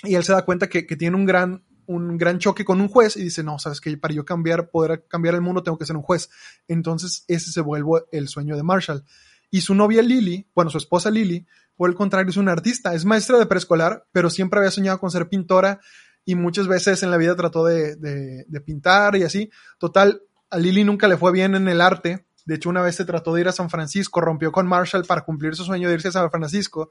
Y 0.03 0.17
él 0.17 0.25
se 0.25 0.33
da 0.33 0.45
cuenta 0.45 0.69
que, 0.69 0.87
que 0.87 0.97
tiene 0.97 1.17
un 1.17 1.25
gran, 1.25 1.65
un 1.87 2.19
gran 2.19 2.39
choque 2.39 2.65
con 2.65 2.81
un 2.81 2.89
juez 2.89 3.17
y 3.17 3.23
dice, 3.23 3.43
no, 3.43 3.59
sabes 3.59 3.81
que 3.81 3.97
para 3.97 4.15
yo 4.15 4.25
cambiar, 4.25 4.69
poder 4.71 5.07
cambiar 5.09 5.35
el 5.35 5.41
mundo 5.41 5.63
tengo 5.63 5.79
que 5.79 5.87
ser 5.87 5.97
un 5.97 6.03
juez. 6.03 6.29
Entonces 6.69 7.25
ese 7.29 7.53
se 7.53 7.61
vuelve 7.61 8.05
el 8.11 8.29
sueño 8.29 8.57
de 8.57 8.63
Marshall. 8.63 9.05
Y 9.51 9.61
su 9.61 9.75
novia 9.75 10.03
Lily, 10.03 10.49
bueno, 10.55 10.71
su 10.71 10.79
esposa 10.79 11.11
Lily, 11.11 11.47
por 11.77 11.91
el 11.91 11.97
contrario, 11.97 12.31
es 12.31 12.37
una 12.37 12.53
artista, 12.53 12.95
es 12.95 13.05
maestra 13.05 13.39
de 13.39 13.47
preescolar, 13.47 14.07
pero 14.13 14.31
siempre 14.31 14.59
había 14.59 14.71
soñado 14.71 14.99
con 14.99 15.11
ser 15.11 15.29
pintora 15.29 15.81
y 16.25 16.35
muchas 16.35 16.69
veces 16.69 17.03
en 17.03 17.11
la 17.11 17.17
vida 17.17 17.35
trató 17.37 17.65
de, 17.65 17.97
de- 17.97 18.61
pintar 18.61 19.17
y 19.17 19.25
así. 19.25 19.51
Total, 19.79 20.23
a 20.51 20.59
Lily 20.59 20.85
nunca 20.85 21.09
le 21.09 21.17
fue 21.17 21.33
bien 21.33 21.55
en 21.55 21.69
el 21.69 21.81
arte. 21.81 22.27
De 22.45 22.57
hecho, 22.57 22.69
una 22.71 22.83
vez 22.83 22.97
se 22.97 23.05
trató 23.05 23.35
de 23.35 23.43
ir 23.43 23.49
a 23.49 23.53
San 23.53 23.71
Francisco, 23.71 24.21
rompió 24.21 24.53
con 24.53 24.67
Marshall 24.67 25.05
para 25.05 25.23
cumplir 25.23 25.55
su 25.55 25.65
sueño 25.65 25.89
de 25.89 25.95
irse 25.95 26.09
a 26.09 26.13
San 26.13 26.31
Francisco. 26.31 26.91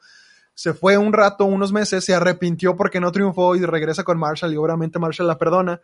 Se 0.54 0.74
fue 0.74 0.98
un 0.98 1.14
rato, 1.14 1.46
unos 1.46 1.72
meses, 1.72 2.04
se 2.04 2.14
arrepintió 2.14 2.76
porque 2.76 3.00
no 3.00 3.12
triunfó 3.12 3.56
y 3.56 3.66
regresa 3.66 4.04
con 4.04 4.18
Marshall 4.20 4.54
y 4.54 4.58
obviamente 4.58 5.00
Marshall 5.00 5.28
la 5.28 5.38
perdona. 5.38 5.82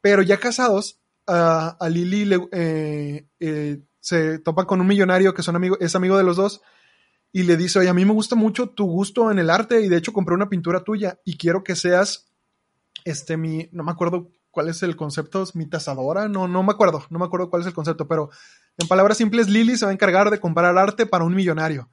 Pero 0.00 0.22
ya 0.22 0.38
casados, 0.38 0.98
a, 1.26 1.76
Lily 1.88 2.48
eh, 2.52 3.26
eh, 3.38 3.80
se 4.00 4.38
topa 4.40 4.66
con 4.66 4.80
un 4.80 4.86
millonario 4.86 5.34
que 5.34 5.42
son 5.42 5.62
es 5.78 5.94
amigo 5.94 6.16
de 6.18 6.24
los 6.24 6.36
dos 6.36 6.62
y 7.32 7.44
le 7.44 7.56
dice, 7.56 7.78
oye, 7.78 7.88
a 7.88 7.94
mí 7.94 8.04
me 8.04 8.12
gusta 8.12 8.36
mucho 8.36 8.68
tu 8.68 8.84
gusto 8.86 9.30
en 9.30 9.38
el 9.38 9.48
arte 9.48 9.80
y 9.80 9.88
de 9.88 9.96
hecho 9.96 10.12
compré 10.12 10.34
una 10.34 10.48
pintura 10.48 10.84
tuya 10.84 11.18
y 11.24 11.38
quiero 11.38 11.64
que 11.64 11.76
seas, 11.76 12.26
este, 13.04 13.36
mi, 13.36 13.68
no 13.72 13.84
me 13.84 13.92
acuerdo 13.92 14.30
cuál 14.50 14.68
es 14.68 14.82
el 14.82 14.96
concepto, 14.96 15.44
mi 15.54 15.66
tasadora, 15.66 16.28
no, 16.28 16.48
no 16.48 16.62
me 16.62 16.72
acuerdo, 16.72 17.06
no 17.10 17.18
me 17.18 17.24
acuerdo 17.24 17.50
cuál 17.50 17.62
es 17.62 17.68
el 17.68 17.74
concepto, 17.74 18.06
pero 18.06 18.30
en 18.78 18.88
palabras 18.88 19.16
simples, 19.16 19.48
Lily 19.48 19.76
se 19.76 19.84
va 19.84 19.90
a 19.90 19.94
encargar 19.94 20.30
de 20.30 20.40
comprar 20.40 20.76
arte 20.76 21.06
para 21.06 21.24
un 21.24 21.34
millonario. 21.34 21.88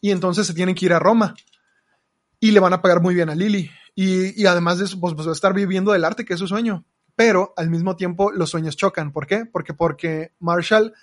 Y 0.00 0.10
entonces 0.10 0.46
se 0.46 0.54
tienen 0.54 0.74
que 0.74 0.86
ir 0.86 0.92
a 0.92 0.98
Roma. 0.98 1.34
Y 2.40 2.50
le 2.50 2.60
van 2.60 2.72
a 2.72 2.82
pagar 2.82 3.00
muy 3.00 3.14
bien 3.14 3.30
a 3.30 3.36
Lily. 3.36 3.70
Y, 3.94 4.40
y 4.40 4.46
además 4.46 4.78
de 4.78 4.86
eso, 4.86 4.98
pues, 4.98 5.14
pues 5.14 5.26
va 5.26 5.30
a 5.30 5.34
estar 5.34 5.54
viviendo 5.54 5.92
del 5.92 6.04
arte, 6.04 6.24
que 6.24 6.34
es 6.34 6.40
su 6.40 6.48
sueño, 6.48 6.84
pero 7.14 7.52
al 7.56 7.70
mismo 7.70 7.94
tiempo 7.96 8.32
los 8.32 8.50
sueños 8.50 8.76
chocan, 8.76 9.12
¿por 9.12 9.26
qué? 9.26 9.44
Porque, 9.44 9.74
porque 9.74 10.32
Marshall 10.40 10.94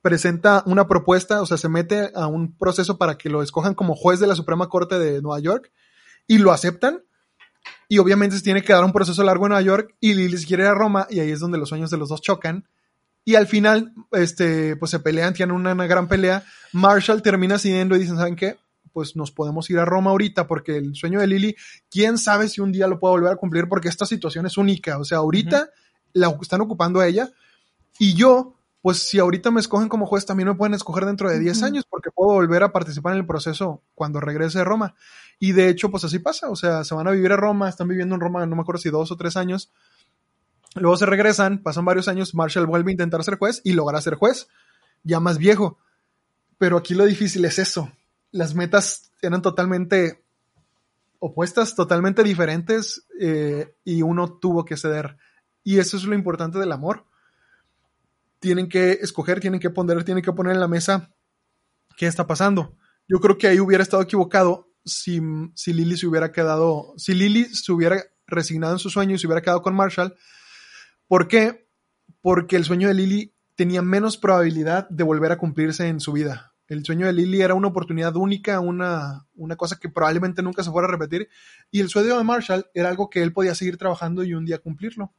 presenta 0.00 0.62
una 0.66 0.88
propuesta, 0.88 1.40
o 1.40 1.46
sea, 1.46 1.56
se 1.56 1.68
mete 1.68 2.10
a 2.14 2.26
un 2.26 2.56
proceso 2.56 2.98
para 2.98 3.16
que 3.16 3.28
lo 3.28 3.42
escojan 3.42 3.74
como 3.74 3.94
juez 3.94 4.18
de 4.18 4.26
la 4.26 4.34
Suprema 4.34 4.68
Corte 4.68 4.98
de 4.98 5.22
Nueva 5.22 5.38
York 5.38 5.70
y 6.26 6.38
lo 6.38 6.52
aceptan. 6.52 7.02
Y 7.88 7.98
obviamente 7.98 8.36
se 8.36 8.42
tiene 8.42 8.62
que 8.62 8.72
dar 8.72 8.84
un 8.84 8.92
proceso 8.92 9.22
largo 9.22 9.46
en 9.46 9.50
Nueva 9.50 9.62
York 9.62 9.94
y 10.00 10.14
Lily 10.14 10.38
se 10.38 10.46
quiere 10.46 10.62
ir 10.64 10.70
a 10.70 10.74
Roma 10.74 11.06
y 11.10 11.20
ahí 11.20 11.30
es 11.30 11.40
donde 11.40 11.58
los 11.58 11.68
sueños 11.68 11.90
de 11.90 11.98
los 11.98 12.08
dos 12.08 12.20
chocan. 12.22 12.66
Y 13.24 13.36
al 13.36 13.46
final, 13.46 13.92
este, 14.12 14.76
pues 14.76 14.90
se 14.90 14.98
pelean, 14.98 15.34
tienen 15.34 15.54
una, 15.54 15.72
una 15.72 15.86
gran 15.86 16.08
pelea. 16.08 16.42
Marshall 16.72 17.22
termina 17.22 17.58
cediendo 17.58 17.94
y 17.94 18.00
dicen, 18.00 18.16
¿saben 18.16 18.34
qué? 18.34 18.56
Pues 18.92 19.14
nos 19.14 19.30
podemos 19.30 19.70
ir 19.70 19.78
a 19.78 19.84
Roma 19.84 20.10
ahorita 20.10 20.46
porque 20.46 20.76
el 20.76 20.94
sueño 20.96 21.20
de 21.20 21.26
Lily, 21.26 21.56
quién 21.90 22.18
sabe 22.18 22.48
si 22.48 22.60
un 22.60 22.72
día 22.72 22.88
lo 22.88 22.98
puedo 22.98 23.14
volver 23.14 23.32
a 23.32 23.36
cumplir 23.36 23.68
porque 23.68 23.88
esta 23.88 24.06
situación 24.06 24.46
es 24.46 24.56
única. 24.56 24.98
O 24.98 25.04
sea, 25.04 25.18
ahorita 25.18 25.70
la 26.14 26.36
están 26.40 26.60
ocupando 26.60 27.00
a 27.00 27.06
ella 27.06 27.30
y 27.98 28.14
yo, 28.14 28.56
pues 28.80 29.08
si 29.08 29.18
ahorita 29.18 29.50
me 29.50 29.60
escogen 29.60 29.88
como 29.88 30.06
juez, 30.06 30.26
también 30.26 30.48
me 30.48 30.54
pueden 30.54 30.74
escoger 30.74 31.06
dentro 31.06 31.30
de 31.30 31.38
10 31.38 31.58
Ujú. 31.58 31.66
años 31.66 31.84
porque 31.88 32.10
puedo 32.10 32.32
volver 32.32 32.62
a 32.64 32.72
participar 32.72 33.12
en 33.12 33.20
el 33.20 33.26
proceso 33.26 33.82
cuando 33.94 34.20
regrese 34.20 34.58
de 34.58 34.64
Roma. 34.64 34.94
Y 35.42 35.50
de 35.50 35.68
hecho, 35.68 35.90
pues 35.90 36.04
así 36.04 36.20
pasa. 36.20 36.50
O 36.50 36.54
sea, 36.54 36.84
se 36.84 36.94
van 36.94 37.08
a 37.08 37.10
vivir 37.10 37.32
a 37.32 37.36
Roma, 37.36 37.68
están 37.68 37.88
viviendo 37.88 38.14
en 38.14 38.20
Roma, 38.20 38.46
no 38.46 38.54
me 38.54 38.62
acuerdo 38.62 38.80
si 38.80 38.90
dos 38.90 39.10
o 39.10 39.16
tres 39.16 39.36
años. 39.36 39.72
Luego 40.76 40.96
se 40.96 41.04
regresan, 41.04 41.64
pasan 41.64 41.84
varios 41.84 42.06
años, 42.06 42.32
Marshall 42.32 42.64
vuelve 42.64 42.92
a 42.92 42.94
intentar 42.94 43.24
ser 43.24 43.38
juez 43.38 43.60
y 43.64 43.72
logra 43.72 44.00
ser 44.00 44.14
juez, 44.14 44.46
ya 45.02 45.18
más 45.18 45.38
viejo. 45.38 45.80
Pero 46.58 46.76
aquí 46.76 46.94
lo 46.94 47.04
difícil 47.06 47.44
es 47.44 47.58
eso. 47.58 47.90
Las 48.30 48.54
metas 48.54 49.10
eran 49.20 49.42
totalmente 49.42 50.22
opuestas, 51.18 51.74
totalmente 51.74 52.22
diferentes 52.22 53.04
eh, 53.18 53.74
y 53.82 54.02
uno 54.02 54.34
tuvo 54.34 54.64
que 54.64 54.76
ceder. 54.76 55.16
Y 55.64 55.80
eso 55.80 55.96
es 55.96 56.04
lo 56.04 56.14
importante 56.14 56.60
del 56.60 56.70
amor. 56.70 57.04
Tienen 58.38 58.68
que 58.68 58.92
escoger, 58.92 59.40
tienen 59.40 59.58
que 59.58 59.70
poner, 59.70 60.04
tienen 60.04 60.22
que 60.22 60.32
poner 60.32 60.52
en 60.52 60.60
la 60.60 60.68
mesa 60.68 61.12
qué 61.96 62.06
está 62.06 62.28
pasando. 62.28 62.76
Yo 63.08 63.18
creo 63.18 63.38
que 63.38 63.48
ahí 63.48 63.58
hubiera 63.58 63.82
estado 63.82 64.04
equivocado 64.04 64.68
si, 64.84 65.20
si 65.54 65.72
Lily 65.72 65.96
se 65.96 66.06
hubiera 66.06 66.32
quedado, 66.32 66.94
si 66.96 67.14
Lily 67.14 67.44
se 67.46 67.72
hubiera 67.72 68.02
resignado 68.26 68.72
en 68.74 68.78
su 68.78 68.90
sueño 68.90 69.14
y 69.14 69.18
se 69.18 69.26
hubiera 69.26 69.42
quedado 69.42 69.62
con 69.62 69.74
Marshall. 69.74 70.14
¿Por 71.06 71.28
qué? 71.28 71.68
Porque 72.20 72.56
el 72.56 72.64
sueño 72.64 72.88
de 72.88 72.94
Lily 72.94 73.34
tenía 73.54 73.82
menos 73.82 74.16
probabilidad 74.16 74.88
de 74.88 75.04
volver 75.04 75.32
a 75.32 75.38
cumplirse 75.38 75.86
en 75.88 76.00
su 76.00 76.12
vida. 76.12 76.54
El 76.68 76.84
sueño 76.84 77.06
de 77.06 77.12
Lily 77.12 77.42
era 77.42 77.54
una 77.54 77.68
oportunidad 77.68 78.16
única, 78.16 78.60
una, 78.60 79.26
una 79.34 79.56
cosa 79.56 79.78
que 79.78 79.90
probablemente 79.90 80.42
nunca 80.42 80.62
se 80.62 80.70
fuera 80.70 80.88
a 80.88 80.90
repetir. 80.90 81.28
Y 81.70 81.80
el 81.80 81.90
sueño 81.90 82.16
de 82.16 82.24
Marshall 82.24 82.66
era 82.72 82.88
algo 82.88 83.10
que 83.10 83.22
él 83.22 83.32
podía 83.32 83.54
seguir 83.54 83.76
trabajando 83.76 84.24
y 84.24 84.32
un 84.32 84.46
día 84.46 84.58
cumplirlo. 84.58 85.12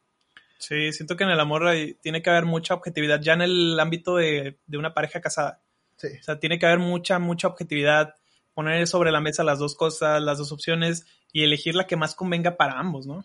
Sí, 0.58 0.92
siento 0.94 1.16
que 1.18 1.26
en 1.26 1.30
el 1.30 1.40
amor 1.40 1.68
hay- 1.68 1.96
tiene 1.96 2.22
que 2.24 2.30
haber 2.30 2.46
mucha 2.46 2.74
objetividad, 2.74 3.22
ya 3.22 3.34
en 3.34 3.42
el 3.42 3.80
ámbito 3.80 4.16
de, 4.16 4.60
de 4.66 4.78
una 4.78 4.94
pareja 4.94 5.22
casada. 5.22 5.62
Sí. 5.98 6.08
O 6.20 6.24
sea, 6.24 6.40
tiene 6.40 6.58
que 6.58 6.66
haber 6.66 6.80
mucha, 6.80 7.20
mucha 7.20 7.48
objetividad, 7.48 8.16
poner 8.54 8.88
sobre 8.88 9.12
la 9.12 9.22
mesa 9.22 9.44
las 9.44 9.60
dos 9.60 9.76
cosas, 9.76 10.22
las 10.22 10.38
dos 10.38 10.52
opciones 10.52 11.06
y 11.32 11.44
elegir 11.44 11.76
la 11.76 11.88
que 11.88 11.96
más 11.96 12.16
convenga 12.16 12.56
para 12.58 12.80
ambos, 12.80 13.08
¿no? 13.08 13.24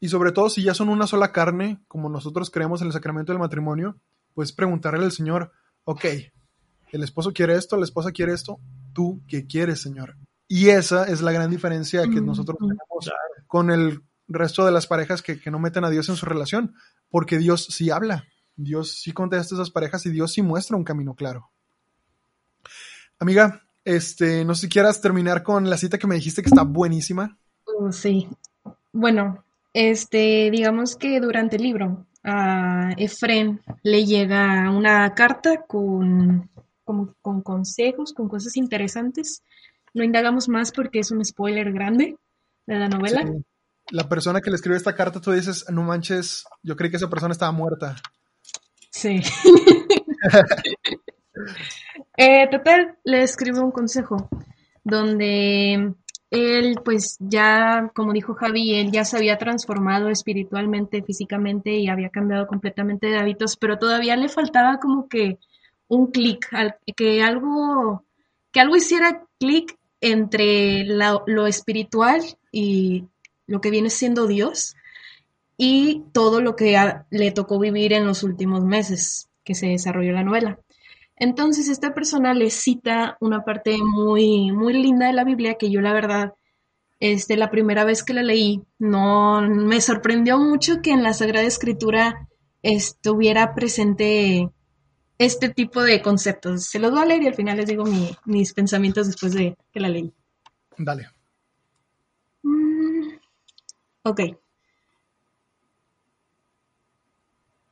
Y 0.00 0.08
sobre 0.08 0.32
todo, 0.32 0.48
si 0.48 0.62
ya 0.62 0.74
son 0.74 0.88
una 0.88 1.06
sola 1.06 1.32
carne, 1.32 1.82
como 1.86 2.08
nosotros 2.08 2.50
creemos 2.50 2.80
en 2.80 2.86
el 2.86 2.92
sacramento 2.92 3.32
del 3.32 3.38
matrimonio, 3.38 3.98
pues 4.34 4.52
preguntarle 4.52 5.04
al 5.04 5.12
Señor, 5.12 5.52
ok, 5.84 6.04
el 6.92 7.02
esposo 7.02 7.32
quiere 7.32 7.54
esto, 7.54 7.76
la 7.76 7.84
esposa 7.84 8.10
quiere 8.10 8.32
esto, 8.32 8.58
¿tú 8.92 9.20
qué 9.28 9.46
quieres, 9.46 9.82
Señor? 9.82 10.16
Y 10.48 10.70
esa 10.70 11.04
es 11.04 11.20
la 11.20 11.32
gran 11.32 11.50
diferencia 11.50 12.02
que 12.02 12.20
nosotros 12.20 12.56
mm. 12.60 12.68
tenemos 12.68 13.10
con 13.46 13.70
el 13.70 14.02
resto 14.26 14.64
de 14.64 14.72
las 14.72 14.86
parejas 14.86 15.22
que, 15.22 15.38
que 15.38 15.50
no 15.50 15.58
meten 15.58 15.84
a 15.84 15.90
Dios 15.90 16.08
en 16.08 16.16
su 16.16 16.24
relación, 16.24 16.74
porque 17.10 17.38
Dios 17.38 17.66
sí 17.66 17.90
habla, 17.90 18.24
Dios 18.56 19.00
sí 19.00 19.12
contesta 19.12 19.54
a 19.54 19.58
esas 19.58 19.70
parejas 19.70 20.06
y 20.06 20.10
Dios 20.10 20.32
sí 20.32 20.42
muestra 20.42 20.76
un 20.76 20.84
camino 20.84 21.14
claro. 21.14 21.50
Amiga, 23.18 23.62
este, 23.84 24.44
no 24.44 24.54
sé 24.54 24.62
si 24.62 24.68
quieras 24.68 25.00
terminar 25.00 25.42
con 25.42 25.68
la 25.68 25.76
cita 25.76 25.98
que 25.98 26.06
me 26.06 26.14
dijiste 26.14 26.42
que 26.42 26.48
está 26.48 26.62
buenísima. 26.62 27.38
Uh, 27.66 27.92
sí. 27.92 28.28
Bueno, 28.92 29.44
este, 29.72 30.50
digamos 30.50 30.96
que 30.96 31.20
durante 31.20 31.56
el 31.56 31.62
libro 31.62 32.06
a 32.22 32.92
Efren 32.96 33.60
le 33.82 34.04
llega 34.04 34.70
una 34.70 35.14
carta 35.14 35.62
con, 35.66 36.50
con 36.84 37.42
consejos, 37.42 38.12
con 38.12 38.28
cosas 38.28 38.56
interesantes. 38.56 39.42
No 39.94 40.04
indagamos 40.04 40.48
más 40.48 40.72
porque 40.72 41.00
es 41.00 41.10
un 41.10 41.24
spoiler 41.24 41.72
grande 41.72 42.16
de 42.66 42.78
la 42.78 42.88
novela. 42.88 43.22
Sí. 43.26 43.44
La 43.90 44.08
persona 44.08 44.40
que 44.40 44.50
le 44.50 44.56
escribe 44.56 44.76
esta 44.76 44.94
carta, 44.94 45.20
tú 45.20 45.32
dices, 45.32 45.64
no 45.68 45.82
manches, 45.82 46.44
yo 46.62 46.76
creí 46.76 46.90
que 46.90 46.96
esa 46.96 47.10
persona 47.10 47.32
estaba 47.32 47.50
muerta. 47.50 47.96
Sí. 48.90 49.20
Eh, 52.22 52.46
total, 52.50 52.98
le 53.02 53.22
escribo 53.22 53.62
un 53.62 53.70
consejo 53.70 54.28
donde 54.84 55.94
él, 56.30 56.78
pues 56.84 57.16
ya, 57.18 57.90
como 57.94 58.12
dijo 58.12 58.34
Javi, 58.34 58.74
él 58.74 58.92
ya 58.92 59.06
se 59.06 59.16
había 59.16 59.38
transformado 59.38 60.10
espiritualmente, 60.10 61.02
físicamente 61.02 61.70
y 61.78 61.88
había 61.88 62.10
cambiado 62.10 62.46
completamente 62.46 63.06
de 63.06 63.16
hábitos, 63.16 63.56
pero 63.56 63.78
todavía 63.78 64.16
le 64.16 64.28
faltaba 64.28 64.78
como 64.80 65.08
que 65.08 65.38
un 65.88 66.08
clic, 66.08 66.46
que 66.94 67.22
algo, 67.22 68.04
que 68.52 68.60
algo 68.60 68.76
hiciera 68.76 69.24
clic 69.38 69.78
entre 70.02 70.84
lo 70.84 71.46
espiritual 71.46 72.20
y 72.52 73.06
lo 73.46 73.62
que 73.62 73.70
viene 73.70 73.88
siendo 73.88 74.26
Dios 74.26 74.76
y 75.56 76.02
todo 76.12 76.42
lo 76.42 76.54
que 76.54 76.76
le 77.08 77.30
tocó 77.30 77.58
vivir 77.58 77.94
en 77.94 78.06
los 78.06 78.24
últimos 78.24 78.62
meses 78.62 79.30
que 79.42 79.54
se 79.54 79.68
desarrolló 79.68 80.12
la 80.12 80.22
novela. 80.22 80.58
Entonces, 81.20 81.68
esta 81.68 81.94
persona 81.94 82.34
le 82.34 82.50
cita 82.50 83.16
una 83.20 83.44
parte 83.44 83.76
muy, 83.84 84.50
muy 84.50 84.72
linda 84.72 85.06
de 85.06 85.12
la 85.12 85.22
Biblia 85.24 85.54
que 85.54 85.70
yo 85.70 85.80
la 85.80 85.92
verdad, 85.92 86.32
este, 86.98 87.36
la 87.36 87.50
primera 87.50 87.84
vez 87.84 88.02
que 88.02 88.14
la 88.14 88.22
leí, 88.22 88.62
no 88.78 89.40
me 89.42 89.80
sorprendió 89.80 90.38
mucho 90.38 90.80
que 90.82 90.90
en 90.90 91.02
la 91.04 91.12
Sagrada 91.12 91.46
Escritura 91.46 92.26
estuviera 92.62 93.54
presente 93.54 94.50
este 95.18 95.50
tipo 95.50 95.82
de 95.82 96.00
conceptos. 96.02 96.64
Se 96.64 96.78
los 96.78 96.90
voy 96.90 97.00
a 97.02 97.04
leer 97.06 97.22
y 97.22 97.26
al 97.28 97.34
final 97.34 97.58
les 97.58 97.66
digo 97.66 97.84
mi- 97.84 98.16
mis 98.24 98.52
pensamientos 98.54 99.06
después 99.06 99.34
de 99.34 99.56
que 99.72 99.80
la 99.80 99.88
leí. 99.90 100.12
Dale. 100.78 101.08
Mm, 102.42 103.08
Ok. 104.04 104.20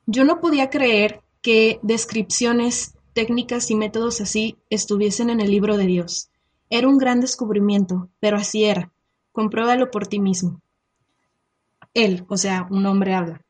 Yo 0.05 0.23
no 0.23 0.39
podía 0.39 0.69
creer 0.69 1.21
que 1.41 1.79
descripciones, 1.83 2.95
técnicas 3.19 3.69
y 3.69 3.75
métodos 3.75 4.21
así 4.21 4.55
estuviesen 4.69 5.29
en 5.29 5.41
el 5.41 5.51
libro 5.51 5.75
de 5.75 5.85
Dios. 5.85 6.29
Era 6.69 6.87
un 6.87 6.97
gran 6.97 7.19
descubrimiento, 7.19 8.07
pero 8.21 8.37
así 8.37 8.63
era. 8.63 8.93
Compruébalo 9.33 9.91
por 9.91 10.07
ti 10.07 10.21
mismo. 10.21 10.61
Él, 11.93 12.25
o 12.29 12.37
sea, 12.37 12.65
un 12.71 12.85
hombre 12.85 13.15
habla. 13.15 13.41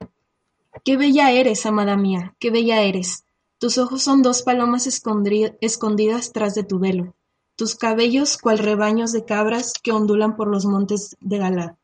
Qué 0.84 0.97
bella 0.97 1.30
eres, 1.30 1.67
amada 1.67 1.97
mía, 1.97 2.36
qué 2.39 2.49
bella 2.49 2.82
eres. 2.82 3.26
Tus 3.59 3.78
ojos 3.78 4.01
son 4.01 4.24
dos 4.24 4.41
palomas 4.41 4.88
escondidas 4.88 6.32
tras 6.34 6.55
de 6.55 6.63
tu 6.63 6.80
velo. 6.80 7.13
Tus 7.55 7.76
cabellos 7.76 8.39
cual 8.39 8.57
rebaños 8.57 9.11
de 9.11 9.24
cabras 9.24 9.74
que 9.74 9.91
ondulan 9.91 10.36
por 10.36 10.47
los 10.47 10.65
montes 10.65 11.15
de 11.20 11.38
Galad. 11.38 11.76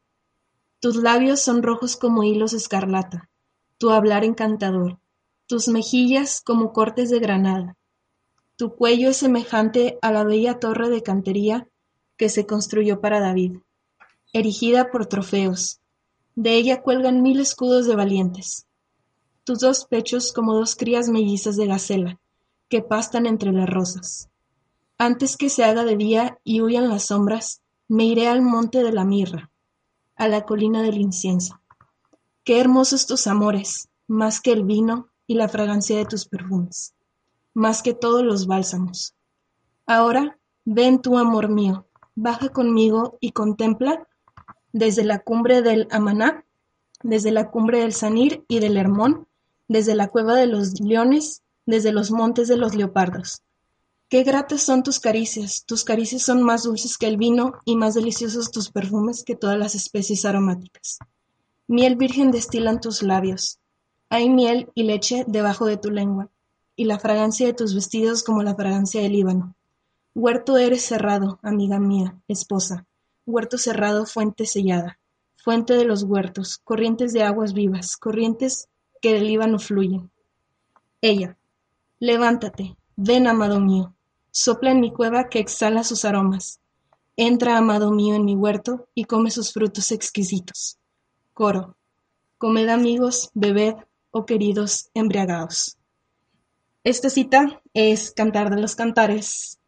Tus 0.79 0.95
labios 0.95 1.39
son 1.39 1.61
rojos 1.61 1.97
como 1.97 2.23
hilos 2.23 2.53
escarlata, 2.53 3.29
tu 3.77 3.91
hablar 3.91 4.23
encantador, 4.23 4.97
tus 5.47 5.67
mejillas 5.67 6.41
como 6.41 6.73
cortes 6.73 7.09
de 7.09 7.19
granada. 7.19 7.77
Tu 8.57 8.73
cuello 8.73 9.09
es 9.09 9.17
semejante 9.17 9.99
a 10.01 10.11
la 10.11 10.23
bella 10.23 10.59
torre 10.59 10.89
de 10.89 11.03
cantería 11.03 11.67
que 12.17 12.29
se 12.29 12.45
construyó 12.45 13.01
para 13.01 13.19
David, 13.19 13.57
erigida 14.33 14.91
por 14.91 15.05
trofeos. 15.05 15.81
De 16.35 16.55
ella 16.55 16.81
cuelgan 16.81 17.21
mil 17.21 17.39
escudos 17.39 17.85
de 17.85 17.95
valientes. 17.95 18.65
Tus 19.43 19.59
dos 19.59 19.85
pechos 19.85 20.33
como 20.33 20.55
dos 20.55 20.75
crías 20.75 21.09
mellizas 21.09 21.57
de 21.57 21.67
gacela, 21.67 22.19
que 22.67 22.81
pastan 22.81 23.25
entre 23.27 23.51
las 23.51 23.69
rosas. 23.69 24.29
Antes 24.97 25.37
que 25.37 25.49
se 25.49 25.63
haga 25.63 25.83
de 25.83 25.97
día 25.97 26.39
y 26.43 26.61
huyan 26.61 26.89
las 26.89 27.07
sombras, 27.07 27.61
me 27.87 28.05
iré 28.05 28.27
al 28.27 28.41
monte 28.41 28.81
de 28.81 28.91
la 28.91 29.05
mirra, 29.05 29.51
a 30.15 30.27
la 30.27 30.45
colina 30.45 30.81
del 30.81 30.97
incienso. 30.97 31.59
Qué 32.43 32.59
hermosos 32.59 33.05
tus 33.05 33.27
amores, 33.27 33.89
más 34.07 34.41
que 34.41 34.51
el 34.51 34.63
vino 34.63 35.09
y 35.27 35.35
la 35.35 35.49
fragancia 35.49 35.97
de 35.97 36.05
tus 36.05 36.27
perfumes, 36.27 36.93
más 37.53 37.81
que 37.81 37.93
todos 37.93 38.23
los 38.23 38.47
bálsamos. 38.47 39.15
Ahora, 39.85 40.39
ven 40.65 41.01
tú, 41.01 41.17
amor 41.17 41.49
mío, 41.49 41.87
baja 42.15 42.49
conmigo 42.49 43.17
y 43.19 43.31
contempla 43.31 44.07
desde 44.71 45.03
la 45.03 45.19
cumbre 45.19 45.61
del 45.61 45.87
Amaná, 45.91 46.45
desde 47.03 47.31
la 47.31 47.49
cumbre 47.49 47.79
del 47.79 47.93
Sanir 47.93 48.43
y 48.47 48.59
del 48.59 48.77
Hermón, 48.77 49.27
desde 49.67 49.95
la 49.95 50.07
cueva 50.07 50.35
de 50.35 50.47
los 50.47 50.79
leones, 50.79 51.43
desde 51.65 51.91
los 51.91 52.11
montes 52.11 52.47
de 52.47 52.57
los 52.57 52.75
leopardos. 52.75 53.41
Qué 54.09 54.23
gratas 54.23 54.61
son 54.61 54.83
tus 54.83 54.99
caricias, 54.99 55.65
tus 55.65 55.83
caricias 55.83 56.21
son 56.21 56.43
más 56.43 56.63
dulces 56.63 56.97
que 56.97 57.07
el 57.07 57.17
vino 57.17 57.53
y 57.65 57.75
más 57.75 57.95
deliciosos 57.95 58.51
tus 58.51 58.71
perfumes 58.71 59.23
que 59.23 59.35
todas 59.35 59.57
las 59.57 59.73
especies 59.73 60.25
aromáticas. 60.25 60.99
Miel 61.67 61.95
virgen 61.95 62.29
destilan 62.29 62.79
tus 62.79 63.01
labios. 63.01 63.59
Hay 64.15 64.29
miel 64.29 64.71
y 64.75 64.83
leche 64.83 65.25
debajo 65.27 65.65
de 65.65 65.75
tu 65.75 65.91
lengua, 65.91 66.29
y 66.77 66.85
la 66.85 66.99
fragancia 66.99 67.47
de 67.47 67.53
tus 67.53 67.75
vestidos 67.75 68.23
como 68.23 68.43
la 68.43 68.55
fragancia 68.55 69.01
del 69.01 69.11
Líbano. 69.11 69.57
Huerto 70.13 70.57
eres 70.57 70.83
cerrado, 70.83 71.37
amiga 71.41 71.81
mía, 71.81 72.17
esposa, 72.29 72.85
huerto 73.25 73.57
cerrado, 73.57 74.05
fuente 74.05 74.45
sellada, 74.45 74.99
fuente 75.35 75.73
de 75.73 75.83
los 75.83 76.03
huertos, 76.03 76.59
corrientes 76.59 77.11
de 77.11 77.23
aguas 77.23 77.51
vivas, 77.51 77.97
corrientes 77.97 78.69
que 79.01 79.11
del 79.11 79.27
Líbano 79.27 79.59
fluyen. 79.59 80.09
Ella, 81.01 81.37
levántate, 81.99 82.77
ven, 82.95 83.27
amado 83.27 83.59
mío, 83.59 83.95
sopla 84.31 84.71
en 84.71 84.79
mi 84.79 84.93
cueva 84.93 85.27
que 85.27 85.39
exhala 85.39 85.83
sus 85.83 86.05
aromas. 86.05 86.61
Entra, 87.17 87.57
amado 87.57 87.91
mío, 87.91 88.15
en 88.15 88.23
mi 88.23 88.35
huerto 88.37 88.87
y 88.95 89.03
come 89.03 89.29
sus 89.29 89.51
frutos 89.51 89.91
exquisitos. 89.91 90.77
Coro. 91.33 91.75
Comed 92.37 92.69
amigos, 92.69 93.29
bebed, 93.33 93.75
oh 94.17 94.25
queridos, 94.25 94.89
embriagados. 94.93 95.77
Esta 96.85 97.09
cita 97.09 97.61
es 97.73 98.13
Cantar 98.13 98.49
de 98.49 98.61
los 98.61 98.73
Cantares, 98.73 99.59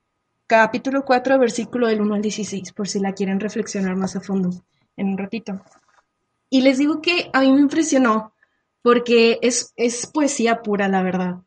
capítulo 0.47 1.03
4, 1.03 1.37
versículo 1.37 1.87
del 1.87 1.99
1 1.99 2.15
al 2.15 2.21
16, 2.21 2.71
por 2.71 2.87
si 2.87 3.01
la 3.01 3.11
quieren 3.11 3.41
reflexionar 3.41 3.97
más 3.97 4.15
a 4.15 4.21
fondo 4.21 4.51
en 4.95 5.09
un 5.09 5.17
ratito. 5.17 5.61
Y 6.49 6.61
les 6.61 6.77
digo 6.77 7.01
que 7.01 7.29
a 7.33 7.41
mí 7.41 7.51
me 7.51 7.59
impresionó 7.59 8.31
porque 8.81 9.37
es, 9.41 9.73
es 9.75 10.07
poesía 10.07 10.61
pura, 10.61 10.87
la 10.87 11.03
verdad. 11.03 11.39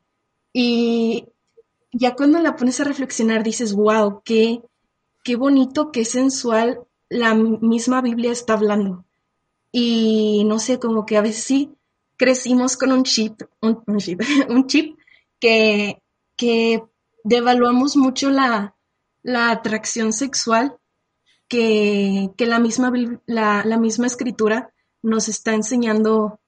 Y 0.53 1.25
ya 1.93 2.15
cuando 2.15 2.39
la 2.39 2.55
pones 2.55 2.81
a 2.81 2.85
reflexionar 2.85 3.43
dices, 3.43 3.73
wow, 3.73 4.21
qué, 4.27 4.61
qué 5.25 5.37
bonito, 5.37 5.91
qué 5.91 6.05
sensual 6.05 6.81
la 7.09 7.33
misma 7.33 8.03
Biblia 8.03 8.31
está 8.31 8.53
hablando. 8.53 9.07
Y 9.73 10.45
no 10.45 10.59
sé, 10.59 10.79
como 10.79 11.07
que 11.07 11.17
a 11.17 11.23
veces 11.23 11.45
sí 11.45 11.75
crecimos 12.21 12.77
con 12.77 12.93
un 12.93 13.03
chip, 13.03 13.41
un, 13.63 13.83
chip, 13.97 14.21
un 14.51 14.67
chip 14.67 14.99
que, 15.41 16.03
que 16.37 16.85
devaluamos 17.25 17.97
mucho 17.97 18.29
la, 18.29 18.77
la 19.23 19.51
atracción 19.51 20.13
sexual 20.13 20.77
que, 21.49 22.29
que 22.37 22.45
la, 22.45 22.59
misma, 22.59 22.93
la, 23.25 23.65
la 23.65 23.79
misma 23.79 24.07
escritura 24.07 24.71
nos 25.01 25.29
está 25.29 25.55
enseñando 25.55 26.41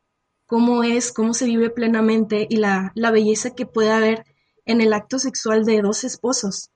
cómo 0.45 0.83
es, 0.83 1.11
cómo 1.11 1.33
se 1.33 1.47
vive 1.47 1.71
plenamente 1.71 2.47
y 2.51 2.57
la, 2.57 2.93
la 2.95 3.11
belleza 3.11 3.55
que 3.55 3.65
puede 3.65 3.93
haber 3.93 4.27
en 4.67 4.83
el 4.83 4.93
acto 4.93 5.19
sexual 5.19 5.65
de 5.65 5.81
dos 5.81 6.05
esposos. 6.05 6.69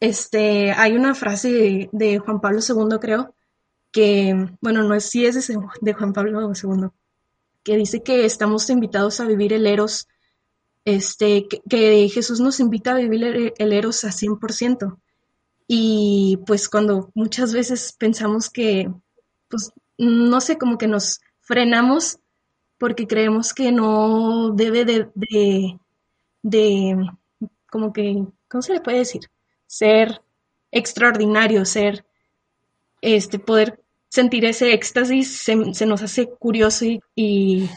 Este, 0.00 0.72
hay 0.72 0.96
una 0.96 1.14
frase 1.14 1.52
de, 1.52 1.90
de 1.92 2.18
Juan 2.18 2.40
Pablo 2.40 2.58
II, 2.58 2.98
creo, 3.00 3.36
que, 3.92 4.34
bueno, 4.60 4.82
no 4.82 4.96
es 4.96 5.08
si 5.08 5.24
es 5.24 5.46
de 5.80 5.92
Juan 5.92 6.12
Pablo 6.12 6.40
II, 6.52 6.88
que 7.66 7.76
dice 7.76 8.04
que 8.04 8.24
estamos 8.24 8.70
invitados 8.70 9.18
a 9.18 9.24
vivir 9.24 9.52
el 9.52 9.66
eros, 9.66 10.06
este, 10.84 11.48
que, 11.48 12.08
Jesús 12.08 12.38
nos 12.38 12.60
invita 12.60 12.92
a 12.92 12.98
vivir 12.98 13.24
el, 13.24 13.54
el 13.58 13.72
eros 13.72 14.04
a 14.04 14.12
100%. 14.12 14.96
Y 15.66 16.38
pues 16.46 16.68
cuando 16.68 17.10
muchas 17.14 17.52
veces 17.52 17.92
pensamos 17.98 18.50
que, 18.50 18.88
pues, 19.48 19.72
no 19.98 20.40
sé, 20.40 20.58
como 20.58 20.78
que 20.78 20.86
nos 20.86 21.20
frenamos 21.40 22.20
porque 22.78 23.08
creemos 23.08 23.52
que 23.52 23.72
no 23.72 24.52
debe 24.52 24.84
de, 24.84 25.10
de, 25.16 25.80
de, 26.44 26.96
como 27.68 27.92
que, 27.92 28.24
¿cómo 28.48 28.62
se 28.62 28.74
le 28.74 28.80
puede 28.80 28.98
decir? 28.98 29.22
Ser 29.66 30.22
extraordinario, 30.70 31.64
ser, 31.64 32.06
este, 33.00 33.40
poder 33.40 33.82
sentir 34.16 34.44
ese 34.46 34.72
éxtasis 34.72 35.38
se, 35.44 35.74
se 35.74 35.86
nos 35.86 36.02
hace 36.02 36.26
curioso 36.26 36.86
y, 36.86 37.00
y, 37.14 37.68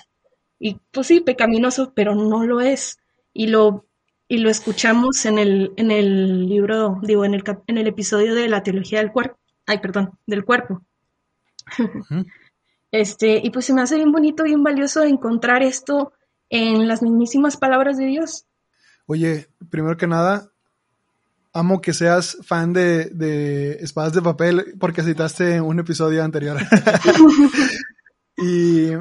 y, 0.58 0.78
pues 0.92 1.08
sí, 1.08 1.20
pecaminoso, 1.20 1.94
pero 1.94 2.16
no 2.16 2.46
lo 2.46 2.62
es. 2.62 2.98
Y 3.34 3.48
lo, 3.48 3.86
y 4.28 4.38
lo 4.38 4.50
escuchamos 4.50 5.26
en 5.26 5.38
el, 5.38 5.74
en 5.76 5.92
el 5.92 6.48
libro, 6.48 6.98
digo, 7.04 7.26
en 7.26 7.34
el, 7.34 7.44
en 7.68 7.78
el 7.78 7.88
episodio 7.88 8.34
de 8.36 8.48
la 8.48 8.64
teología 8.64 9.00
del 9.00 9.12
cuerpo, 9.12 9.38
ay, 9.68 9.80
perdón, 9.80 10.18
del 10.26 10.46
cuerpo. 10.46 10.82
Este, 12.92 13.40
y 13.44 13.52
pues 13.52 13.66
se 13.66 13.74
me 13.74 13.82
hace 13.82 13.98
bien 13.98 14.12
bonito, 14.12 14.44
bien 14.44 14.64
valioso 14.64 15.04
encontrar 15.04 15.62
esto 15.62 16.14
en 16.50 16.88
las 16.88 17.04
mismísimas 17.04 17.56
palabras 17.58 17.98
de 17.98 18.06
Dios. 18.06 18.48
Oye, 19.06 19.48
primero 19.70 19.96
que 19.96 20.08
nada, 20.08 20.52
amo 21.54 21.82
que 21.82 21.94
seas 21.94 22.38
fan 22.44 22.74
de, 22.74 23.06
de 23.06 23.74
Espadas 23.82 24.14
de 24.14 24.22
Papel 24.22 24.76
porque 24.80 25.04
citaste 25.04 25.62
un 25.62 25.80
episodio 25.80 26.24
anterior. 26.24 26.58
y, 28.38 28.92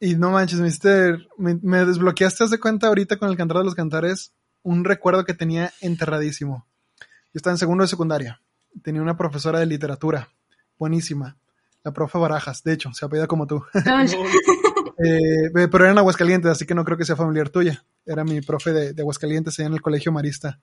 y 0.00 0.14
no 0.16 0.30
manches, 0.30 0.60
hiciste- 0.60 1.18
me, 1.38 1.58
me 1.62 1.84
desbloqueaste, 1.84 2.44
haz 2.44 2.50
de 2.50 2.58
cuenta 2.60 2.88
ahorita 2.88 3.16
con 3.16 3.28
el 3.30 3.36
Cantar 3.36 3.58
de 3.58 3.64
los 3.64 3.74
Cantares, 3.74 4.32
un 4.62 4.84
recuerdo 4.84 5.24
que 5.24 5.34
tenía 5.34 5.72
enterradísimo. 5.80 6.66
Yo 6.98 7.38
estaba 7.38 7.54
en 7.54 7.58
segundo 7.58 7.82
de 7.82 7.88
secundaria. 7.88 8.40
Tenía 8.82 9.02
una 9.02 9.16
profesora 9.16 9.58
de 9.58 9.66
literatura, 9.66 10.28
buenísima. 10.78 11.36
La 11.84 11.92
profe 11.92 12.16
Barajas, 12.16 12.62
de 12.62 12.72
hecho, 12.74 12.92
se 12.92 13.04
apellida 13.04 13.26
como 13.26 13.46
tú. 13.46 13.62
Eh, 15.04 15.50
pero 15.52 15.84
era 15.84 15.90
en 15.92 15.98
Aguascalientes, 15.98 16.50
así 16.50 16.64
que 16.64 16.74
no 16.76 16.84
creo 16.84 16.96
que 16.96 17.04
sea 17.04 17.16
familiar 17.16 17.48
tuya. 17.48 17.84
Era 18.06 18.22
mi 18.22 18.40
profe 18.40 18.72
de, 18.72 18.92
de 18.92 19.02
Aguascalientes, 19.02 19.58
allá 19.58 19.66
en 19.66 19.72
el 19.72 19.80
colegio 19.82 20.12
marista. 20.12 20.60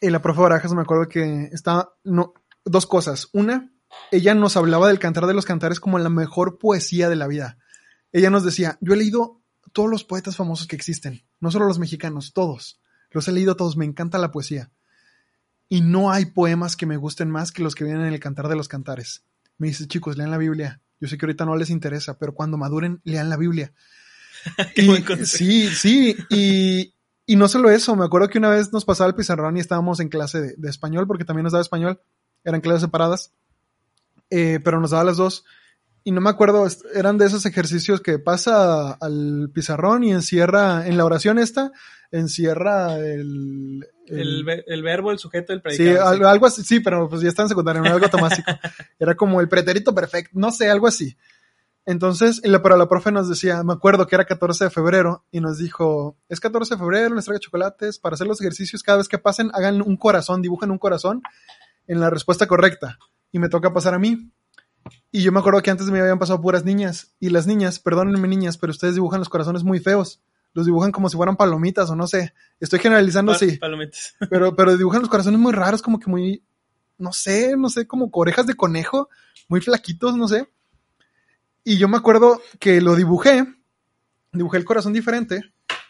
Y 0.00 0.10
la 0.10 0.22
profe 0.22 0.40
Barajas 0.40 0.72
me 0.72 0.82
acuerdo 0.82 1.08
que 1.08 1.48
estaba, 1.52 1.94
no, 2.04 2.34
dos 2.64 2.86
cosas. 2.86 3.28
Una, 3.32 3.72
ella 4.10 4.34
nos 4.34 4.56
hablaba 4.56 4.88
del 4.88 4.98
cantar 4.98 5.26
de 5.26 5.34
los 5.34 5.44
cantares 5.44 5.80
como 5.80 5.98
la 5.98 6.08
mejor 6.08 6.58
poesía 6.58 7.08
de 7.08 7.16
la 7.16 7.26
vida. 7.26 7.58
Ella 8.12 8.30
nos 8.30 8.44
decía, 8.44 8.78
yo 8.80 8.94
he 8.94 8.96
leído 8.96 9.42
todos 9.72 9.90
los 9.90 10.04
poetas 10.04 10.36
famosos 10.36 10.66
que 10.66 10.76
existen, 10.76 11.26
no 11.40 11.50
solo 11.50 11.66
los 11.66 11.78
mexicanos, 11.78 12.32
todos. 12.32 12.80
Los 13.10 13.26
he 13.28 13.32
leído 13.32 13.56
todos, 13.56 13.76
me 13.76 13.84
encanta 13.84 14.18
la 14.18 14.30
poesía. 14.30 14.70
Y 15.68 15.80
no 15.82 16.10
hay 16.10 16.26
poemas 16.26 16.76
que 16.76 16.86
me 16.86 16.96
gusten 16.96 17.30
más 17.30 17.52
que 17.52 17.62
los 17.62 17.74
que 17.74 17.84
vienen 17.84 18.06
en 18.06 18.14
el 18.14 18.20
cantar 18.20 18.48
de 18.48 18.56
los 18.56 18.68
cantares. 18.68 19.24
Me 19.58 19.66
dice, 19.68 19.86
chicos, 19.86 20.16
lean 20.16 20.30
la 20.30 20.38
Biblia. 20.38 20.80
Yo 21.00 21.08
sé 21.08 21.18
que 21.18 21.26
ahorita 21.26 21.44
no 21.44 21.56
les 21.56 21.70
interesa, 21.70 22.18
pero 22.18 22.34
cuando 22.34 22.56
maduren, 22.56 23.00
lean 23.04 23.28
la 23.28 23.36
Biblia. 23.36 23.72
Y- 24.76 25.26
sí, 25.26 25.68
sí, 25.68 26.16
y, 26.30 26.94
Y 27.28 27.36
no 27.36 27.46
solo 27.46 27.68
eso, 27.70 27.94
me 27.94 28.06
acuerdo 28.06 28.28
que 28.28 28.38
una 28.38 28.48
vez 28.48 28.72
nos 28.72 28.84
pasaba 28.86 29.08
el 29.10 29.14
pizarrón 29.14 29.56
y 29.56 29.60
estábamos 29.60 30.00
en 30.00 30.08
clase 30.08 30.40
de, 30.40 30.54
de 30.56 30.70
español, 30.70 31.06
porque 31.06 31.24
también 31.26 31.44
nos 31.44 31.52
daba 31.52 31.60
español, 31.62 32.00
eran 32.42 32.62
clases 32.62 32.80
separadas, 32.82 33.32
eh, 34.30 34.60
pero 34.64 34.80
nos 34.80 34.90
daba 34.92 35.04
las 35.04 35.18
dos. 35.18 35.44
Y 36.04 36.10
no 36.12 36.22
me 36.22 36.30
acuerdo, 36.30 36.66
eran 36.94 37.18
de 37.18 37.26
esos 37.26 37.44
ejercicios 37.44 38.00
que 38.00 38.18
pasa 38.18 38.92
al 38.92 39.50
pizarrón 39.52 40.04
y 40.04 40.12
encierra, 40.12 40.86
en 40.86 40.96
la 40.96 41.04
oración 41.04 41.38
esta, 41.38 41.70
encierra 42.10 42.96
el... 42.98 43.86
El, 44.06 44.42
ve- 44.44 44.64
el 44.66 44.82
verbo, 44.82 45.10
el 45.12 45.18
sujeto, 45.18 45.52
el 45.52 45.58
Sí, 45.58 45.62
predicado. 45.76 46.08
algo, 46.08 46.28
algo 46.28 46.46
así, 46.46 46.64
sí, 46.64 46.80
pero 46.80 47.10
pues 47.10 47.20
ya 47.20 47.28
está 47.28 47.42
en 47.42 47.50
secundaria, 47.50 47.80
no 47.82 47.88
era 47.88 47.94
algo 47.96 48.06
automático. 48.06 48.50
Era 48.98 49.14
como 49.16 49.42
el 49.42 49.50
pretérito 49.50 49.94
perfecto, 49.94 50.30
no 50.32 50.50
sé, 50.50 50.70
algo 50.70 50.86
así. 50.86 51.14
Entonces, 51.88 52.42
y 52.44 52.48
la, 52.48 52.62
pero 52.62 52.76
la 52.76 52.86
profe 52.86 53.10
nos 53.10 53.30
decía, 53.30 53.62
me 53.64 53.72
acuerdo 53.72 54.06
que 54.06 54.14
era 54.14 54.26
14 54.26 54.64
de 54.64 54.70
febrero, 54.70 55.24
y 55.32 55.40
nos 55.40 55.56
dijo, 55.56 56.18
es 56.28 56.38
14 56.38 56.74
de 56.74 56.78
febrero, 56.78 57.14
les 57.14 57.24
traigo 57.24 57.40
chocolates, 57.40 57.98
para 57.98 58.12
hacer 58.12 58.26
los 58.26 58.38
ejercicios, 58.42 58.82
cada 58.82 58.98
vez 58.98 59.08
que 59.08 59.16
pasen, 59.16 59.50
hagan 59.54 59.80
un 59.80 59.96
corazón, 59.96 60.42
dibujen 60.42 60.70
un 60.70 60.76
corazón 60.76 61.22
en 61.86 61.98
la 62.00 62.10
respuesta 62.10 62.46
correcta. 62.46 62.98
Y 63.32 63.38
me 63.38 63.48
toca 63.48 63.72
pasar 63.72 63.94
a 63.94 63.98
mí. 63.98 64.30
Y 65.10 65.22
yo 65.22 65.32
me 65.32 65.38
acuerdo 65.40 65.62
que 65.62 65.70
antes 65.70 65.88
me 65.90 65.98
habían 65.98 66.18
pasado 66.18 66.42
puras 66.42 66.62
niñas, 66.62 67.14
y 67.20 67.30
las 67.30 67.46
niñas, 67.46 67.78
perdónenme 67.78 68.28
niñas, 68.28 68.58
pero 68.58 68.70
ustedes 68.70 68.92
dibujan 68.94 69.20
los 69.20 69.30
corazones 69.30 69.64
muy 69.64 69.80
feos. 69.80 70.20
Los 70.52 70.66
dibujan 70.66 70.92
como 70.92 71.08
si 71.08 71.16
fueran 71.16 71.36
palomitas 71.36 71.88
o 71.88 71.96
no 71.96 72.06
sé. 72.06 72.34
Estoy 72.60 72.80
generalizando, 72.80 73.32
Pa- 73.32 73.38
sí. 73.38 73.56
palomitas. 73.56 74.14
Pero, 74.28 74.54
pero 74.54 74.76
dibujan 74.76 75.00
los 75.00 75.10
corazones 75.10 75.40
muy 75.40 75.52
raros, 75.52 75.80
como 75.80 75.98
que 75.98 76.10
muy, 76.10 76.42
no 76.98 77.12
sé, 77.14 77.56
no 77.56 77.70
sé, 77.70 77.86
como 77.86 78.10
orejas 78.12 78.46
de 78.46 78.54
conejo, 78.54 79.08
muy 79.48 79.62
flaquitos, 79.62 80.14
no 80.16 80.28
sé. 80.28 80.50
Y 81.68 81.76
yo 81.76 81.86
me 81.86 81.98
acuerdo 81.98 82.40
que 82.58 82.80
lo 82.80 82.96
dibujé, 82.96 83.44
dibujé 84.32 84.56
el 84.56 84.64
corazón 84.64 84.94
diferente, 84.94 85.42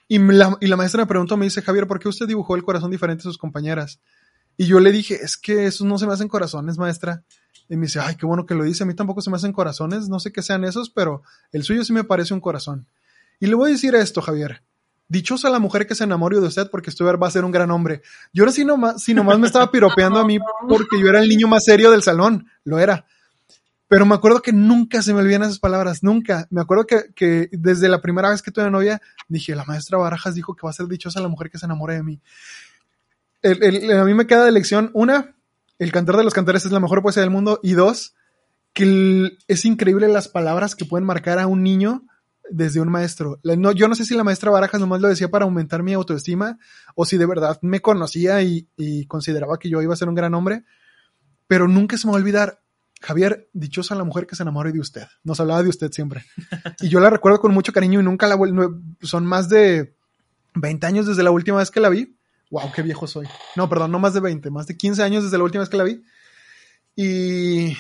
y 0.09 0.19
la, 0.19 0.59
y 0.61 0.67
la 0.67 0.77
maestra 0.77 1.05
me 1.05 1.07
preguntó, 1.07 1.37
me 1.37 1.45
dice, 1.45 1.63
Javier, 1.63 1.87
¿por 1.87 2.01
qué 2.01 2.09
usted 2.09 2.27
dibujó 2.27 2.57
el 2.57 2.65
corazón 2.65 2.91
diferente 2.91 3.21
a 3.21 3.31
sus 3.31 3.39
compañeras? 3.39 4.01
Y 4.57 4.67
yo 4.67 4.81
le 4.81 4.91
dije, 4.91 5.21
es 5.23 5.37
que 5.37 5.67
esos 5.67 5.87
no 5.87 5.97
se 5.97 6.09
me 6.09 6.15
hacen 6.15 6.27
corazones, 6.27 6.79
maestra. 6.79 7.23
Y 7.69 7.77
me 7.77 7.87
dice, 7.87 8.01
ay, 8.01 8.17
qué 8.17 8.27
bueno 8.27 8.45
que 8.45 8.57
lo 8.57 8.65
dice, 8.65 8.83
a 8.83 8.87
mí 8.87 8.95
tampoco 8.95 9.21
se 9.21 9.31
me 9.31 9.37
hacen 9.37 9.53
corazones, 9.53 10.09
no 10.09 10.19
sé 10.19 10.33
qué 10.33 10.43
sean 10.43 10.65
esos, 10.65 10.91
pero 10.91 11.23
el 11.53 11.63
suyo 11.63 11.85
sí 11.85 11.93
me 11.93 12.03
parece 12.03 12.35
un 12.35 12.41
corazón. 12.41 12.89
Y 13.39 13.47
le 13.47 13.55
voy 13.55 13.71
a 13.71 13.73
decir 13.75 13.95
esto, 13.95 14.21
Javier. 14.21 14.65
Dichosa 15.07 15.49
la 15.49 15.61
mujer 15.61 15.87
que 15.87 15.95
se 15.95 16.03
enamore 16.03 16.41
de 16.41 16.47
usted 16.49 16.69
porque 16.73 16.91
usted 16.91 17.05
va 17.05 17.29
a 17.29 17.31
ser 17.31 17.45
un 17.45 17.53
gran 17.53 17.71
hombre. 17.71 18.03
Yo 18.33 18.43
ahora 18.43 18.53
sí 18.53 18.65
nomás, 18.65 19.01
sí 19.01 19.15
nomás 19.15 19.39
me 19.39 19.47
estaba 19.47 19.71
piropeando 19.71 20.19
a 20.19 20.27
mí 20.27 20.41
porque 20.69 21.01
yo 21.01 21.07
era 21.07 21.21
el 21.21 21.29
niño 21.29 21.47
más 21.47 21.63
serio 21.65 21.93
del 21.93 22.03
salón. 22.03 22.49
Lo 22.65 22.81
era. 22.81 23.07
Pero 23.89 24.05
me 24.05 24.15
acuerdo 24.15 24.43
que 24.43 24.53
nunca 24.53 25.01
se 25.01 25.15
me 25.15 25.21
olvidan 25.21 25.43
esas 25.43 25.59
palabras, 25.59 26.03
nunca. 26.03 26.47
Me 26.51 26.61
acuerdo 26.61 26.87
que, 26.87 27.05
que 27.17 27.49
desde 27.53 27.89
la 27.89 28.03
primera 28.03 28.29
vez 28.29 28.43
que 28.43 28.51
tuve 28.51 28.71
novia, 28.71 29.01
dije, 29.29 29.55
la 29.57 29.65
maestra 29.65 29.97
Barajas 29.99 30.35
dijo 30.35 30.55
que 30.55 30.63
va 30.67 30.71
a 30.71 30.75
ser 30.75 30.87
dichosa 30.89 31.21
la 31.21 31.29
mujer 31.29 31.51
que 31.51 31.59
se 31.59 31.65
enamore 31.67 31.95
de 31.95 32.03
mí. 32.03 32.21
El- 33.43 33.91
a 33.93 34.05
mí 34.05 34.15
me 34.15 34.27
queda 34.27 34.45
de 34.45 34.53
lección, 34.53 34.91
una, 34.95 35.35
el 35.79 35.93
cantar 35.93 36.17
de 36.17 36.25
los 36.25 36.35
cantares 36.35 36.65
es 36.67 36.73
la 36.73 36.81
mejor 36.81 37.03
poesía 37.03 37.23
del 37.23 37.31
mundo, 37.31 37.61
y 37.63 37.73
dos, 37.73 38.15
que 38.75 39.39
es 39.47 39.65
increíble 39.65 40.09
las 40.09 40.29
palabras 40.29 40.75
que 40.75 40.85
pueden 40.85 41.07
marcar 41.07 41.39
a 41.39 41.47
un 41.47 41.63
niño 41.63 42.03
desde 42.51 42.81
un 42.81 42.91
maestro. 42.91 43.41
No, 43.43 43.73
yo 43.73 43.89
no 43.89 43.95
sé 43.95 44.05
si 44.05 44.15
la 44.15 44.25
maestra 44.25 44.51
Barajas 44.51 44.81
nomás 44.81 45.01
lo 45.01 45.09
decía 45.09 45.31
para 45.31 45.45
aumentar 45.45 45.83
mi 45.83 45.93
autoestima 45.95 46.59
o 46.95 47.05
si 47.05 47.17
de 47.17 47.27
verdad 47.27 47.59
me 47.63 47.81
conocía 47.81 48.43
y, 48.43 48.69
y 48.77 49.07
consideraba 49.07 49.59
que 49.59 49.71
yo 49.71 49.81
iba 49.83 49.95
a 49.95 49.97
ser 49.97 50.09
un 50.09 50.15
gran 50.15 50.35
hombre, 50.35 50.65
pero 51.47 51.69
nunca 51.69 51.97
se 51.97 52.07
me 52.07 52.13
va 52.13 52.19
a 52.19 52.21
olvidar. 52.21 52.61
Javier, 53.01 53.49
dichosa 53.53 53.95
la 53.95 54.05
mujer 54.05 54.27
que 54.27 54.35
se 54.37 54.43
enamore 54.43 54.73
de 54.73 54.81
usted. 54.81 55.07
Nos 55.25 55.39
hablaba 55.41 55.63
de 55.63 55.69
usted 55.69 55.91
siempre. 55.93 56.25
Y 56.81 56.89
yo 56.89 57.01
la 57.01 57.11
recuerdo 57.11 57.39
con 57.41 57.53
mucho 57.55 57.73
cariño 57.73 58.01
y 58.01 58.03
nunca 58.03 58.27
la 58.27 58.37
vuel- 58.37 58.53
no- 58.53 58.83
Son 59.07 59.25
más 59.25 59.49
de 59.49 59.95
20 60.55 60.87
años 60.87 61.07
desde 61.07 61.23
la 61.23 61.31
última 61.31 61.59
vez 61.59 61.71
que 61.71 61.81
la 61.81 61.89
vi. 61.89 62.17
Wow, 62.51 62.73
qué 62.75 62.83
viejo 62.83 63.07
soy. 63.07 63.27
No, 63.57 63.69
perdón, 63.69 63.93
no 63.93 63.99
más 63.99 64.15
de 64.15 64.21
20, 64.21 64.51
más 64.51 64.67
de 64.67 64.77
15 64.77 65.03
años 65.03 65.23
desde 65.25 65.39
la 65.39 65.45
última 65.45 65.61
vez 65.63 65.69
que 65.69 65.77
la 65.77 65.85
vi. 65.85 66.03
Y 66.97 67.77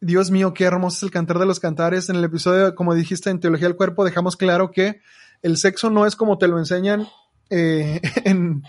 Dios 0.00 0.30
mío, 0.30 0.52
qué 0.52 0.64
hermoso 0.64 0.96
es 0.98 1.02
el 1.04 1.10
cantar 1.10 1.38
de 1.38 1.46
los 1.46 1.60
cantares. 1.60 2.08
En 2.08 2.16
el 2.16 2.24
episodio, 2.24 2.74
como 2.74 2.94
dijiste, 2.94 3.30
en 3.30 3.40
Teología 3.40 3.68
del 3.68 3.76
Cuerpo, 3.76 4.04
dejamos 4.04 4.36
claro 4.36 4.70
que 4.70 5.00
el 5.42 5.56
sexo 5.56 5.90
no 5.90 6.06
es 6.06 6.16
como 6.16 6.38
te 6.38 6.48
lo 6.48 6.58
enseñan 6.58 7.06
eh, 7.50 8.00
en, 8.24 8.62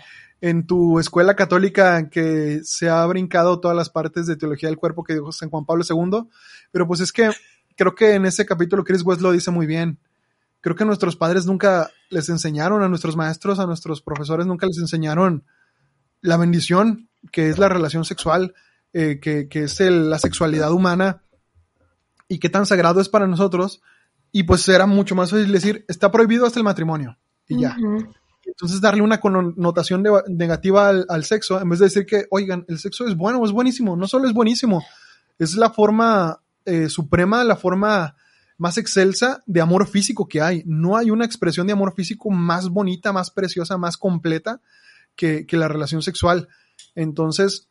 en 0.44 0.66
tu 0.66 0.98
escuela 0.98 1.36
católica 1.36 2.10
que 2.10 2.60
se 2.64 2.90
ha 2.90 3.06
brincado 3.06 3.60
todas 3.60 3.74
las 3.74 3.88
partes 3.88 4.26
de 4.26 4.36
Teología 4.36 4.68
del 4.68 4.76
Cuerpo 4.76 5.02
que 5.02 5.14
dijo 5.14 5.32
San 5.32 5.48
Juan 5.48 5.64
Pablo 5.64 5.84
II. 5.88 6.28
Pero 6.70 6.86
pues 6.86 7.00
es 7.00 7.12
que 7.12 7.30
creo 7.76 7.94
que 7.94 8.12
en 8.12 8.26
ese 8.26 8.44
capítulo 8.44 8.84
Chris 8.84 9.02
West 9.02 9.22
lo 9.22 9.32
dice 9.32 9.50
muy 9.50 9.64
bien. 9.64 9.98
Creo 10.60 10.76
que 10.76 10.84
nuestros 10.84 11.16
padres 11.16 11.46
nunca 11.46 11.90
les 12.10 12.28
enseñaron, 12.28 12.82
a 12.82 12.90
nuestros 12.90 13.16
maestros, 13.16 13.58
a 13.58 13.64
nuestros 13.64 14.02
profesores 14.02 14.44
nunca 14.44 14.66
les 14.66 14.76
enseñaron 14.76 15.44
la 16.20 16.36
bendición 16.36 17.08
que 17.32 17.48
es 17.48 17.56
la 17.56 17.70
relación 17.70 18.04
sexual, 18.04 18.52
eh, 18.92 19.20
que, 19.22 19.48
que 19.48 19.62
es 19.62 19.80
la 19.80 20.18
sexualidad 20.18 20.72
humana 20.72 21.22
y 22.28 22.38
qué 22.38 22.50
tan 22.50 22.66
sagrado 22.66 23.00
es 23.00 23.08
para 23.08 23.26
nosotros. 23.26 23.80
Y 24.30 24.42
pues 24.42 24.68
era 24.68 24.84
mucho 24.84 25.14
más 25.14 25.30
fácil 25.30 25.50
decir, 25.50 25.86
está 25.88 26.12
prohibido 26.12 26.44
hasta 26.44 26.60
el 26.60 26.64
matrimonio. 26.64 27.16
Y 27.48 27.60
ya. 27.60 27.78
Entonces 28.46 28.80
darle 28.80 29.02
una 29.02 29.20
connotación 29.20 30.04
negativa 30.28 30.88
al, 30.88 31.06
al 31.08 31.24
sexo, 31.24 31.60
en 31.60 31.68
vez 31.68 31.78
de 31.78 31.86
decir 31.86 32.06
que, 32.06 32.26
oigan, 32.30 32.64
el 32.68 32.78
sexo 32.78 33.06
es 33.06 33.16
bueno, 33.16 33.44
es 33.44 33.52
buenísimo. 33.52 33.96
No 33.96 34.06
solo 34.06 34.28
es 34.28 34.34
buenísimo, 34.34 34.84
es 35.38 35.56
la 35.56 35.70
forma 35.70 36.40
eh, 36.64 36.88
suprema, 36.88 37.44
la 37.44 37.56
forma 37.56 38.16
más 38.56 38.78
excelsa 38.78 39.42
de 39.46 39.60
amor 39.60 39.86
físico 39.86 40.28
que 40.28 40.40
hay. 40.40 40.62
No 40.66 40.96
hay 40.96 41.10
una 41.10 41.24
expresión 41.24 41.66
de 41.66 41.72
amor 41.72 41.94
físico 41.94 42.30
más 42.30 42.68
bonita, 42.68 43.12
más 43.12 43.30
preciosa, 43.30 43.76
más 43.76 43.96
completa 43.96 44.60
que, 45.16 45.46
que 45.46 45.56
la 45.56 45.68
relación 45.68 46.02
sexual. 46.02 46.48
Entonces, 46.94 47.68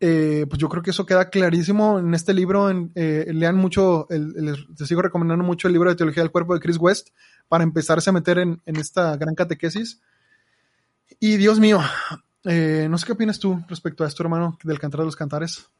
eh, 0.00 0.44
pues 0.48 0.58
yo 0.60 0.68
creo 0.68 0.82
que 0.82 0.90
eso 0.90 1.06
queda 1.06 1.30
clarísimo 1.30 1.98
en 1.98 2.12
este 2.14 2.34
libro. 2.34 2.68
En, 2.70 2.92
eh, 2.94 3.26
lean 3.32 3.56
mucho, 3.56 4.06
el, 4.10 4.34
el- 4.36 4.76
te 4.76 4.86
sigo 4.86 5.02
recomendando 5.02 5.44
mucho 5.44 5.68
el 5.68 5.72
libro 5.72 5.90
de 5.90 5.96
Teología 5.96 6.22
del 6.22 6.32
Cuerpo 6.32 6.54
de 6.54 6.60
Chris 6.60 6.76
West 6.78 7.08
para 7.48 7.64
empezarse 7.64 8.10
a 8.10 8.12
meter 8.12 8.38
en, 8.38 8.60
en 8.66 8.76
esta 8.76 9.16
gran 9.16 9.34
catequesis. 9.34 10.00
Y 11.20 11.36
Dios 11.36 11.58
mío, 11.60 11.80
eh, 12.44 12.86
no 12.90 12.98
sé 12.98 13.06
qué 13.06 13.12
opinas 13.12 13.38
tú 13.38 13.64
respecto 13.68 14.04
a 14.04 14.08
esto, 14.08 14.22
hermano, 14.22 14.58
del 14.64 14.78
cantar 14.78 15.00
de 15.00 15.06
los 15.06 15.16
cantares. 15.16 15.70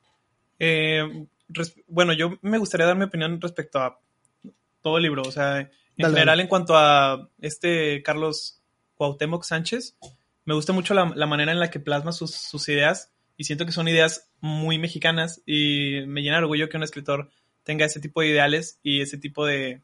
Res- 1.49 1.75
bueno, 1.87 2.13
yo 2.13 2.39
me 2.43 2.59
gustaría 2.59 2.87
dar 2.87 2.97
mi 2.97 3.05
opinión 3.05 3.41
respecto 3.41 3.79
a 3.79 3.99
todo 4.83 4.97
el 4.97 5.03
libro. 5.05 5.23
O 5.23 5.31
sea, 5.33 5.61
en 5.61 5.71
Dale, 5.99 6.09
general, 6.15 6.27
dale. 6.27 6.43
en 6.43 6.49
cuanto 6.49 6.77
a 6.77 7.29
este 7.41 8.03
Carlos 8.03 8.61
Cuauhtémoc 8.97 9.45
Sánchez, 9.45 9.97
me 10.45 10.55
gusta 10.55 10.73
mucho 10.73 10.95
la, 10.95 11.13
la 11.15 11.27
manera 11.27 11.53
en 11.53 11.61
la 11.61 11.71
que 11.71 11.81
plasma 11.81 12.13
sus, 12.13 12.33
sus 12.35 12.69
ideas 12.69 13.13
y 13.37 13.45
siento 13.45 13.67
que 13.67 13.73
son 13.73 13.89
ideas 13.89 14.31
muy 14.41 14.79
mexicanas 14.79 15.43
y 15.47 16.01
me 16.07 16.23
llena 16.23 16.37
de 16.37 16.43
orgullo 16.43 16.69
que 16.69 16.77
un 16.77 16.83
escritor 16.83 17.31
tenga 17.65 17.85
ese 17.85 18.01
tipo 18.01 18.21
de 18.21 18.29
ideales 18.29 18.79
y 18.83 19.01
ese 19.01 19.19
tipo 19.19 19.45
de, 19.45 19.83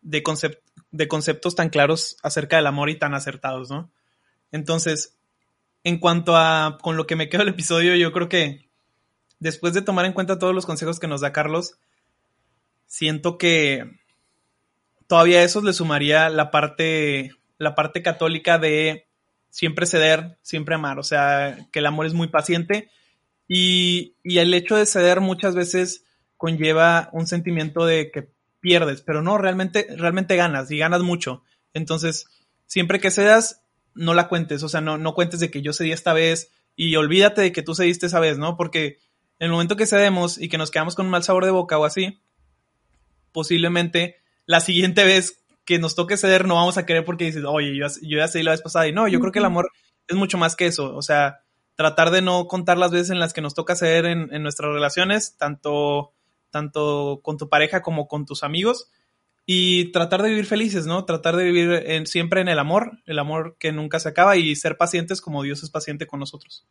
de, 0.00 0.22
concep- 0.22 0.60
de 0.90 1.08
conceptos 1.08 1.54
tan 1.54 1.68
claros 1.68 2.16
acerca 2.22 2.56
del 2.56 2.66
amor 2.66 2.90
y 2.90 2.98
tan 2.98 3.14
acertados, 3.14 3.70
¿no? 3.70 3.90
Entonces, 4.52 5.18
en 5.84 5.98
cuanto 5.98 6.36
a 6.36 6.78
con 6.80 6.96
lo 6.96 7.06
que 7.06 7.16
me 7.16 7.28
quedo 7.28 7.42
el 7.42 7.48
episodio, 7.48 7.94
yo 7.94 8.12
creo 8.12 8.28
que 8.28 8.68
después 9.38 9.74
de 9.74 9.82
tomar 9.82 10.06
en 10.06 10.12
cuenta 10.12 10.38
todos 10.38 10.54
los 10.54 10.66
consejos 10.66 10.98
que 10.98 11.08
nos 11.08 11.20
da 11.20 11.32
Carlos, 11.32 11.78
siento 12.86 13.38
que 13.38 13.98
todavía 15.06 15.40
a 15.40 15.44
eso 15.44 15.62
le 15.62 15.72
sumaría 15.72 16.28
la 16.30 16.50
parte, 16.50 17.32
la 17.58 17.74
parte 17.74 18.02
católica 18.02 18.58
de 18.58 19.07
siempre 19.50 19.86
ceder, 19.86 20.38
siempre 20.42 20.74
amar. 20.74 20.98
O 20.98 21.02
sea, 21.02 21.68
que 21.72 21.78
el 21.78 21.86
amor 21.86 22.06
es 22.06 22.14
muy 22.14 22.28
paciente 22.28 22.90
y, 23.46 24.16
y 24.22 24.38
el 24.38 24.52
hecho 24.54 24.76
de 24.76 24.86
ceder 24.86 25.20
muchas 25.20 25.54
veces 25.54 26.04
conlleva 26.36 27.10
un 27.12 27.26
sentimiento 27.26 27.84
de 27.84 28.10
que 28.10 28.30
pierdes, 28.60 29.02
pero 29.02 29.22
no, 29.22 29.38
realmente, 29.38 29.86
realmente 29.96 30.36
ganas 30.36 30.70
y 30.70 30.78
ganas 30.78 31.02
mucho. 31.02 31.42
Entonces, 31.74 32.26
siempre 32.66 33.00
que 33.00 33.10
cedas, 33.10 33.62
no 33.94 34.14
la 34.14 34.28
cuentes, 34.28 34.62
o 34.62 34.68
sea, 34.68 34.80
no, 34.80 34.98
no 34.98 35.14
cuentes 35.14 35.40
de 35.40 35.50
que 35.50 35.62
yo 35.62 35.72
cedí 35.72 35.92
esta 35.92 36.12
vez 36.12 36.50
y 36.76 36.94
olvídate 36.96 37.42
de 37.42 37.52
que 37.52 37.62
tú 37.62 37.74
cediste 37.74 38.06
esa 38.06 38.20
vez, 38.20 38.38
¿no? 38.38 38.56
Porque 38.56 38.98
en 39.40 39.46
el 39.46 39.50
momento 39.50 39.76
que 39.76 39.86
cedemos 39.86 40.40
y 40.40 40.48
que 40.48 40.58
nos 40.58 40.70
quedamos 40.70 40.94
con 40.94 41.06
un 41.06 41.10
mal 41.10 41.24
sabor 41.24 41.44
de 41.44 41.50
boca 41.50 41.78
o 41.78 41.84
así, 41.84 42.20
posiblemente 43.32 44.16
la 44.46 44.60
siguiente 44.60 45.04
vez 45.04 45.40
que 45.68 45.78
nos 45.78 45.94
toque 45.94 46.16
ceder 46.16 46.46
no 46.46 46.54
vamos 46.54 46.78
a 46.78 46.86
querer 46.86 47.04
porque 47.04 47.26
dices, 47.26 47.44
oye, 47.44 47.76
yo, 47.76 47.86
ya- 47.86 47.94
yo 48.00 48.16
ya 48.16 48.26
cedí 48.26 48.42
la 48.42 48.52
vez 48.52 48.62
pasada. 48.62 48.88
Y 48.88 48.92
no, 48.92 49.06
yo 49.06 49.20
creo 49.20 49.32
que 49.32 49.38
el 49.38 49.44
amor 49.44 49.70
es 50.06 50.16
mucho 50.16 50.38
más 50.38 50.56
que 50.56 50.64
eso. 50.64 50.96
O 50.96 51.02
sea, 51.02 51.40
tratar 51.74 52.10
de 52.10 52.22
no 52.22 52.46
contar 52.48 52.78
las 52.78 52.90
veces 52.90 53.10
en 53.10 53.18
las 53.20 53.34
que 53.34 53.42
nos 53.42 53.52
toca 53.54 53.76
ceder 53.76 54.06
en, 54.06 54.32
en 54.32 54.42
nuestras 54.42 54.72
relaciones, 54.72 55.36
tanto, 55.36 56.14
tanto 56.48 57.20
con 57.22 57.36
tu 57.36 57.50
pareja 57.50 57.82
como 57.82 58.08
con 58.08 58.24
tus 58.24 58.44
amigos. 58.44 58.90
Y 59.44 59.92
tratar 59.92 60.22
de 60.22 60.30
vivir 60.30 60.46
felices, 60.46 60.86
¿no? 60.86 61.04
Tratar 61.04 61.36
de 61.36 61.44
vivir 61.44 61.70
en- 61.84 62.06
siempre 62.06 62.40
en 62.40 62.48
el 62.48 62.58
amor, 62.58 62.92
el 63.04 63.18
amor 63.18 63.56
que 63.60 63.70
nunca 63.70 64.00
se 64.00 64.08
acaba 64.08 64.38
y 64.38 64.56
ser 64.56 64.78
pacientes 64.78 65.20
como 65.20 65.42
Dios 65.42 65.62
es 65.62 65.68
paciente 65.68 66.06
con 66.06 66.18
nosotros. 66.18 66.66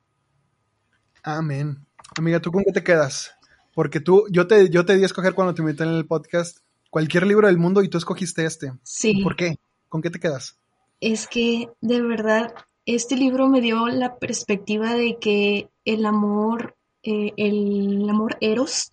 Amén. 1.21 1.85
Amiga, 2.17 2.39
¿tú 2.39 2.51
con 2.51 2.63
qué 2.63 2.71
te 2.71 2.83
quedas? 2.83 3.35
Porque 3.75 3.99
tú, 3.99 4.25
yo 4.31 4.47
te, 4.47 4.69
yo 4.71 4.85
te 4.85 4.95
di 4.95 5.03
a 5.03 5.05
escoger 5.05 5.33
cuando 5.35 5.53
te 5.53 5.61
invité 5.61 5.83
en 5.83 5.89
el 5.89 6.07
podcast 6.07 6.59
cualquier 6.97 7.27
libro 7.27 7.45
del 7.45 7.59
mundo 7.59 7.83
y 7.83 7.89
tú 7.89 7.99
escogiste 7.99 8.43
este. 8.43 8.73
Sí. 8.81 9.21
¿Por 9.21 9.35
qué? 9.35 9.59
¿Con 9.87 10.01
qué 10.01 10.09
te 10.09 10.19
quedas? 10.19 10.57
es 10.99 11.27
que 11.27 11.69
de 11.79 12.01
verdad 12.01 12.55
este 12.87 13.15
libro 13.17 13.47
me 13.47 13.61
dio 13.61 13.85
la 13.87 14.15
perspectiva 14.17 14.95
de 14.95 15.17
que 15.19 15.69
el 15.85 16.07
amor, 16.07 16.75
eh, 17.03 17.33
el 17.37 18.09
amor 18.09 18.35
eros, 18.41 18.91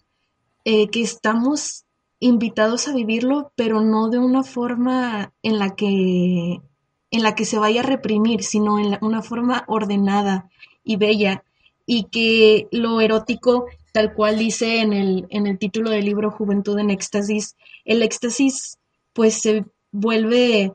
eh, 0.67 0.89
que 0.91 1.01
estamos 1.01 1.85
invitados 2.21 2.89
a 2.89 2.95
vivirlo, 2.95 3.53
pero 3.57 3.81
no 3.81 4.11
de 4.11 4.19
una 4.19 4.43
forma 4.43 5.33
en 5.43 5.59
la 5.59 5.75
que, 5.75 6.61
en 7.11 7.23
la 7.23 7.35
que 7.35 7.47
se 7.47 7.59
vaya 7.59 7.81
a 7.81 7.85
reprimir, 7.95 8.43
sino 8.43 8.79
en 8.79 8.91
la- 8.91 8.99
una 9.01 9.23
forma 9.23 9.65
ordenada 9.67 10.51
y 10.85 10.97
bella, 10.97 11.43
y 11.87 12.05
que 12.05 12.69
lo 12.71 13.01
erótico, 13.01 13.65
tal 13.95 14.13
cual 14.13 14.37
dice 14.37 14.81
en 14.81 14.93
el, 14.93 15.27
en 15.31 15.47
el 15.47 15.57
título 15.57 15.91
del 15.91 16.05
libro 16.05 16.33
Juventud 16.33 16.77
en 16.81 16.91
Éxtasis, 16.91 17.55
el 17.85 18.03
éxtasis 18.03 18.79
pues 19.13 19.41
se 19.41 19.67
vuelve 19.93 20.75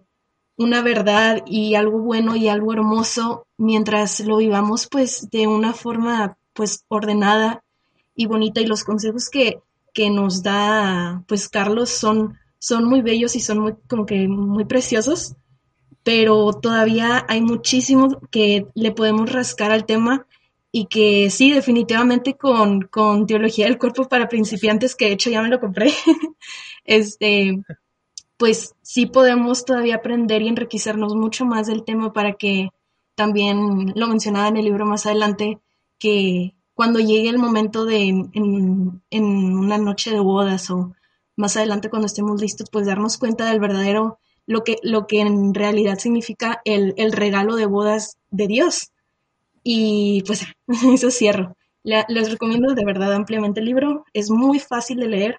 una 0.56 0.82
verdad 0.82 1.44
y 1.46 1.76
algo 1.76 2.00
bueno 2.00 2.38
y 2.38 2.48
algo 2.48 2.72
hermoso 2.72 3.46
mientras 3.58 4.22
lo 4.22 4.38
vivamos 4.38 4.88
pues 4.88 5.30
de 5.32 5.48
una 5.48 5.74
forma 5.74 6.38
pues 6.54 6.86
ordenada 6.88 7.62
y 8.16 8.26
bonita. 8.26 8.62
Y 8.62 8.68
los 8.68 8.86
consejos 8.86 9.30
que, 9.30 9.60
que 9.94 10.10
nos 10.10 10.42
da 10.42 11.26
pues 11.28 11.50
Carlos 11.50 11.90
son, 11.90 12.38
son 12.58 12.86
muy 12.86 13.02
bellos 13.02 13.36
y 13.36 13.42
son 13.42 13.60
muy 13.60 13.76
como 13.90 14.06
que 14.06 14.30
muy 14.30 14.64
preciosos 14.64 15.36
pero 16.04 16.54
todavía 16.54 17.26
hay 17.28 17.42
muchísimo 17.42 18.22
que 18.32 18.68
le 18.74 18.92
podemos 18.94 19.30
rascar 19.30 19.72
al 19.72 19.86
tema 19.86 20.26
y 20.72 20.86
que 20.86 21.30
sí, 21.30 21.52
definitivamente 21.52 22.36
con, 22.36 22.82
con 22.84 23.26
Teología 23.26 23.66
del 23.66 23.80
Cuerpo 23.80 24.08
para 24.08 24.30
principiantes, 24.30 24.96
que 24.96 25.06
de 25.06 25.14
hecho 25.14 25.30
ya 25.30 25.42
me 25.42 25.50
lo 25.50 25.60
compré, 25.60 25.92
este, 26.86 27.64
pues 28.38 28.76
sí 28.82 29.06
podemos 29.08 29.66
todavía 29.66 29.96
aprender 29.96 30.42
y 30.42 30.48
enriquecernos 30.48 31.16
mucho 31.16 31.46
más 31.46 31.68
del 31.68 31.84
tema 31.84 32.14
para 32.14 32.34
que 32.34 32.70
también 33.16 33.94
lo 33.96 34.08
mencionaba 34.08 34.48
en 34.48 34.58
el 34.58 34.66
libro 34.66 34.86
más 34.86 35.06
adelante, 35.06 35.60
que 35.98 36.56
cuando 36.74 37.00
llegue 37.00 37.30
el 37.30 37.38
momento 37.38 37.86
de 37.86 38.08
en, 38.08 39.02
en 39.10 39.24
una 39.24 39.78
noche 39.78 40.12
de 40.12 40.20
bodas 40.20 40.70
o 40.70 40.94
más 41.36 41.58
adelante 41.58 41.90
cuando 41.90 42.06
estemos 42.06 42.42
listos, 42.42 42.70
pues 42.72 42.86
darnos 42.86 43.18
cuenta 43.18 43.50
del 43.50 43.60
verdadero, 43.60 44.20
lo 44.46 44.64
que, 44.64 44.78
lo 44.84 45.08
que 45.08 45.22
en 45.22 45.54
realidad 45.54 45.98
significa 45.98 46.62
el, 46.66 46.94
el 46.98 47.12
regalo 47.12 47.56
de 47.56 47.66
bodas 47.66 48.18
de 48.30 48.48
Dios. 48.48 48.92
Y 49.72 50.24
pues 50.26 50.46
eso 50.94 51.12
cierro. 51.12 51.56
La- 51.84 52.06
les 52.10 52.32
recomiendo 52.32 52.74
de 52.74 52.86
verdad 52.86 53.14
ampliamente 53.14 53.60
el 53.60 53.68
libro. 53.68 54.04
Es 54.14 54.32
muy 54.32 54.60
fácil 54.60 55.00
de 55.00 55.08
leer 55.08 55.38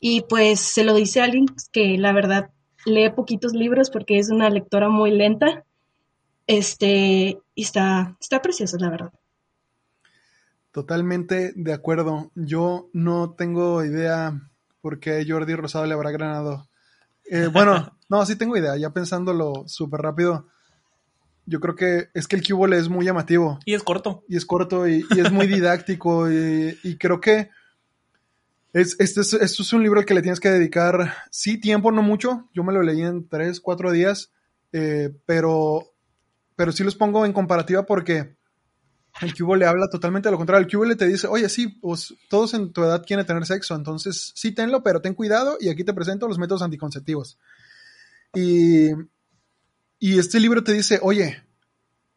y 0.00 0.22
pues 0.22 0.60
se 0.60 0.84
lo 0.84 0.94
dice 0.94 1.20
a 1.20 1.24
alguien 1.24 1.46
que 1.72 1.96
la 1.98 2.12
verdad 2.12 2.50
lee 2.84 3.10
poquitos 3.10 3.52
libros 3.54 3.90
porque 3.90 4.18
es 4.18 4.30
una 4.30 4.50
lectora 4.50 4.88
muy 4.88 5.12
lenta. 5.12 5.64
Este, 6.46 7.38
y 7.54 7.62
está, 7.62 8.16
está 8.20 8.42
precioso, 8.42 8.76
la 8.78 8.90
verdad. 8.90 9.12
Totalmente 10.72 11.52
de 11.56 11.72
acuerdo. 11.72 12.30
Yo 12.34 12.88
no 12.92 13.34
tengo 13.34 13.84
idea 13.84 14.40
por 14.80 15.00
qué 15.00 15.24
Jordi 15.28 15.54
Rosado 15.54 15.86
le 15.86 15.94
habrá 15.94 16.10
ganado. 16.12 16.68
Eh, 17.30 17.48
bueno, 17.52 17.98
no, 18.08 18.26
sí 18.26 18.36
tengo 18.36 18.56
idea. 18.56 18.76
Ya 18.76 18.90
pensándolo 18.90 19.64
súper 19.66 20.00
rápido, 20.02 20.48
yo 21.50 21.60
creo 21.60 21.74
que 21.74 22.08
es 22.14 22.28
que 22.28 22.36
el 22.36 22.46
Cubole 22.46 22.78
es 22.78 22.88
muy 22.88 23.04
llamativo 23.04 23.58
Y 23.66 23.74
es 23.74 23.82
corto. 23.82 24.24
y 24.28 24.36
es 24.36 24.46
corto 24.46 24.88
y, 24.88 25.04
y 25.10 25.20
es 25.20 25.32
muy 25.32 25.46
didáctico 25.48 26.30
y, 26.30 26.78
y 26.84 26.96
creo 26.96 27.20
que 27.20 27.50
es, 28.72 28.96
este 29.00 29.22
es, 29.22 29.32
esto 29.32 29.62
es 29.64 29.72
un 29.72 29.82
libro 29.82 29.98
al 29.98 30.06
que 30.06 30.14
le 30.14 30.22
tienes 30.22 30.38
que 30.38 30.48
dedicar, 30.50 31.12
sí, 31.30 31.58
tiempo, 31.58 31.90
no 31.90 32.02
mucho. 32.02 32.48
Yo 32.54 32.62
me 32.62 32.72
lo 32.72 32.82
leí 32.82 33.02
en 33.02 33.28
tres, 33.28 33.60
cuatro 33.60 33.90
días, 33.90 34.30
eh, 34.72 35.10
pero, 35.26 35.92
pero 36.54 36.70
sí 36.70 36.84
los 36.84 36.94
pongo 36.94 37.26
en 37.26 37.32
comparativa 37.32 37.84
porque 37.84 38.36
el 39.22 39.34
cubo 39.34 39.56
le 39.56 39.66
habla 39.66 39.88
totalmente 39.88 40.28
a 40.28 40.30
lo 40.30 40.36
contrario. 40.38 40.64
El 40.64 40.72
cubo 40.72 40.84
le 40.84 40.94
te 40.94 41.08
dice, 41.08 41.26
oye, 41.26 41.48
sí, 41.48 41.66
pues 41.66 42.14
todos 42.28 42.54
en 42.54 42.72
tu 42.72 42.84
edad 42.84 43.04
quieren 43.04 43.26
tener 43.26 43.44
sexo, 43.44 43.74
entonces 43.74 44.32
sí 44.36 44.52
tenlo, 44.52 44.84
pero 44.84 45.00
ten 45.00 45.14
cuidado 45.14 45.56
y 45.58 45.68
aquí 45.68 45.82
te 45.82 45.92
presento 45.94 46.28
los 46.28 46.38
métodos 46.38 46.62
anticonceptivos. 46.62 47.38
Y, 48.36 48.90
y 50.00 50.18
este 50.18 50.40
libro 50.40 50.64
te 50.64 50.72
dice, 50.72 50.98
oye, 51.02 51.44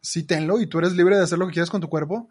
sí 0.00 0.24
tenlo 0.24 0.60
y 0.60 0.66
tú 0.66 0.78
eres 0.78 0.94
libre 0.94 1.16
de 1.16 1.22
hacer 1.22 1.38
lo 1.38 1.46
que 1.46 1.52
quieras 1.52 1.70
con 1.70 1.82
tu 1.82 1.90
cuerpo, 1.90 2.30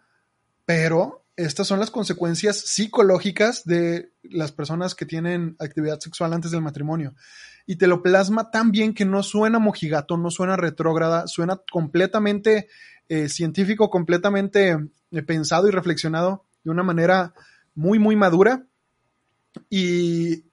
pero 0.65 1.25
estas 1.35 1.67
son 1.67 1.79
las 1.79 1.91
consecuencias 1.91 2.59
psicológicas 2.59 3.63
de 3.63 4.11
las 4.23 4.51
personas 4.51 4.95
que 4.95 5.05
tienen 5.05 5.55
actividad 5.59 5.99
sexual 5.99 6.33
antes 6.33 6.51
del 6.51 6.61
matrimonio. 6.61 7.15
Y 7.65 7.77
te 7.77 7.87
lo 7.87 8.01
plasma 8.01 8.51
tan 8.51 8.71
bien 8.71 8.93
que 8.93 9.05
no 9.05 9.21
suena 9.23 9.59
mojigato, 9.59 10.17
no 10.17 10.31
suena 10.31 10.57
retrógrada, 10.57 11.27
suena 11.27 11.61
completamente 11.71 12.67
eh, 13.07 13.29
científico, 13.29 13.89
completamente 13.89 14.77
eh, 15.11 15.21
pensado 15.21 15.67
y 15.67 15.71
reflexionado 15.71 16.45
de 16.63 16.71
una 16.71 16.83
manera 16.83 17.33
muy, 17.75 17.99
muy 17.99 18.15
madura. 18.15 18.65
Y, 19.69 20.45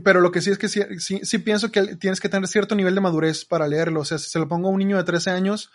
pero 0.00 0.20
lo 0.20 0.30
que 0.30 0.40
sí 0.40 0.50
es 0.50 0.58
que 0.58 0.68
sí, 0.68 0.80
sí, 0.98 1.20
sí 1.22 1.38
pienso 1.38 1.70
que 1.70 1.96
tienes 1.96 2.20
que 2.20 2.28
tener 2.28 2.48
cierto 2.48 2.74
nivel 2.74 2.94
de 2.94 3.00
madurez 3.00 3.44
para 3.44 3.68
leerlo. 3.68 4.00
O 4.00 4.04
sea, 4.04 4.18
si 4.18 4.30
se 4.30 4.38
lo 4.38 4.48
pongo 4.48 4.68
a 4.68 4.70
un 4.70 4.78
niño 4.78 4.96
de 4.96 5.04
13 5.04 5.30
años, 5.30 5.70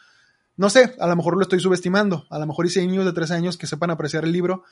no 0.55 0.69
sé, 0.71 0.95
a 0.99 1.07
lo 1.07 1.15
mejor 1.15 1.35
lo 1.35 1.43
estoy 1.43 1.59
subestimando. 1.59 2.25
A 2.31 2.39
lo 2.39 2.47
mejor 2.47 2.65
hice 2.65 2.85
niños 2.85 3.05
de 3.05 3.13
13 3.13 3.35
años 3.35 3.57
que 3.57 3.67
sepan 3.67 3.91
apreciar 3.91 4.23
el 4.23 4.31
libro. 4.31 4.63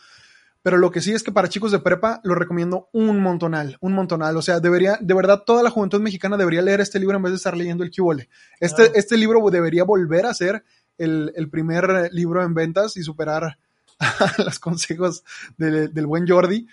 Pero 0.64 0.78
lo 0.78 0.90
que 0.90 1.00
sí 1.00 1.14
es 1.14 1.22
que 1.22 1.32
para 1.32 1.48
chicos 1.48 1.72
de 1.72 1.78
prepa 1.78 2.22
lo 2.24 2.34
recomiendo 2.34 2.90
un 2.92 3.20
montonal, 3.22 3.78
un 3.82 3.94
montonal. 3.94 4.36
O 4.36 4.42
sea, 4.42 4.60
debería, 4.60 4.98
de 5.00 5.14
verdad, 5.14 5.44
toda 5.46 5.62
la 5.62 5.70
juventud 5.70 6.02
mexicana 6.02 6.38
debería 6.38 6.64
leer 6.64 6.82
este 6.82 7.00
libro 7.00 7.16
en 7.18 7.22
vez 7.22 7.34
de 7.34 7.38
estar 7.38 7.56
leyendo 7.56 7.84
el 7.84 7.92
Cubole. 7.92 8.30
Este, 8.60 8.86
Claro. 8.86 8.94
este 8.96 9.16
libro 9.16 9.48
debería 9.52 9.84
volver 9.84 10.26
a 10.26 10.34
ser 10.34 10.64
el, 10.98 11.32
el 11.36 11.50
primer 11.52 12.10
libro 12.12 12.42
en 12.42 12.56
ventas 12.56 12.98
y 12.98 13.04
superar 13.04 13.60
los 14.44 14.58
consejos 14.58 15.24
del, 15.56 15.94
del 15.94 16.08
buen 16.08 16.28
Jordi. 16.28 16.68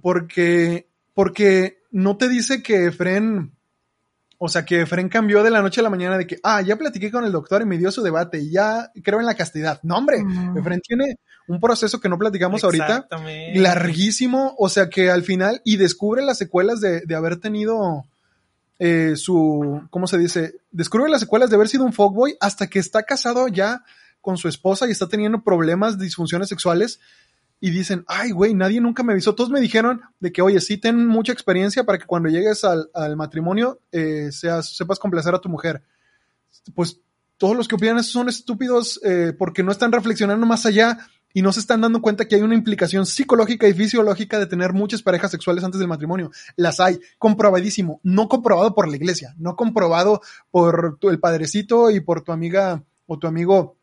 Porque, 0.00 0.88
porque 1.14 1.81
no 1.92 2.16
te 2.16 2.28
dice 2.28 2.62
que 2.62 2.86
Efren, 2.86 3.52
o 4.38 4.48
sea, 4.48 4.64
que 4.64 4.80
Efren 4.80 5.08
cambió 5.08 5.42
de 5.44 5.50
la 5.50 5.62
noche 5.62 5.80
a 5.80 5.84
la 5.84 5.90
mañana 5.90 6.18
de 6.18 6.26
que, 6.26 6.40
ah, 6.42 6.60
ya 6.62 6.76
platiqué 6.76 7.12
con 7.12 7.24
el 7.24 7.32
doctor 7.32 7.62
y 7.62 7.66
me 7.66 7.78
dio 7.78 7.92
su 7.92 8.02
debate 8.02 8.40
y 8.40 8.50
ya 8.50 8.90
creo 9.04 9.20
en 9.20 9.26
la 9.26 9.34
castidad. 9.34 9.78
No, 9.84 9.96
hombre, 9.96 10.24
No. 10.24 10.58
Efren 10.58 10.80
tiene 10.80 11.18
un 11.46 11.60
proceso 11.60 12.00
que 12.00 12.08
no 12.08 12.18
platicamos 12.18 12.64
ahorita 12.64 13.06
larguísimo, 13.54 14.54
o 14.58 14.68
sea 14.68 14.88
que 14.88 15.10
al 15.10 15.22
final, 15.22 15.60
y 15.64 15.76
descubre 15.76 16.22
las 16.22 16.38
secuelas 16.38 16.80
de, 16.80 17.02
de 17.02 17.14
haber 17.14 17.36
tenido 17.36 18.04
eh, 18.78 19.14
su, 19.14 19.86
¿cómo 19.90 20.08
se 20.08 20.18
dice? 20.18 20.56
Descubre 20.72 21.08
las 21.08 21.20
secuelas 21.20 21.50
de 21.50 21.56
haber 21.56 21.68
sido 21.68 21.84
un 21.84 21.92
fuckboy 21.92 22.36
hasta 22.40 22.66
que 22.66 22.78
está 22.78 23.04
casado 23.04 23.46
ya 23.46 23.84
con 24.20 24.36
su 24.38 24.48
esposa 24.48 24.88
y 24.88 24.90
está 24.90 25.08
teniendo 25.08 25.42
problemas, 25.42 25.98
disfunciones 25.98 26.48
sexuales. 26.48 26.98
Y 27.64 27.70
dicen, 27.70 28.04
ay, 28.08 28.32
güey, 28.32 28.54
nadie 28.54 28.80
nunca 28.80 29.04
me 29.04 29.12
avisó. 29.12 29.36
Todos 29.36 29.48
me 29.48 29.60
dijeron 29.60 30.00
de 30.18 30.32
que, 30.32 30.42
oye, 30.42 30.60
sí, 30.60 30.78
ten 30.78 31.06
mucha 31.06 31.32
experiencia 31.32 31.84
para 31.84 31.96
que 31.96 32.06
cuando 32.06 32.28
llegues 32.28 32.64
al, 32.64 33.16
matrimonio 33.16 33.78
eh, 33.92 34.30
seas, 34.32 34.76
sepas 34.76 34.98
complacer 34.98 35.32
a 35.32 35.40
tu 35.40 35.48
mujer. 35.48 35.80
Pues 36.74 36.98
todos 37.38 37.56
los 37.56 37.68
que 37.68 37.76
opinan 37.76 37.98
eso 37.98 38.10
son 38.10 38.28
estúpidos 38.28 39.00
eh, 39.04 39.32
porque 39.38 39.62
no 39.62 39.70
están 39.70 39.92
reflexionando 39.92 40.44
más 40.44 40.66
allá 40.66 41.06
y 41.32 41.40
no 41.40 41.52
se 41.52 41.60
están 41.60 41.80
dando 41.80 42.02
cuenta 42.02 42.26
que 42.26 42.34
hay 42.34 42.42
una 42.42 42.56
implicación 42.56 43.06
psicológica 43.06 43.68
y 43.68 43.74
fisiológica 43.74 44.40
de 44.40 44.46
tener 44.46 44.72
muchas 44.72 45.00
parejas 45.00 45.30
sexuales 45.30 45.62
antes 45.62 45.78
del 45.78 45.86
matrimonio. 45.88 46.32
Las 46.56 46.80
hay, 46.80 46.98
comprobadísimo, 47.16 48.00
no 48.02 48.28
comprobado 48.28 48.74
por 48.74 48.88
la 48.88 48.96
iglesia, 48.96 49.36
no 49.38 49.54
comprobado 49.54 50.20
por 50.50 50.98
tu- 50.98 51.10
el 51.10 51.20
padrecito 51.20 51.92
y 51.92 52.00
por 52.00 52.22
tu 52.22 52.32
amiga 52.32 52.82
o 53.06 53.20
tu 53.20 53.28
amigo 53.28 53.76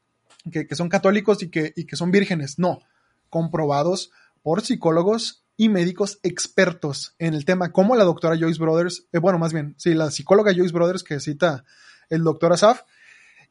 que, 0.52 0.68
que 0.68 0.76
son 0.76 0.90
católicos 0.90 1.42
y 1.44 1.50
que, 1.50 1.72
y 1.78 1.86
que 1.86 1.96
son 1.96 2.12
vírgenes, 2.12 2.60
no, 2.60 2.82
comprobados 3.30 4.12
por 4.42 4.62
psicólogos 4.62 5.44
y 5.58 5.70
médicos 5.70 6.20
expertos 6.24 7.16
en 7.20 7.34
el 7.34 7.44
tema, 7.46 7.72
como 7.72 7.96
la 7.96 8.06
doctora 8.06 8.38
Joyce 8.40 8.60
Brothers, 8.62 9.08
eh, 9.12 9.18
bueno, 9.18 9.40
más 9.40 9.52
bien, 9.54 9.76
sí, 9.78 9.94
la 9.94 10.10
psicóloga 10.10 10.54
Joyce 10.56 10.74
Brothers 10.74 11.04
que 11.04 11.20
cita 11.20 11.66
el 12.10 12.24
doctor 12.24 12.54
Asaf, 12.54 12.84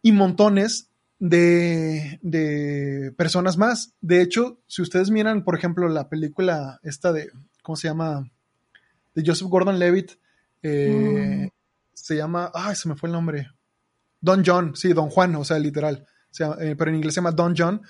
y 0.03 0.13
montones 0.13 0.91
de, 1.19 2.19
de 2.23 3.13
personas 3.17 3.57
más. 3.57 3.95
De 4.01 4.23
hecho, 4.23 4.61
si 4.67 4.81
ustedes 4.83 5.11
miran, 5.11 5.45
por 5.45 5.57
ejemplo, 5.57 5.89
la 5.89 6.09
película 6.09 6.79
esta 6.83 7.13
de, 7.13 7.31
¿cómo 7.63 7.77
se 7.77 7.89
llama? 7.89 8.31
De 9.15 9.23
Joseph 9.27 9.49
Gordon-Levitt, 9.49 10.13
eh, 10.63 11.47
Mm. 11.47 11.49
se 11.95 12.17
llama, 12.17 12.51
ay, 12.55 12.75
se 12.75 12.89
me 12.89 12.97
fue 12.97 13.09
el 13.09 13.13
nombre. 13.13 13.49
Don 14.21 14.43
John, 14.45 14.75
sí, 14.77 14.93
Don 14.93 15.11
Juan, 15.11 15.35
o 15.37 15.45
sea, 15.45 15.59
literal. 15.59 16.07
O 16.31 16.35
sea, 16.35 16.57
eh, 16.61 16.75
pero 16.77 16.91
en 16.91 16.97
inglés 16.97 17.15
se 17.15 17.21
llama 17.21 17.33
Don 17.33 17.55
John. 17.57 17.83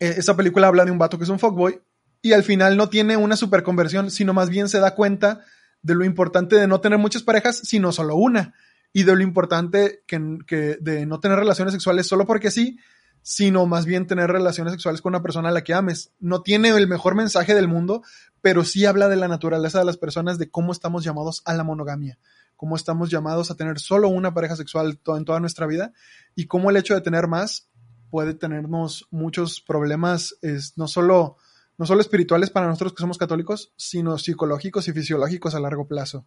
Eh, 0.00 0.14
esa 0.18 0.36
película 0.36 0.68
habla 0.68 0.84
de 0.84 0.90
un 0.90 0.98
vato 0.98 1.18
que 1.18 1.24
es 1.24 1.30
un 1.30 1.38
fuckboy 1.38 1.80
y 2.22 2.32
al 2.32 2.42
final 2.42 2.76
no 2.76 2.88
tiene 2.88 3.16
una 3.16 3.36
super 3.36 3.62
conversión, 3.62 4.10
sino 4.10 4.34
más 4.34 4.50
bien 4.50 4.68
se 4.68 4.80
da 4.80 4.94
cuenta 4.94 5.40
de 5.82 5.94
lo 5.94 6.04
importante 6.04 6.56
de 6.56 6.66
no 6.66 6.80
tener 6.80 6.98
muchas 6.98 7.22
parejas, 7.22 7.58
sino 7.58 7.92
solo 7.92 8.16
una. 8.16 8.54
Y 8.92 9.02
de 9.04 9.14
lo 9.14 9.22
importante 9.22 10.02
que, 10.06 10.38
que 10.46 10.78
de 10.80 11.06
no 11.06 11.20
tener 11.20 11.38
relaciones 11.38 11.72
sexuales 11.72 12.06
solo 12.06 12.26
porque 12.26 12.50
sí, 12.50 12.78
sino 13.22 13.66
más 13.66 13.86
bien 13.86 14.06
tener 14.06 14.30
relaciones 14.30 14.72
sexuales 14.72 15.02
con 15.02 15.10
una 15.10 15.22
persona 15.22 15.48
a 15.48 15.52
la 15.52 15.64
que 15.64 15.74
ames. 15.74 16.12
No 16.18 16.42
tiene 16.42 16.68
el 16.68 16.88
mejor 16.88 17.14
mensaje 17.14 17.54
del 17.54 17.68
mundo, 17.68 18.02
pero 18.40 18.64
sí 18.64 18.86
habla 18.86 19.08
de 19.08 19.16
la 19.16 19.28
naturaleza 19.28 19.80
de 19.80 19.84
las 19.84 19.96
personas, 19.96 20.38
de 20.38 20.50
cómo 20.50 20.72
estamos 20.72 21.04
llamados 21.04 21.42
a 21.44 21.54
la 21.54 21.64
monogamia. 21.64 22.18
cómo 22.56 22.74
estamos 22.74 23.10
llamados 23.10 23.50
a 23.50 23.54
tener 23.54 23.78
solo 23.78 24.08
una 24.08 24.32
pareja 24.32 24.56
sexual 24.56 24.98
en 25.06 25.24
toda 25.24 25.40
nuestra 25.40 25.66
vida 25.66 25.92
y 26.34 26.46
cómo 26.46 26.70
el 26.70 26.76
hecho 26.76 26.94
de 26.94 27.02
tener 27.02 27.26
más 27.28 27.68
puede 28.16 28.32
tenernos 28.32 29.06
muchos 29.10 29.60
problemas, 29.60 30.38
es, 30.40 30.78
no, 30.78 30.88
solo, 30.88 31.36
no 31.76 31.84
solo 31.84 32.00
espirituales 32.00 32.48
para 32.48 32.66
nosotros 32.66 32.94
que 32.94 33.02
somos 33.02 33.18
católicos, 33.18 33.74
sino 33.76 34.16
psicológicos 34.16 34.88
y 34.88 34.92
fisiológicos 34.94 35.54
a 35.54 35.60
largo 35.60 35.86
plazo. 35.86 36.26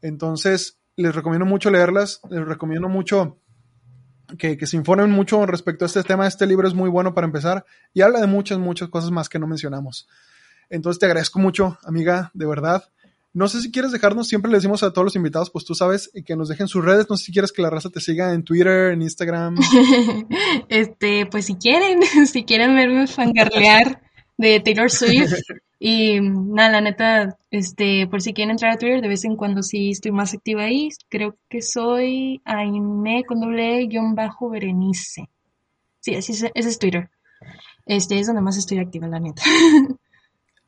Entonces, 0.00 0.80
les 0.96 1.14
recomiendo 1.14 1.44
mucho 1.44 1.70
leerlas, 1.70 2.22
les 2.30 2.42
recomiendo 2.48 2.88
mucho 2.88 3.38
que, 4.38 4.56
que 4.56 4.66
se 4.66 4.78
informen 4.78 5.10
mucho 5.10 5.44
respecto 5.44 5.84
a 5.84 5.88
este 5.88 6.02
tema. 6.04 6.26
Este 6.26 6.46
libro 6.46 6.66
es 6.66 6.72
muy 6.72 6.88
bueno 6.88 7.12
para 7.12 7.26
empezar 7.26 7.66
y 7.92 8.00
habla 8.00 8.22
de 8.22 8.26
muchas, 8.26 8.58
muchas 8.58 8.88
cosas 8.88 9.10
más 9.10 9.28
que 9.28 9.38
no 9.38 9.46
mencionamos. 9.46 10.08
Entonces, 10.70 11.00
te 11.00 11.04
agradezco 11.04 11.38
mucho, 11.38 11.76
amiga, 11.84 12.30
de 12.32 12.46
verdad. 12.46 12.84
No 13.32 13.46
sé 13.46 13.60
si 13.60 13.70
quieres 13.70 13.92
dejarnos, 13.92 14.26
siempre 14.26 14.50
le 14.50 14.58
decimos 14.58 14.82
a 14.82 14.92
todos 14.92 15.04
los 15.04 15.16
invitados, 15.16 15.50
pues 15.50 15.64
tú 15.64 15.74
sabes, 15.74 16.10
y 16.14 16.24
que 16.24 16.34
nos 16.34 16.48
dejen 16.48 16.66
sus 16.66 16.84
redes. 16.84 17.06
No 17.08 17.16
sé 17.16 17.26
si 17.26 17.32
quieres 17.32 17.52
que 17.52 17.62
la 17.62 17.70
raza 17.70 17.88
te 17.88 18.00
siga 18.00 18.34
en 18.34 18.42
Twitter, 18.42 18.92
en 18.92 19.02
Instagram. 19.02 19.56
Este, 20.68 21.26
pues 21.26 21.46
si 21.46 21.54
quieren, 21.54 22.00
si 22.26 22.44
quieren 22.44 22.74
verme 22.74 23.06
fangarlear 23.06 24.02
de 24.36 24.60
Taylor 24.60 24.90
Swift. 24.90 25.34
Y 25.82 26.20
nada, 26.20 26.72
la 26.72 26.80
neta, 26.82 27.38
este, 27.50 28.06
por 28.06 28.20
si 28.20 28.34
quieren 28.34 28.50
entrar 28.50 28.72
a 28.72 28.76
Twitter, 28.76 29.00
de 29.00 29.08
vez 29.08 29.24
en 29.24 29.34
cuando 29.34 29.62
sí 29.62 29.92
estoy 29.92 30.12
más 30.12 30.34
activa 30.34 30.64
ahí. 30.64 30.90
Creo 31.08 31.38
que 31.48 31.62
soy 31.62 32.42
Aime 32.44 33.24
con 33.26 33.40
doble 33.40 33.80
E, 33.80 33.86
guion 33.86 34.14
bajo 34.14 34.50
Berenice. 34.50 35.30
Sí, 36.00 36.14
así 36.14 36.32
es, 36.32 36.44
ese 36.54 36.68
es 36.68 36.78
Twitter. 36.78 37.08
Este 37.86 38.18
es 38.18 38.26
donde 38.26 38.42
más 38.42 38.58
estoy 38.58 38.78
activa, 38.78 39.08
la 39.08 39.20
neta. 39.20 39.42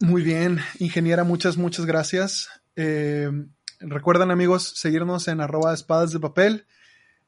Muy 0.03 0.23
bien, 0.23 0.59
ingeniera, 0.81 1.23
muchas, 1.23 1.57
muchas 1.57 1.87
gracias. 1.87 2.49
Eh, 2.75 3.31
recuerden, 3.79 4.33
amigos, 4.33 4.73
seguirnos 4.75 5.29
en 5.29 5.41
arroba 5.41 5.73
espadas 5.73 6.11
de 6.13 6.19
papel, 6.19 6.67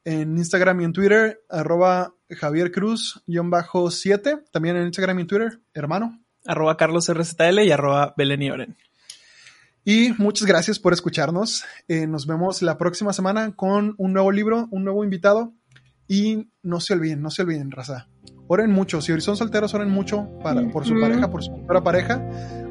en 0.03 0.37
Instagram 0.37 0.81
y 0.81 0.83
en 0.83 0.91
Twitter, 0.91 1.41
arroba 1.49 2.15
Javier 2.29 2.73
Cruz, 2.73 3.23
guion 3.27 3.49
bajo 3.49 3.89
7, 3.89 4.43
también 4.51 4.75
en 4.75 4.87
Instagram 4.87 5.19
y 5.19 5.21
en 5.21 5.27
Twitter, 5.27 5.61
hermano. 5.73 6.21
Arroba 6.45 6.75
Carlos 6.75 7.07
RZL 7.07 7.61
y 7.63 7.71
arroba 7.71 8.13
Belén 8.17 8.41
y 8.41 8.51
Oren. 8.51 8.75
Y 9.85 10.11
muchas 10.17 10.45
gracias 10.45 10.77
por 10.77 10.91
escucharnos. 10.91 11.63
Eh, 11.87 12.07
nos 12.07 12.27
vemos 12.27 12.61
la 12.61 12.77
próxima 12.77 13.13
semana 13.13 13.55
con 13.55 13.95
un 13.97 14.11
nuevo 14.11 14.33
libro, 14.33 14.67
un 14.69 14.83
nuevo 14.83 15.05
invitado. 15.05 15.53
Y 16.09 16.49
no 16.61 16.81
se 16.81 16.91
olviden, 16.91 17.21
no 17.21 17.31
se 17.31 17.43
olviden, 17.43 17.71
raza. 17.71 18.09
Oren 18.47 18.71
mucho. 18.71 19.01
Si 19.01 19.19
son 19.21 19.35
solteros, 19.35 19.73
oren 19.73 19.89
mucho 19.89 20.27
para, 20.43 20.61
por 20.69 20.85
su 20.85 20.93
pareja, 20.99 21.31
por 21.31 21.43
su 21.43 21.51
futura 21.51 21.81
pareja. 21.83 22.21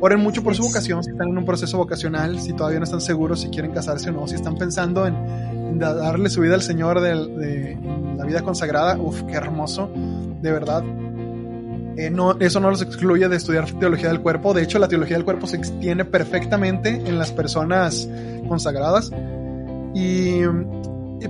Oren 0.00 0.20
mucho 0.20 0.42
por 0.44 0.54
su 0.54 0.62
vocación, 0.62 1.02
si 1.02 1.10
están 1.10 1.28
en 1.28 1.38
un 1.38 1.44
proceso 1.44 1.78
vocacional, 1.78 2.38
si 2.38 2.52
todavía 2.52 2.78
no 2.78 2.84
están 2.84 3.00
seguros 3.00 3.40
si 3.40 3.48
quieren 3.48 3.72
casarse 3.72 4.10
o 4.10 4.12
no, 4.12 4.26
si 4.28 4.34
están 4.36 4.56
pensando 4.56 5.06
en, 5.06 5.14
en 5.16 5.78
da- 5.78 5.94
darle 5.94 6.28
su 6.30 6.40
vida 6.42 6.54
al 6.54 6.62
Señor 6.62 7.00
de, 7.00 7.76
la 8.16 8.24
vida 8.24 8.42
consagrada. 8.42 8.96
Uf, 8.98 9.22
qué 9.24 9.34
hermoso, 9.34 9.90
de 10.42 10.52
verdad. 10.52 10.84
Eh, 11.96 12.10
no, 12.10 12.36
eso 12.38 12.60
no 12.60 12.70
los 12.70 12.82
excluye 12.82 13.28
de 13.28 13.36
estudiar 13.36 13.70
teología 13.72 14.08
del 14.08 14.20
cuerpo. 14.20 14.52
De 14.54 14.62
hecho, 14.62 14.78
la 14.78 14.88
teología 14.88 15.16
del 15.16 15.24
cuerpo 15.24 15.46
se 15.46 15.56
extiende 15.56 16.04
perfectamente 16.04 16.90
en 17.06 17.18
las 17.18 17.32
personas 17.32 18.08
consagradas. 18.48 19.10
Y- 19.94 20.42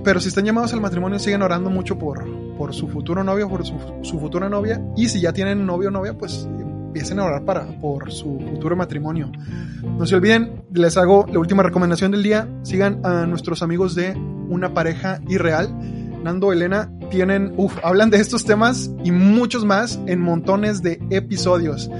pero 0.03 0.19
si 0.19 0.27
están 0.27 0.43
llamados 0.45 0.73
al 0.73 0.81
matrimonio, 0.81 1.17
siguen 1.19 1.41
orando 1.41 1.69
mucho 1.69 1.97
por, 1.97 2.25
por 2.57 2.73
su 2.73 2.87
futuro 2.87 3.23
novio, 3.23 3.49
por 3.49 3.65
su, 3.65 3.75
su 4.01 4.19
futura 4.19 4.49
novia. 4.49 4.81
Y 4.95 5.09
si 5.09 5.21
ya 5.21 5.33
tienen 5.33 5.65
novio 5.65 5.89
o 5.89 5.91
novia, 5.91 6.17
pues 6.17 6.47
empiecen 6.95 7.19
a 7.19 7.25
orar 7.25 7.43
para, 7.43 7.67
por 7.81 8.09
su 8.09 8.39
futuro 8.39 8.77
matrimonio. 8.77 9.29
No 9.83 10.05
se 10.05 10.15
olviden, 10.15 10.63
les 10.71 10.95
hago 10.95 11.25
la 11.29 11.39
última 11.39 11.61
recomendación 11.61 12.11
del 12.11 12.23
día. 12.23 12.47
Sigan 12.63 13.05
a 13.05 13.25
nuestros 13.25 13.61
amigos 13.61 13.95
de 13.95 14.13
Una 14.47 14.73
Pareja 14.73 15.19
Irreal. 15.27 15.69
Nando, 16.23 16.53
Elena, 16.53 16.89
tienen, 17.11 17.53
uff, 17.57 17.77
hablan 17.83 18.09
de 18.11 18.17
estos 18.17 18.45
temas 18.45 18.91
y 19.03 19.11
muchos 19.11 19.65
más 19.65 19.99
en 20.07 20.21
montones 20.21 20.81
de 20.81 20.99
episodios. 21.09 21.91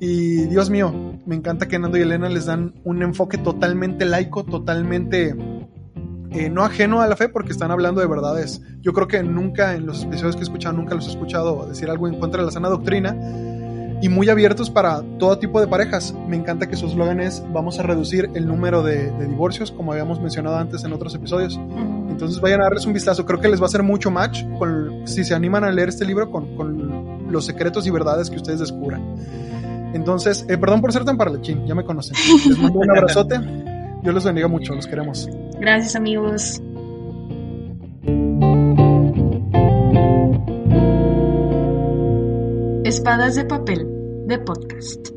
Y 0.00 0.46
Dios 0.46 0.68
mío, 0.68 0.92
me 1.26 1.36
encanta 1.36 1.68
que 1.68 1.78
Nando 1.78 1.96
y 1.96 2.00
Elena 2.00 2.28
les 2.28 2.46
dan 2.46 2.74
un 2.82 3.02
enfoque 3.02 3.38
totalmente 3.38 4.04
laico, 4.04 4.44
totalmente 4.44 5.36
eh, 6.32 6.48
no 6.48 6.64
ajeno 6.64 7.00
a 7.00 7.06
la 7.06 7.16
fe, 7.16 7.28
porque 7.28 7.52
están 7.52 7.70
hablando 7.70 8.00
de 8.00 8.06
verdades. 8.06 8.62
Yo 8.80 8.92
creo 8.92 9.08
que 9.08 9.22
nunca, 9.22 9.74
en 9.74 9.86
los 9.86 10.04
episodios 10.04 10.36
que 10.36 10.42
he 10.42 10.44
escuchado, 10.44 10.76
nunca 10.76 10.94
los 10.94 11.06
he 11.06 11.10
escuchado 11.10 11.66
decir 11.66 11.90
algo 11.90 12.08
en 12.08 12.18
contra 12.18 12.40
de 12.40 12.46
la 12.46 12.52
sana 12.52 12.68
doctrina. 12.68 13.16
Y 14.02 14.08
muy 14.08 14.30
abiertos 14.30 14.70
para 14.70 15.02
todo 15.18 15.38
tipo 15.38 15.60
de 15.60 15.66
parejas. 15.66 16.14
Me 16.26 16.34
encanta 16.34 16.68
que 16.68 16.76
su 16.76 16.86
eslogan 16.86 17.20
es 17.20 17.42
vamos 17.52 17.78
a 17.78 17.82
reducir 17.82 18.30
el 18.34 18.46
número 18.46 18.82
de, 18.82 19.10
de 19.10 19.26
divorcios, 19.26 19.70
como 19.72 19.92
habíamos 19.92 20.20
mencionado 20.20 20.56
antes 20.56 20.84
en 20.84 20.92
otros 20.94 21.14
episodios. 21.14 21.60
Entonces 22.08 22.40
vayan 22.40 22.60
a 22.60 22.64
darles 22.64 22.86
un 22.86 22.94
vistazo. 22.94 23.26
Creo 23.26 23.40
que 23.40 23.48
les 23.48 23.60
va 23.60 23.64
a 23.64 23.68
hacer 23.68 23.82
mucho 23.82 24.10
match 24.10 24.42
con, 24.58 25.06
si 25.06 25.22
se 25.22 25.34
animan 25.34 25.64
a 25.64 25.70
leer 25.70 25.90
este 25.90 26.06
libro 26.06 26.30
con, 26.30 26.56
con 26.56 27.30
los 27.30 27.44
secretos 27.44 27.86
y 27.86 27.90
verdades 27.90 28.30
que 28.30 28.36
ustedes 28.36 28.60
descubran. 28.60 29.02
Entonces, 29.92 30.46
eh, 30.48 30.56
perdón 30.56 30.80
por 30.80 30.92
ser 30.92 31.04
tan 31.04 31.16
parlechín, 31.16 31.66
ya 31.66 31.74
me 31.74 31.84
conocen. 31.84 32.16
Les 32.48 32.58
mando 32.58 32.78
un 32.78 32.90
abrazote. 32.90 33.38
Dios 34.02 34.14
los 34.14 34.24
bendiga 34.24 34.48
mucho, 34.48 34.74
los 34.74 34.86
queremos. 34.86 35.28
Gracias, 35.60 35.94
amigos. 35.94 36.62
Espadas 42.82 43.34
de 43.36 43.44
papel 43.44 43.86
de 44.26 44.38
podcast. 44.38 45.10